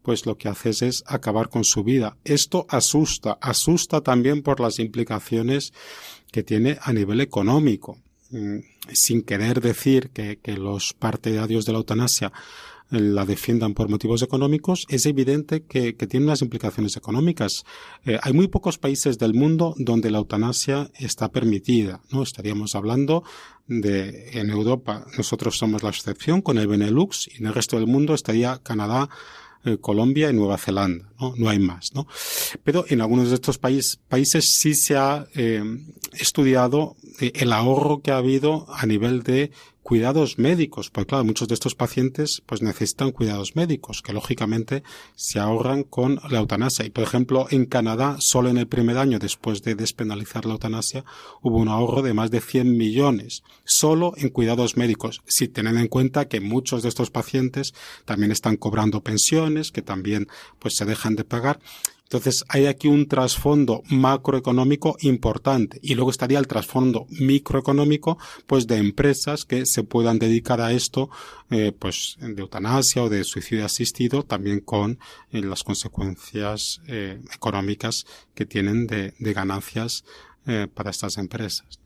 pues 0.00 0.24
lo 0.24 0.38
que 0.38 0.48
haces 0.48 0.80
es 0.80 1.04
acabar 1.06 1.50
con 1.50 1.64
su 1.64 1.84
vida. 1.84 2.16
Esto 2.24 2.64
asusta, 2.70 3.36
asusta 3.42 4.00
también 4.00 4.42
por 4.42 4.58
las 4.58 4.78
implicaciones 4.78 5.74
que 6.30 6.42
tiene 6.42 6.78
a 6.80 6.94
nivel 6.94 7.20
económico. 7.20 7.98
Sin 8.90 9.20
querer 9.20 9.60
decir 9.60 10.08
que, 10.08 10.38
que 10.38 10.56
los 10.56 10.94
partidarios 10.94 11.66
de 11.66 11.72
la 11.72 11.78
eutanasia 11.78 12.32
la 12.92 13.24
defiendan 13.24 13.72
por 13.72 13.88
motivos 13.88 14.22
económicos, 14.22 14.86
es 14.90 15.06
evidente 15.06 15.62
que, 15.64 15.96
que 15.96 16.06
tiene 16.06 16.26
unas 16.26 16.42
implicaciones 16.42 16.96
económicas. 16.96 17.64
Eh, 18.04 18.18
hay 18.22 18.34
muy 18.34 18.48
pocos 18.48 18.76
países 18.76 19.18
del 19.18 19.32
mundo 19.32 19.74
donde 19.78 20.10
la 20.10 20.18
eutanasia 20.18 20.90
está 20.98 21.32
permitida, 21.32 22.02
¿no? 22.10 22.22
Estaríamos 22.22 22.74
hablando 22.74 23.24
de, 23.66 24.38
en 24.38 24.50
Europa, 24.50 25.06
nosotros 25.16 25.56
somos 25.56 25.82
la 25.82 25.88
excepción 25.88 26.42
con 26.42 26.58
el 26.58 26.66
Benelux 26.66 27.28
y 27.32 27.38
en 27.38 27.46
el 27.46 27.54
resto 27.54 27.76
del 27.76 27.86
mundo 27.86 28.12
estaría 28.12 28.60
Canadá, 28.62 29.08
eh, 29.64 29.78
Colombia 29.78 30.28
y 30.28 30.34
Nueva 30.34 30.58
Zelanda, 30.58 31.10
¿no? 31.18 31.34
No 31.36 31.48
hay 31.48 31.60
más, 31.60 31.94
¿no? 31.94 32.06
Pero 32.62 32.84
en 32.88 33.00
algunos 33.00 33.30
de 33.30 33.36
estos 33.36 33.56
país, 33.56 34.00
países 34.08 34.44
sí 34.60 34.74
se 34.74 34.96
ha 34.96 35.26
eh, 35.34 35.62
estudiado 36.12 36.96
el 37.20 37.52
ahorro 37.52 38.02
que 38.02 38.10
ha 38.10 38.18
habido 38.18 38.66
a 38.74 38.84
nivel 38.84 39.22
de 39.22 39.50
cuidados 39.82 40.38
médicos, 40.38 40.90
porque 40.90 41.08
claro, 41.08 41.24
muchos 41.24 41.48
de 41.48 41.54
estos 41.54 41.74
pacientes 41.74 42.42
pues 42.46 42.62
necesitan 42.62 43.10
cuidados 43.10 43.56
médicos, 43.56 44.02
que 44.02 44.12
lógicamente 44.12 44.82
se 45.14 45.40
ahorran 45.40 45.82
con 45.82 46.20
la 46.30 46.38
eutanasia. 46.38 46.84
Y 46.84 46.90
por 46.90 47.04
ejemplo, 47.04 47.46
en 47.50 47.66
Canadá, 47.66 48.16
solo 48.20 48.48
en 48.48 48.58
el 48.58 48.68
primer 48.68 48.98
año 48.98 49.18
después 49.18 49.62
de 49.62 49.74
despenalizar 49.74 50.46
la 50.46 50.52
eutanasia, 50.52 51.04
hubo 51.42 51.58
un 51.58 51.68
ahorro 51.68 52.02
de 52.02 52.14
más 52.14 52.30
de 52.30 52.40
100 52.40 52.76
millones, 52.76 53.42
solo 53.64 54.14
en 54.16 54.28
cuidados 54.28 54.76
médicos, 54.76 55.22
si 55.26 55.48
tienen 55.48 55.78
en 55.78 55.88
cuenta 55.88 56.28
que 56.28 56.40
muchos 56.40 56.82
de 56.82 56.88
estos 56.88 57.10
pacientes 57.10 57.74
también 58.04 58.32
están 58.32 58.56
cobrando 58.56 59.02
pensiones, 59.02 59.72
que 59.72 59.82
también 59.82 60.28
pues 60.58 60.76
se 60.76 60.84
dejan 60.84 61.16
de 61.16 61.24
pagar. 61.24 61.58
Entonces 62.12 62.44
hay 62.50 62.66
aquí 62.66 62.88
un 62.88 63.08
trasfondo 63.08 63.82
macroeconómico 63.88 64.98
importante 65.00 65.78
y 65.82 65.94
luego 65.94 66.10
estaría 66.10 66.38
el 66.38 66.46
trasfondo 66.46 67.06
microeconómico 67.08 68.18
pues 68.46 68.66
de 68.66 68.76
empresas 68.76 69.46
que 69.46 69.64
se 69.64 69.82
puedan 69.82 70.18
dedicar 70.18 70.60
a 70.60 70.72
esto 70.72 71.08
eh, 71.50 71.72
pues 71.72 72.18
de 72.20 72.38
eutanasia 72.38 73.02
o 73.02 73.08
de 73.08 73.24
suicidio 73.24 73.64
asistido 73.64 74.24
también 74.24 74.60
con 74.60 74.98
eh, 75.30 75.40
las 75.40 75.62
consecuencias 75.62 76.82
eh, 76.86 77.18
económicas 77.34 78.04
que 78.34 78.44
tienen 78.44 78.86
de, 78.86 79.14
de 79.18 79.32
ganancias 79.32 80.04
para 80.74 80.90
estas 80.90 81.18
empresas. 81.18 81.78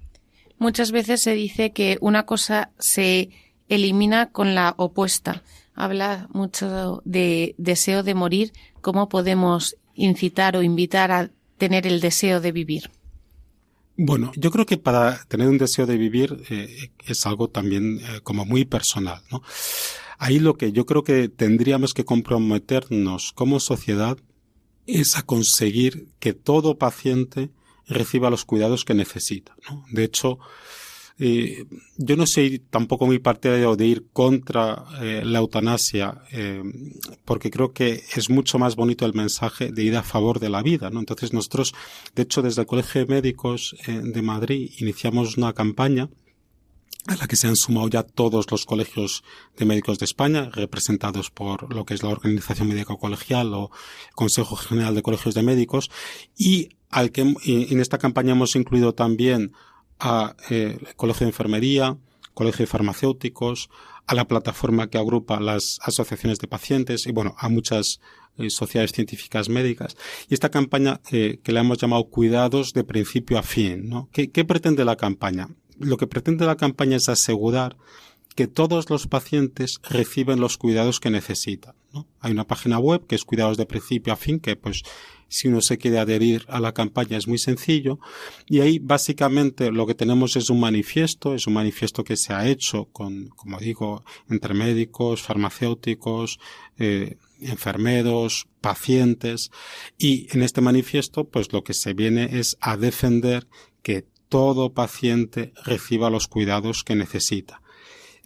Muchas 0.58 0.90
veces 0.90 1.20
se 1.20 1.34
dice 1.34 1.72
que 1.72 1.98
una 2.00 2.24
cosa 2.24 2.70
se 2.78 3.28
elimina 3.68 4.32
con 4.32 4.54
la 4.54 4.74
opuesta. 4.78 5.42
Habla 5.74 6.26
mucho 6.32 7.02
de 7.04 7.54
deseo 7.58 8.02
de 8.02 8.14
morir. 8.14 8.54
¿Cómo 8.80 9.10
podemos 9.10 9.76
incitar 9.96 10.56
o 10.56 10.62
invitar 10.62 11.10
a 11.10 11.30
tener 11.58 11.86
el 11.86 12.00
deseo 12.00 12.40
de 12.40 12.52
vivir? 12.52 12.90
Bueno, 13.96 14.30
yo 14.36 14.50
creo 14.50 14.66
que 14.66 14.76
para 14.76 15.24
tener 15.24 15.48
un 15.48 15.58
deseo 15.58 15.86
de 15.86 15.96
vivir 15.96 16.44
eh, 16.50 16.90
es 17.06 17.26
algo 17.26 17.48
también 17.48 17.98
eh, 18.00 18.20
como 18.22 18.44
muy 18.44 18.66
personal, 18.66 19.22
¿no? 19.30 19.42
Ahí 20.18 20.38
lo 20.38 20.54
que 20.54 20.72
yo 20.72 20.86
creo 20.86 21.02
que 21.02 21.28
tendríamos 21.28 21.94
que 21.94 22.04
comprometernos 22.04 23.32
como 23.32 23.60
sociedad 23.60 24.18
es 24.86 25.16
a 25.16 25.22
conseguir 25.22 26.08
que 26.18 26.32
todo 26.32 26.78
paciente 26.78 27.50
reciba 27.86 28.30
los 28.30 28.44
cuidados 28.44 28.84
que 28.84 28.94
necesita, 28.94 29.56
¿no? 29.68 29.84
De 29.90 30.04
hecho, 30.04 30.38
eh, 31.18 31.64
yo 31.96 32.16
no 32.16 32.26
soy 32.26 32.58
tampoco 32.58 33.06
muy 33.06 33.18
partidario 33.18 33.74
de 33.74 33.86
ir 33.86 34.06
contra 34.12 34.84
eh, 35.00 35.22
la 35.24 35.38
eutanasia, 35.38 36.22
eh, 36.30 36.62
porque 37.24 37.50
creo 37.50 37.72
que 37.72 38.02
es 38.14 38.28
mucho 38.28 38.58
más 38.58 38.76
bonito 38.76 39.06
el 39.06 39.14
mensaje 39.14 39.72
de 39.72 39.82
ir 39.82 39.96
a 39.96 40.02
favor 40.02 40.40
de 40.40 40.50
la 40.50 40.62
vida, 40.62 40.90
¿no? 40.90 41.00
Entonces 41.00 41.32
nosotros, 41.32 41.74
de 42.14 42.22
hecho, 42.22 42.42
desde 42.42 42.62
el 42.62 42.66
Colegio 42.66 43.00
de 43.00 43.14
Médicos 43.14 43.76
de 43.86 44.22
Madrid 44.22 44.72
iniciamos 44.78 45.38
una 45.38 45.54
campaña 45.54 46.10
a 47.06 47.16
la 47.16 47.26
que 47.28 47.36
se 47.36 47.46
han 47.46 47.56
sumado 47.56 47.88
ya 47.88 48.02
todos 48.02 48.50
los 48.50 48.66
colegios 48.66 49.22
de 49.56 49.64
médicos 49.64 49.98
de 49.98 50.04
España, 50.04 50.50
representados 50.52 51.30
por 51.30 51.72
lo 51.72 51.84
que 51.84 51.94
es 51.94 52.02
la 52.02 52.08
Organización 52.10 52.68
Médica 52.68 52.96
Colegial 52.96 53.54
o 53.54 53.70
Consejo 54.14 54.56
General 54.56 54.94
de 54.94 55.02
Colegios 55.02 55.34
de 55.34 55.42
Médicos, 55.42 55.90
y 56.36 56.70
al 56.90 57.12
que 57.12 57.22
en 57.22 57.80
esta 57.80 57.98
campaña 57.98 58.32
hemos 58.32 58.56
incluido 58.56 58.92
también 58.92 59.52
a 59.98 60.36
eh, 60.50 60.78
Colegio 60.96 61.24
de 61.24 61.30
Enfermería, 61.30 61.96
Colegio 62.34 62.64
de 62.64 62.70
Farmacéuticos, 62.70 63.70
a 64.06 64.14
la 64.14 64.28
plataforma 64.28 64.88
que 64.88 64.98
agrupa 64.98 65.40
las 65.40 65.78
asociaciones 65.82 66.38
de 66.38 66.48
pacientes 66.48 67.06
y 67.06 67.12
bueno, 67.12 67.34
a 67.38 67.48
muchas 67.48 68.00
eh, 68.38 68.50
sociedades 68.50 68.92
científicas 68.92 69.48
médicas. 69.48 69.96
Y 70.28 70.34
esta 70.34 70.50
campaña 70.50 71.00
eh, 71.10 71.40
que 71.42 71.52
le 71.52 71.60
hemos 71.60 71.78
llamado 71.78 72.04
Cuidados 72.04 72.72
de 72.72 72.84
principio 72.84 73.38
a 73.38 73.42
fin, 73.42 73.88
¿no? 73.88 74.08
¿Qué, 74.12 74.30
¿Qué 74.30 74.44
pretende 74.44 74.84
la 74.84 74.96
campaña? 74.96 75.48
Lo 75.78 75.96
que 75.96 76.06
pretende 76.06 76.46
la 76.46 76.56
campaña 76.56 76.96
es 76.96 77.08
asegurar 77.08 77.76
que 78.36 78.46
todos 78.46 78.90
los 78.90 79.06
pacientes 79.08 79.80
reciben 79.88 80.40
los 80.40 80.58
cuidados 80.58 81.00
que 81.00 81.10
necesitan. 81.10 81.74
¿no? 81.92 82.06
Hay 82.20 82.32
una 82.32 82.46
página 82.46 82.78
web 82.78 83.06
que 83.06 83.14
es 83.14 83.24
cuidados 83.24 83.56
de 83.56 83.64
principio 83.64 84.12
a 84.12 84.16
fin 84.16 84.38
que 84.38 84.56
pues 84.56 84.82
si 85.28 85.48
uno 85.48 85.60
se 85.60 85.78
quiere 85.78 85.98
adherir 85.98 86.44
a 86.48 86.60
la 86.60 86.72
campaña 86.72 87.16
es 87.16 87.28
muy 87.28 87.38
sencillo. 87.38 87.98
Y 88.46 88.60
ahí 88.60 88.78
básicamente 88.78 89.70
lo 89.70 89.86
que 89.86 89.94
tenemos 89.94 90.36
es 90.36 90.50
un 90.50 90.60
manifiesto, 90.60 91.34
es 91.34 91.46
un 91.46 91.54
manifiesto 91.54 92.04
que 92.04 92.16
se 92.16 92.32
ha 92.32 92.48
hecho 92.48 92.86
con, 92.92 93.28
como 93.28 93.58
digo, 93.58 94.04
entre 94.28 94.54
médicos, 94.54 95.22
farmacéuticos, 95.22 96.38
eh, 96.78 97.16
enfermeros, 97.40 98.48
pacientes. 98.60 99.50
Y 99.98 100.28
en 100.34 100.42
este 100.42 100.60
manifiesto, 100.60 101.28
pues 101.28 101.52
lo 101.52 101.64
que 101.64 101.74
se 101.74 101.94
viene 101.94 102.38
es 102.38 102.56
a 102.60 102.76
defender 102.76 103.46
que 103.82 104.06
todo 104.28 104.72
paciente 104.72 105.52
reciba 105.64 106.10
los 106.10 106.26
cuidados 106.26 106.82
que 106.82 106.96
necesita. 106.96 107.62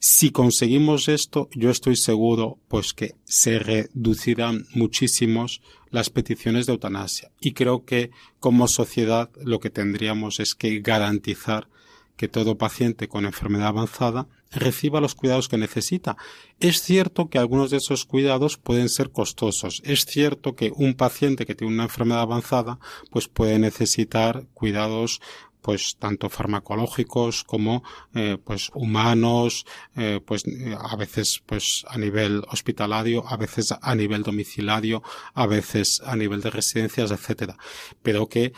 Si 0.02 0.30
conseguimos 0.30 1.08
esto, 1.08 1.50
yo 1.52 1.68
estoy 1.68 1.94
seguro 1.94 2.58
pues 2.68 2.94
que 2.94 3.16
se 3.24 3.58
reducirán 3.58 4.64
muchísimos 4.72 5.60
las 5.90 6.08
peticiones 6.08 6.64
de 6.64 6.72
eutanasia. 6.72 7.32
Y 7.38 7.52
creo 7.52 7.84
que 7.84 8.10
como 8.38 8.66
sociedad 8.66 9.28
lo 9.44 9.60
que 9.60 9.68
tendríamos 9.68 10.40
es 10.40 10.54
que 10.54 10.80
garantizar 10.80 11.68
que 12.16 12.28
todo 12.28 12.56
paciente 12.56 13.08
con 13.08 13.26
enfermedad 13.26 13.68
avanzada 13.68 14.26
reciba 14.50 15.02
los 15.02 15.14
cuidados 15.14 15.48
que 15.48 15.58
necesita. 15.58 16.16
Es 16.60 16.82
cierto 16.82 17.28
que 17.28 17.38
algunos 17.38 17.70
de 17.70 17.76
esos 17.76 18.06
cuidados 18.06 18.56
pueden 18.56 18.88
ser 18.88 19.10
costosos. 19.10 19.82
Es 19.84 20.06
cierto 20.06 20.54
que 20.56 20.72
un 20.74 20.94
paciente 20.94 21.44
que 21.44 21.54
tiene 21.54 21.74
una 21.74 21.84
enfermedad 21.84 22.22
avanzada 22.22 22.78
pues 23.10 23.28
puede 23.28 23.58
necesitar 23.58 24.46
cuidados 24.54 25.20
pues 25.60 25.96
tanto 25.98 26.28
farmacológicos 26.28 27.44
como 27.44 27.82
eh, 28.14 28.38
pues 28.42 28.70
humanos 28.74 29.66
eh, 29.96 30.20
pues 30.24 30.44
a 30.78 30.96
veces 30.96 31.42
pues 31.44 31.84
a 31.88 31.98
nivel 31.98 32.42
hospitalario 32.48 33.26
a 33.26 33.36
veces 33.36 33.74
a 33.80 33.94
nivel 33.94 34.22
domiciliario 34.22 35.02
a 35.34 35.46
veces 35.46 36.00
a 36.04 36.16
nivel 36.16 36.40
de 36.40 36.50
residencias 36.50 37.10
etcétera 37.10 37.56
pero 38.02 38.28
que 38.28 38.52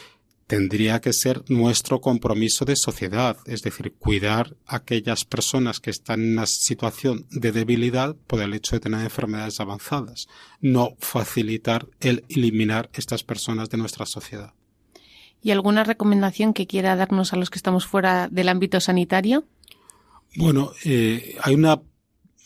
tendría 0.53 1.01
que 1.01 1.15
ser 1.15 1.43
nuestro 1.49 2.03
compromiso 2.03 2.67
de 2.67 2.77
sociedad, 2.77 3.39
es 3.47 3.63
decir, 3.63 3.95
cuidar 3.99 4.55
a 4.67 4.77
aquellas 4.77 5.25
personas 5.25 5.81
que 5.81 5.89
están 5.89 6.21
en 6.21 6.33
una 6.33 6.45
situación 6.45 7.27
de 7.31 7.53
debilidad 7.53 8.15
por 8.27 8.43
el 8.43 8.53
hecho 8.53 8.77
de 8.77 8.81
tener 8.81 9.01
enfermedades 9.01 9.61
avanzadas, 9.61 10.27
no 10.61 10.91
facilitar 10.99 11.89
el 12.01 12.27
eliminar 12.29 12.91
estas 12.93 13.25
personas 13.25 13.71
de 13.71 13.79
nuestra 13.79 14.05
sociedad. 14.05 14.53
¿Y 15.43 15.51
alguna 15.51 15.85
recomendación 15.85 16.55
que 16.55 16.67
quiera 16.67 16.97
darnos 16.97 17.33
a 17.33 17.37
los 17.37 17.51
que 17.51 17.59
estamos 17.59 17.87
fuera 17.87 18.29
del 18.29 18.49
ámbito 18.49 18.81
sanitario? 18.81 19.45
Bueno, 20.37 20.73
eh, 20.85 21.37
hay 21.43 21.55
una 21.55 21.83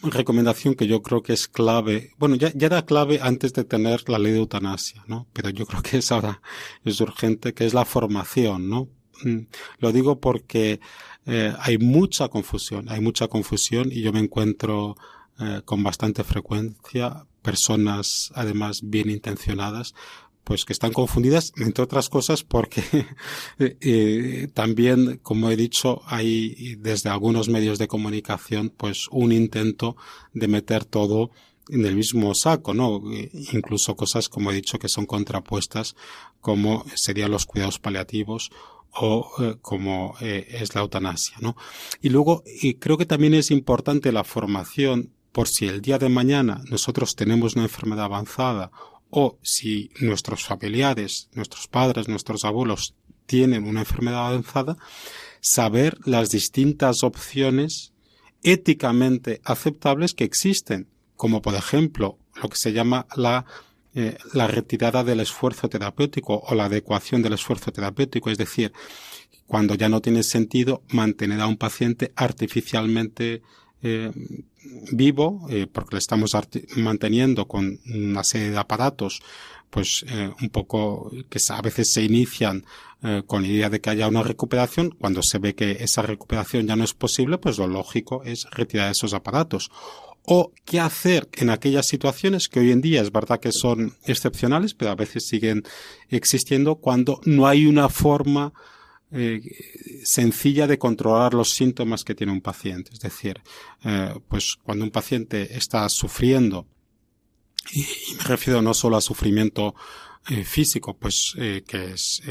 recomendación 0.02 0.74
que 0.74 0.86
yo 0.86 1.02
creo 1.02 1.22
que 1.22 1.32
es 1.32 1.48
clave. 1.48 2.12
Bueno, 2.18 2.36
ya, 2.36 2.52
era 2.58 2.84
clave 2.84 3.20
antes 3.22 3.52
de 3.52 3.64
tener 3.64 4.08
la 4.08 4.18
ley 4.18 4.32
de 4.32 4.38
eutanasia, 4.38 5.04
¿no? 5.06 5.26
Pero 5.32 5.50
yo 5.50 5.66
creo 5.66 5.82
que 5.82 5.98
es 5.98 6.10
ahora, 6.10 6.40
es 6.84 7.00
urgente, 7.00 7.54
que 7.54 7.66
es 7.66 7.74
la 7.74 7.84
formación, 7.84 8.68
¿no? 8.68 8.88
Mm, 9.22 9.46
lo 9.78 9.92
digo 9.92 10.20
porque 10.20 10.80
eh, 11.26 11.52
hay 11.60 11.78
mucha 11.78 12.28
confusión, 12.28 12.88
hay 12.88 13.00
mucha 13.00 13.28
confusión 13.28 13.90
y 13.90 14.02
yo 14.02 14.12
me 14.12 14.20
encuentro 14.20 14.96
eh, 15.38 15.62
con 15.64 15.82
bastante 15.82 16.24
frecuencia 16.24 17.26
personas, 17.42 18.32
además 18.34 18.80
bien 18.82 19.08
intencionadas, 19.08 19.94
pues 20.46 20.64
que 20.64 20.72
están 20.72 20.92
confundidas, 20.92 21.52
entre 21.56 21.82
otras 21.82 22.08
cosas, 22.08 22.44
porque 22.44 22.80
eh, 23.58 23.76
eh, 23.80 24.48
también, 24.54 25.18
como 25.20 25.50
he 25.50 25.56
dicho, 25.56 26.02
hay 26.06 26.76
desde 26.76 27.10
algunos 27.10 27.48
medios 27.48 27.80
de 27.80 27.88
comunicación, 27.88 28.70
pues 28.70 29.08
un 29.10 29.32
intento 29.32 29.96
de 30.34 30.46
meter 30.46 30.84
todo 30.84 31.32
en 31.68 31.84
el 31.84 31.96
mismo 31.96 32.32
saco, 32.36 32.74
¿no? 32.74 33.02
Incluso 33.52 33.96
cosas, 33.96 34.28
como 34.28 34.52
he 34.52 34.54
dicho, 34.54 34.78
que 34.78 34.88
son 34.88 35.04
contrapuestas, 35.04 35.96
como 36.40 36.84
serían 36.94 37.32
los 37.32 37.44
cuidados 37.44 37.80
paliativos 37.80 38.50
o 38.92 39.28
eh, 39.40 39.56
como 39.60 40.14
es 40.20 40.76
la 40.76 40.82
eutanasia, 40.82 41.38
¿no? 41.40 41.56
Y 42.00 42.10
luego, 42.10 42.44
y 42.46 42.74
creo 42.74 42.96
que 42.96 43.04
también 43.06 43.34
es 43.34 43.50
importante 43.50 44.12
la 44.12 44.22
formación 44.22 45.10
por 45.32 45.48
si 45.48 45.66
el 45.66 45.82
día 45.82 45.98
de 45.98 46.08
mañana 46.08 46.62
nosotros 46.70 47.16
tenemos 47.16 47.56
una 47.56 47.64
enfermedad 47.64 48.04
avanzada 48.04 48.70
o 49.10 49.38
si 49.42 49.90
nuestros 50.00 50.44
familiares, 50.44 51.28
nuestros 51.32 51.68
padres, 51.68 52.08
nuestros 52.08 52.44
abuelos 52.44 52.94
tienen 53.26 53.64
una 53.64 53.80
enfermedad 53.80 54.28
avanzada, 54.28 54.76
saber 55.40 55.98
las 56.04 56.30
distintas 56.30 57.02
opciones 57.02 57.92
éticamente 58.42 59.40
aceptables 59.44 60.14
que 60.14 60.24
existen, 60.24 60.88
como 61.16 61.42
por 61.42 61.54
ejemplo 61.54 62.18
lo 62.40 62.48
que 62.48 62.56
se 62.56 62.72
llama 62.72 63.06
la, 63.16 63.44
eh, 63.94 64.16
la 64.32 64.46
retirada 64.46 65.02
del 65.04 65.20
esfuerzo 65.20 65.68
terapéutico 65.68 66.42
o 66.46 66.54
la 66.54 66.66
adecuación 66.66 67.22
del 67.22 67.32
esfuerzo 67.32 67.72
terapéutico, 67.72 68.30
es 68.30 68.38
decir, 68.38 68.72
cuando 69.46 69.74
ya 69.74 69.88
no 69.88 70.00
tiene 70.00 70.22
sentido 70.22 70.82
mantener 70.88 71.40
a 71.40 71.46
un 71.46 71.56
paciente 71.56 72.12
artificialmente 72.16 73.42
eh, 73.82 74.10
vivo, 74.92 75.46
eh, 75.50 75.66
porque 75.70 75.96
le 75.96 75.98
estamos 75.98 76.36
manteniendo 76.76 77.46
con 77.46 77.80
una 77.86 78.24
serie 78.24 78.50
de 78.50 78.58
aparatos, 78.58 79.22
pues 79.70 80.04
eh, 80.08 80.30
un 80.40 80.50
poco 80.50 81.10
que 81.28 81.38
a 81.48 81.60
veces 81.62 81.92
se 81.92 82.02
inician 82.02 82.64
con 83.26 83.42
la 83.42 83.48
idea 83.48 83.70
de 83.70 83.80
que 83.80 83.90
haya 83.90 84.08
una 84.08 84.24
recuperación, 84.24 84.90
cuando 84.90 85.22
se 85.22 85.38
ve 85.38 85.54
que 85.54 85.72
esa 85.72 86.02
recuperación 86.02 86.66
ya 86.66 86.74
no 86.74 86.82
es 86.82 86.92
posible, 86.92 87.38
pues 87.38 87.56
lo 87.56 87.68
lógico 87.68 88.24
es 88.24 88.48
retirar 88.50 88.90
esos 88.90 89.14
aparatos. 89.14 89.70
O 90.24 90.50
qué 90.64 90.80
hacer 90.80 91.28
en 91.34 91.50
aquellas 91.50 91.86
situaciones 91.86 92.48
que 92.48 92.58
hoy 92.58 92.72
en 92.72 92.80
día 92.80 93.00
es 93.00 93.12
verdad 93.12 93.38
que 93.38 93.52
son 93.52 93.94
excepcionales, 94.06 94.74
pero 94.74 94.90
a 94.90 94.96
veces 94.96 95.28
siguen 95.28 95.62
existiendo 96.08 96.76
cuando 96.76 97.20
no 97.26 97.46
hay 97.46 97.66
una 97.66 97.88
forma 97.88 98.52
eh, 99.12 99.40
sencilla 100.02 100.66
de 100.66 100.78
controlar 100.78 101.32
los 101.32 101.50
síntomas 101.50 102.02
que 102.02 102.16
tiene 102.16 102.32
un 102.32 102.40
paciente. 102.40 102.90
Es 102.92 103.00
decir, 103.00 103.40
eh, 103.84 104.14
pues 104.28 104.56
cuando 104.62 104.84
un 104.84 104.90
paciente 104.90 105.56
está 105.56 105.88
sufriendo, 105.88 106.66
y, 107.72 107.86
me 108.16 108.24
refiero 108.24 108.62
no 108.62 108.74
solo 108.74 108.96
a 108.96 109.00
sufrimiento 109.00 109.76
eh, 110.28 110.44
físico, 110.44 110.96
pues 110.96 111.34
que 111.36 111.92
es 111.92 112.22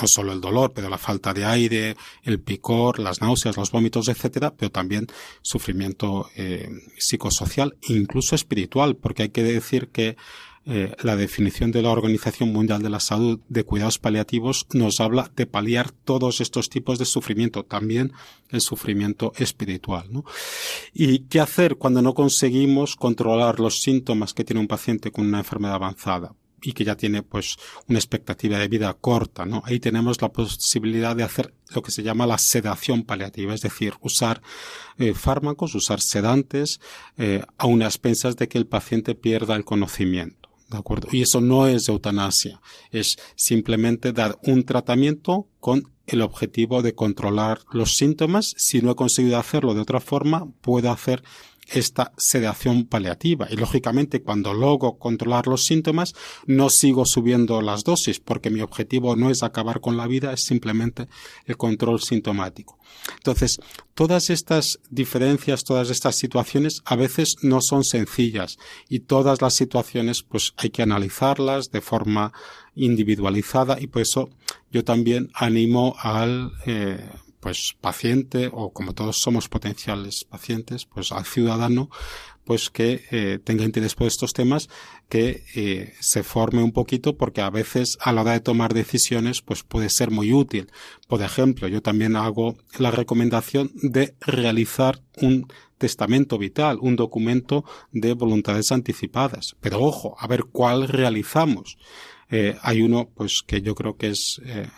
no 0.00 0.06
solo 0.06 0.32
el 0.32 0.40
dolor, 0.40 0.72
pero 0.74 0.88
la 0.88 0.98
falta 0.98 1.32
de 1.32 1.44
aire, 1.44 1.96
el 2.22 2.40
picor, 2.40 2.98
las 2.98 3.20
náuseas, 3.20 3.56
los 3.56 3.72
vómitos, 3.72 4.08
etcétera, 4.08 4.54
pero 4.54 4.70
también 4.70 5.06
sufrimiento 5.42 6.30
psicosocial 6.98 7.76
incluso 7.88 8.34
espiritual, 8.34 8.96
porque 8.96 9.24
hay 9.24 9.28
que 9.30 9.42
decir 9.42 9.88
que 9.88 10.16
eh, 10.66 10.94
la 11.02 11.16
definición 11.16 11.72
de 11.72 11.82
la 11.82 11.90
Organización 11.90 12.52
Mundial 12.52 12.82
de 12.82 12.90
la 12.90 13.00
Salud 13.00 13.40
de 13.48 13.64
cuidados 13.64 13.98
paliativos 13.98 14.66
nos 14.72 15.00
habla 15.00 15.30
de 15.34 15.46
paliar 15.46 15.90
todos 15.90 16.40
estos 16.40 16.68
tipos 16.68 16.98
de 16.98 17.04
sufrimiento, 17.04 17.64
también 17.64 18.12
el 18.50 18.60
sufrimiento 18.60 19.32
espiritual. 19.36 20.06
¿no? 20.10 20.24
¿Y 20.92 21.20
qué 21.20 21.40
hacer 21.40 21.76
cuando 21.76 22.02
no 22.02 22.14
conseguimos 22.14 22.96
controlar 22.96 23.60
los 23.60 23.80
síntomas 23.80 24.34
que 24.34 24.44
tiene 24.44 24.60
un 24.60 24.68
paciente 24.68 25.10
con 25.10 25.26
una 25.26 25.38
enfermedad 25.38 25.76
avanzada? 25.76 26.34
y 26.60 26.72
que 26.72 26.84
ya 26.84 26.96
tiene 26.96 27.22
pues 27.22 27.56
una 27.86 27.98
expectativa 27.98 28.58
de 28.58 28.68
vida 28.68 28.92
corta, 28.94 29.44
¿no? 29.44 29.62
Ahí 29.64 29.80
tenemos 29.80 30.20
la 30.20 30.32
posibilidad 30.32 31.14
de 31.14 31.22
hacer 31.22 31.54
lo 31.74 31.82
que 31.82 31.90
se 31.90 32.02
llama 32.02 32.26
la 32.26 32.38
sedación 32.38 33.04
paliativa, 33.04 33.54
es 33.54 33.60
decir, 33.60 33.94
usar 34.00 34.42
eh, 34.98 35.14
fármacos, 35.14 35.74
usar 35.74 36.00
sedantes, 36.00 36.80
eh, 37.16 37.44
a 37.58 37.66
unas 37.66 38.00
de 38.36 38.48
que 38.48 38.58
el 38.58 38.66
paciente 38.66 39.14
pierda 39.14 39.54
el 39.54 39.64
conocimiento. 39.64 40.37
¿De 40.68 40.76
acuerdo? 40.76 41.08
Y 41.12 41.22
eso 41.22 41.40
no 41.40 41.66
es 41.66 41.88
eutanasia, 41.88 42.60
es 42.90 43.16
simplemente 43.36 44.12
dar 44.12 44.38
un 44.42 44.64
tratamiento 44.64 45.48
con 45.60 45.90
el 46.06 46.22
objetivo 46.22 46.82
de 46.82 46.94
controlar 46.94 47.60
los 47.72 47.96
síntomas. 47.96 48.54
Si 48.56 48.82
no 48.82 48.90
he 48.90 48.96
conseguido 48.96 49.38
hacerlo 49.38 49.74
de 49.74 49.80
otra 49.80 50.00
forma, 50.00 50.46
puedo 50.60 50.90
hacer 50.90 51.22
esta 51.70 52.12
sedación 52.16 52.84
paliativa. 52.84 53.46
Y 53.50 53.56
lógicamente 53.56 54.22
cuando 54.22 54.54
logro 54.54 54.98
controlar 54.98 55.46
los 55.46 55.64
síntomas, 55.64 56.14
no 56.46 56.70
sigo 56.70 57.04
subiendo 57.04 57.60
las 57.62 57.84
dosis 57.84 58.20
porque 58.20 58.50
mi 58.50 58.60
objetivo 58.60 59.16
no 59.16 59.30
es 59.30 59.42
acabar 59.42 59.80
con 59.80 59.96
la 59.96 60.06
vida, 60.06 60.32
es 60.32 60.44
simplemente 60.44 61.08
el 61.44 61.56
control 61.56 62.00
sintomático. 62.00 62.78
Entonces, 63.16 63.60
todas 63.94 64.30
estas 64.30 64.80
diferencias, 64.90 65.64
todas 65.64 65.90
estas 65.90 66.16
situaciones 66.16 66.82
a 66.84 66.96
veces 66.96 67.36
no 67.42 67.60
son 67.60 67.84
sencillas 67.84 68.58
y 68.88 69.00
todas 69.00 69.40
las 69.42 69.54
situaciones 69.54 70.22
pues 70.22 70.54
hay 70.56 70.70
que 70.70 70.82
analizarlas 70.82 71.70
de 71.70 71.80
forma 71.80 72.32
individualizada 72.74 73.80
y 73.80 73.88
por 73.88 74.02
eso 74.02 74.30
yo 74.70 74.84
también 74.84 75.30
animo 75.34 75.96
al 75.98 76.52
eh, 76.66 77.08
pues 77.40 77.76
paciente 77.80 78.50
o 78.52 78.72
como 78.72 78.94
todos 78.94 79.18
somos 79.20 79.48
potenciales 79.48 80.24
pacientes, 80.24 80.86
pues 80.86 81.12
al 81.12 81.24
ciudadano, 81.24 81.90
pues 82.44 82.70
que 82.70 83.04
eh, 83.10 83.38
tenga 83.44 83.64
interés 83.64 83.94
por 83.94 84.06
estos 84.06 84.32
temas, 84.32 84.68
que 85.08 85.44
eh, 85.54 85.94
se 86.00 86.22
forme 86.22 86.62
un 86.62 86.72
poquito 86.72 87.16
porque 87.16 87.42
a 87.42 87.50
veces 87.50 87.98
a 88.00 88.12
la 88.12 88.22
hora 88.22 88.32
de 88.32 88.40
tomar 88.40 88.72
decisiones 88.72 89.42
pues 89.42 89.62
puede 89.62 89.90
ser 89.90 90.10
muy 90.10 90.32
útil. 90.32 90.70
Por 91.08 91.22
ejemplo, 91.22 91.68
yo 91.68 91.82
también 91.82 92.16
hago 92.16 92.56
la 92.78 92.90
recomendación 92.90 93.70
de 93.74 94.14
realizar 94.20 95.02
un 95.16 95.46
testamento 95.78 96.38
vital, 96.38 96.78
un 96.80 96.96
documento 96.96 97.64
de 97.92 98.14
voluntades 98.14 98.72
anticipadas. 98.72 99.56
Pero 99.60 99.80
ojo, 99.80 100.16
a 100.18 100.26
ver 100.26 100.44
cuál 100.44 100.88
realizamos. 100.88 101.78
Eh, 102.30 102.56
hay 102.62 102.82
uno 102.82 103.08
pues 103.14 103.42
que 103.46 103.62
yo 103.62 103.74
creo 103.74 103.96
que 103.96 104.08
es 104.08 104.40
eh, 104.44 104.68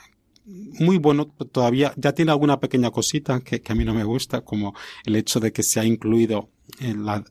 muy 0.45 0.99
bueno 0.99 1.27
todavía, 1.53 1.93
ya 1.97 2.13
tiene 2.13 2.33
alguna 2.33 2.61
pequeña 2.61 2.91
cosita 2.91 3.41
que, 3.41 3.63
a 3.69 3.75
mí 3.75 3.85
no 3.85 3.95
me 3.95 4.05
gusta, 4.05 4.41
como 4.43 4.75
el 5.05 5.17
hecho 5.17 5.41
de 5.41 5.53
que 5.53 5.63
se 5.63 5.81
ha 5.81 5.85
incluido 5.85 6.49
en 6.81 7.05
la, 7.05 7.25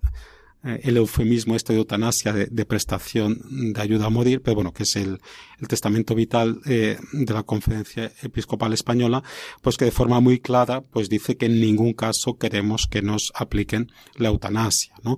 eh, 0.64 0.82
el 0.84 0.98
eufemismo 0.98 1.56
este 1.56 1.72
de 1.72 1.80
eutanasia 1.80 2.34
de, 2.34 2.66
prestación 2.66 3.40
de 3.74 3.82
ayuda 3.82 4.08
a 4.08 4.10
morir, 4.10 4.42
pero 4.42 4.56
bueno, 4.56 4.74
que 4.74 4.84
es 4.84 4.96
el, 4.98 5.20
el 5.60 5.68
testamento 5.70 6.14
vital 6.16 6.60
eh, 6.66 6.98
de 7.14 7.34
la 7.34 7.44
Conferencia 7.44 8.12
Episcopal 8.22 8.74
Española, 8.74 9.24
pues 9.62 9.78
que 9.78 9.86
de 9.86 9.92
forma 9.92 10.20
muy 10.20 10.40
clara, 10.40 10.82
pues 10.82 11.08
dice 11.08 11.38
que 11.38 11.46
en 11.46 11.62
ningún 11.62 11.94
caso 11.94 12.38
queremos 12.38 12.88
que 12.88 13.02
nos 13.02 13.32
apliquen 13.36 13.90
la 14.16 14.30
eutanasia, 14.30 14.94
¿no? 15.02 15.18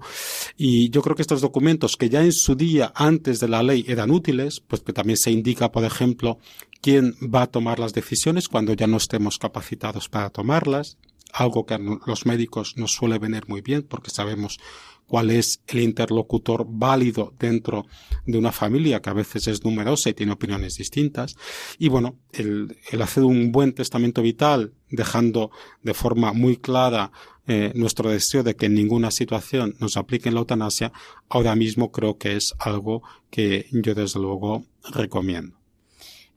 Y 0.57 0.91
yo 0.91 1.01
creo 1.01 1.15
que 1.15 1.23
estos 1.23 1.41
documentos 1.41 1.97
que 1.97 2.09
ya 2.09 2.23
en 2.23 2.33
su 2.33 2.55
día, 2.55 2.91
antes 2.95 3.39
de 3.39 3.47
la 3.47 3.63
ley, 3.63 3.83
eran 3.87 4.11
útiles, 4.11 4.59
pues 4.59 4.81
que 4.81 4.93
también 4.93 5.17
se 5.17 5.31
indica, 5.31 5.71
por 5.71 5.83
ejemplo, 5.83 6.37
quién 6.81 7.15
va 7.21 7.43
a 7.43 7.47
tomar 7.47 7.79
las 7.79 7.93
decisiones 7.93 8.49
cuando 8.49 8.73
ya 8.73 8.87
no 8.87 8.97
estemos 8.97 9.37
capacitados 9.37 10.09
para 10.09 10.29
tomarlas, 10.29 10.97
algo 11.31 11.65
que 11.65 11.75
a 11.75 11.79
los 11.79 12.25
médicos 12.25 12.75
nos 12.77 12.93
suele 12.93 13.19
venir 13.19 13.43
muy 13.47 13.61
bien 13.61 13.83
porque 13.83 14.11
sabemos 14.11 14.59
cuál 15.07 15.29
es 15.29 15.61
el 15.67 15.81
interlocutor 15.81 16.65
válido 16.67 17.33
dentro 17.37 17.85
de 18.25 18.37
una 18.37 18.53
familia 18.53 19.01
que 19.01 19.09
a 19.09 19.13
veces 19.13 19.47
es 19.47 19.63
numerosa 19.63 20.09
y 20.09 20.13
tiene 20.13 20.31
opiniones 20.31 20.75
distintas. 20.75 21.35
Y 21.77 21.89
bueno, 21.89 22.15
el, 22.31 22.77
hacer 23.01 23.23
un 23.23 23.51
buen 23.51 23.73
testamento 23.73 24.21
vital, 24.21 24.73
dejando 24.89 25.51
de 25.83 25.93
forma 25.93 26.31
muy 26.31 26.55
clara 26.57 27.11
eh, 27.45 27.73
nuestro 27.75 28.09
deseo 28.09 28.43
de 28.43 28.55
que 28.55 28.67
en 28.67 28.73
ninguna 28.73 29.11
situación 29.11 29.75
nos 29.79 29.97
apliquen 29.97 30.33
la 30.33 30.39
eutanasia, 30.39 30.93
ahora 31.27 31.55
mismo 31.55 31.91
creo 31.91 32.17
que 32.17 32.37
es 32.37 32.53
algo 32.59 33.03
que 33.29 33.67
yo 33.71 33.93
desde 33.93 34.19
luego 34.19 34.63
recomiendo 34.93 35.60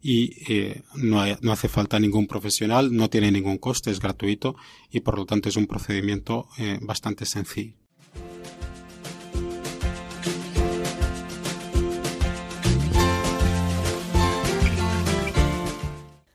y 0.06 0.52
eh, 0.52 0.82
no, 0.96 1.24
no, 1.40 1.50
hace 1.50 1.66
falta 1.66 1.98
ningún 1.98 2.26
profesional, 2.26 2.94
no 2.94 3.08
tiene 3.08 3.32
ningún 3.32 3.56
coste, 3.56 3.90
es 3.90 4.00
gratuito 4.00 4.54
y 4.90 5.00
por 5.00 5.16
lo 5.16 5.24
tanto 5.24 5.48
es 5.48 5.56
un 5.56 5.66
procedimiento 5.66 6.46
eh, 6.58 6.78
bastante 6.82 7.24
sencillo. 7.24 7.74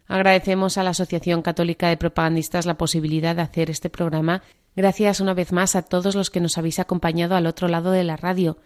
Agradecemos 0.07 0.79
a 0.79 0.83
la 0.83 0.89
Asociación 0.89 1.43
Católica 1.43 1.89
de 1.89 1.97
Propagandistas 1.97 2.65
la 2.65 2.75
posibilidad 2.75 3.35
de 3.35 3.43
hacer 3.43 3.69
este 3.69 3.91
programa. 3.91 4.41
Gracias 4.75 5.19
una 5.19 5.35
vez 5.35 5.51
más 5.51 5.75
a 5.75 5.83
todos 5.83 6.15
los 6.15 6.31
que 6.31 6.41
nos 6.41 6.57
habéis 6.57 6.79
acompañado 6.79 7.35
al 7.35 7.45
otro 7.45 7.67
lado 7.67 7.91
de 7.91 8.03
la 8.03 8.17
radio. 8.17 8.57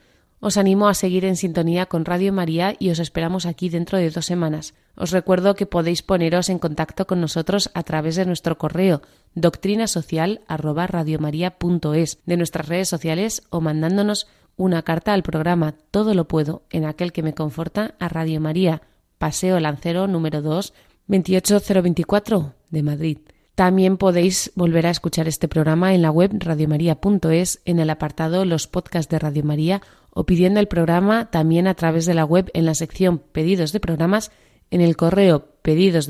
Os 0.43 0.57
animo 0.57 0.89
a 0.89 0.93
seguir 0.93 1.23
en 1.23 1.37
sintonía 1.37 1.85
con 1.85 2.03
Radio 2.03 2.33
María 2.33 2.75
y 2.77 2.89
os 2.89 2.99
esperamos 2.99 3.45
aquí 3.45 3.69
dentro 3.69 3.97
de 3.97 4.09
dos 4.09 4.25
semanas. 4.25 4.73
Os 4.97 5.11
recuerdo 5.11 5.55
que 5.55 5.65
podéis 5.65 6.03
poneros 6.03 6.49
en 6.49 6.59
contacto 6.59 7.07
con 7.07 7.21
nosotros 7.21 7.71
a 7.73 7.83
través 7.83 8.17
de 8.17 8.25
nuestro 8.25 8.57
correo 8.57 9.01
doctrinasocial@radiomaria.es, 9.35 12.19
de 12.25 12.35
nuestras 12.35 12.67
redes 12.67 12.89
sociales 12.89 13.43
o 13.51 13.61
mandándonos 13.61 14.27
una 14.57 14.81
carta 14.81 15.13
al 15.13 15.23
programa 15.23 15.75
Todo 15.91 16.13
lo 16.13 16.27
puedo 16.27 16.63
en 16.71 16.83
aquel 16.83 17.13
que 17.13 17.23
me 17.23 17.33
conforta 17.33 17.95
a 17.97 18.09
Radio 18.09 18.41
María, 18.41 18.81
Paseo 19.19 19.61
Lancero 19.61 20.07
número 20.07 20.41
2, 20.41 20.73
28024 21.07 22.53
de 22.69 22.83
Madrid. 22.83 23.17
También 23.55 23.97
podéis 23.97 24.51
volver 24.55 24.87
a 24.87 24.89
escuchar 24.89 25.27
este 25.27 25.47
programa 25.47 25.93
en 25.93 26.01
la 26.01 26.09
web 26.09 26.31
radiomaria.es 26.33 27.61
en 27.65 27.79
el 27.79 27.91
apartado 27.91 28.45
Los 28.45 28.67
podcasts 28.67 29.11
de 29.11 29.19
Radio 29.19 29.43
María 29.43 29.83
o 30.14 30.26
pidiendo 30.26 30.59
el 30.59 30.68
programa 30.68 31.30
también 31.32 31.68
a 31.68 31.74
través 31.74 32.05
de 32.05 32.14
la 32.14 32.26
web 32.26 32.49
en 32.53 32.66
la 32.66 32.76
sección 32.76 33.20
Pedidos 33.20 33.72
de 33.72 33.80
programas 33.80 34.32
en 34.70 34.82
el 34.82 34.95
correo 34.95 35.47
pedidos 35.61 36.07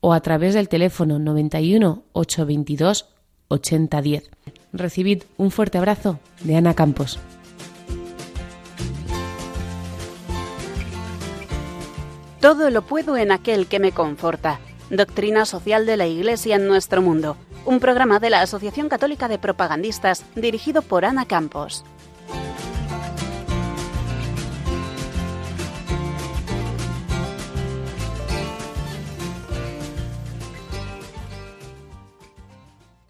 o 0.00 0.12
a 0.12 0.20
través 0.20 0.54
del 0.54 0.68
teléfono 0.68 1.18
91 1.18 2.04
822 2.12 3.06
8010. 3.48 4.30
Recibid 4.72 5.22
un 5.38 5.50
fuerte 5.50 5.78
abrazo 5.78 6.20
de 6.42 6.56
Ana 6.56 6.74
Campos. 6.74 7.18
Todo 12.40 12.70
lo 12.70 12.82
puedo 12.82 13.16
en 13.16 13.32
aquel 13.32 13.66
que 13.66 13.80
me 13.80 13.90
conforta. 13.90 14.60
Doctrina 14.90 15.44
social 15.44 15.86
de 15.86 15.96
la 15.96 16.06
Iglesia 16.06 16.56
en 16.56 16.68
nuestro 16.68 17.02
mundo 17.02 17.36
un 17.64 17.80
programa 17.80 18.18
de 18.18 18.30
la 18.30 18.40
Asociación 18.40 18.88
Católica 18.88 19.28
de 19.28 19.38
Propagandistas 19.38 20.24
dirigido 20.34 20.82
por 20.82 21.04
Ana 21.04 21.26
Campos. 21.26 21.84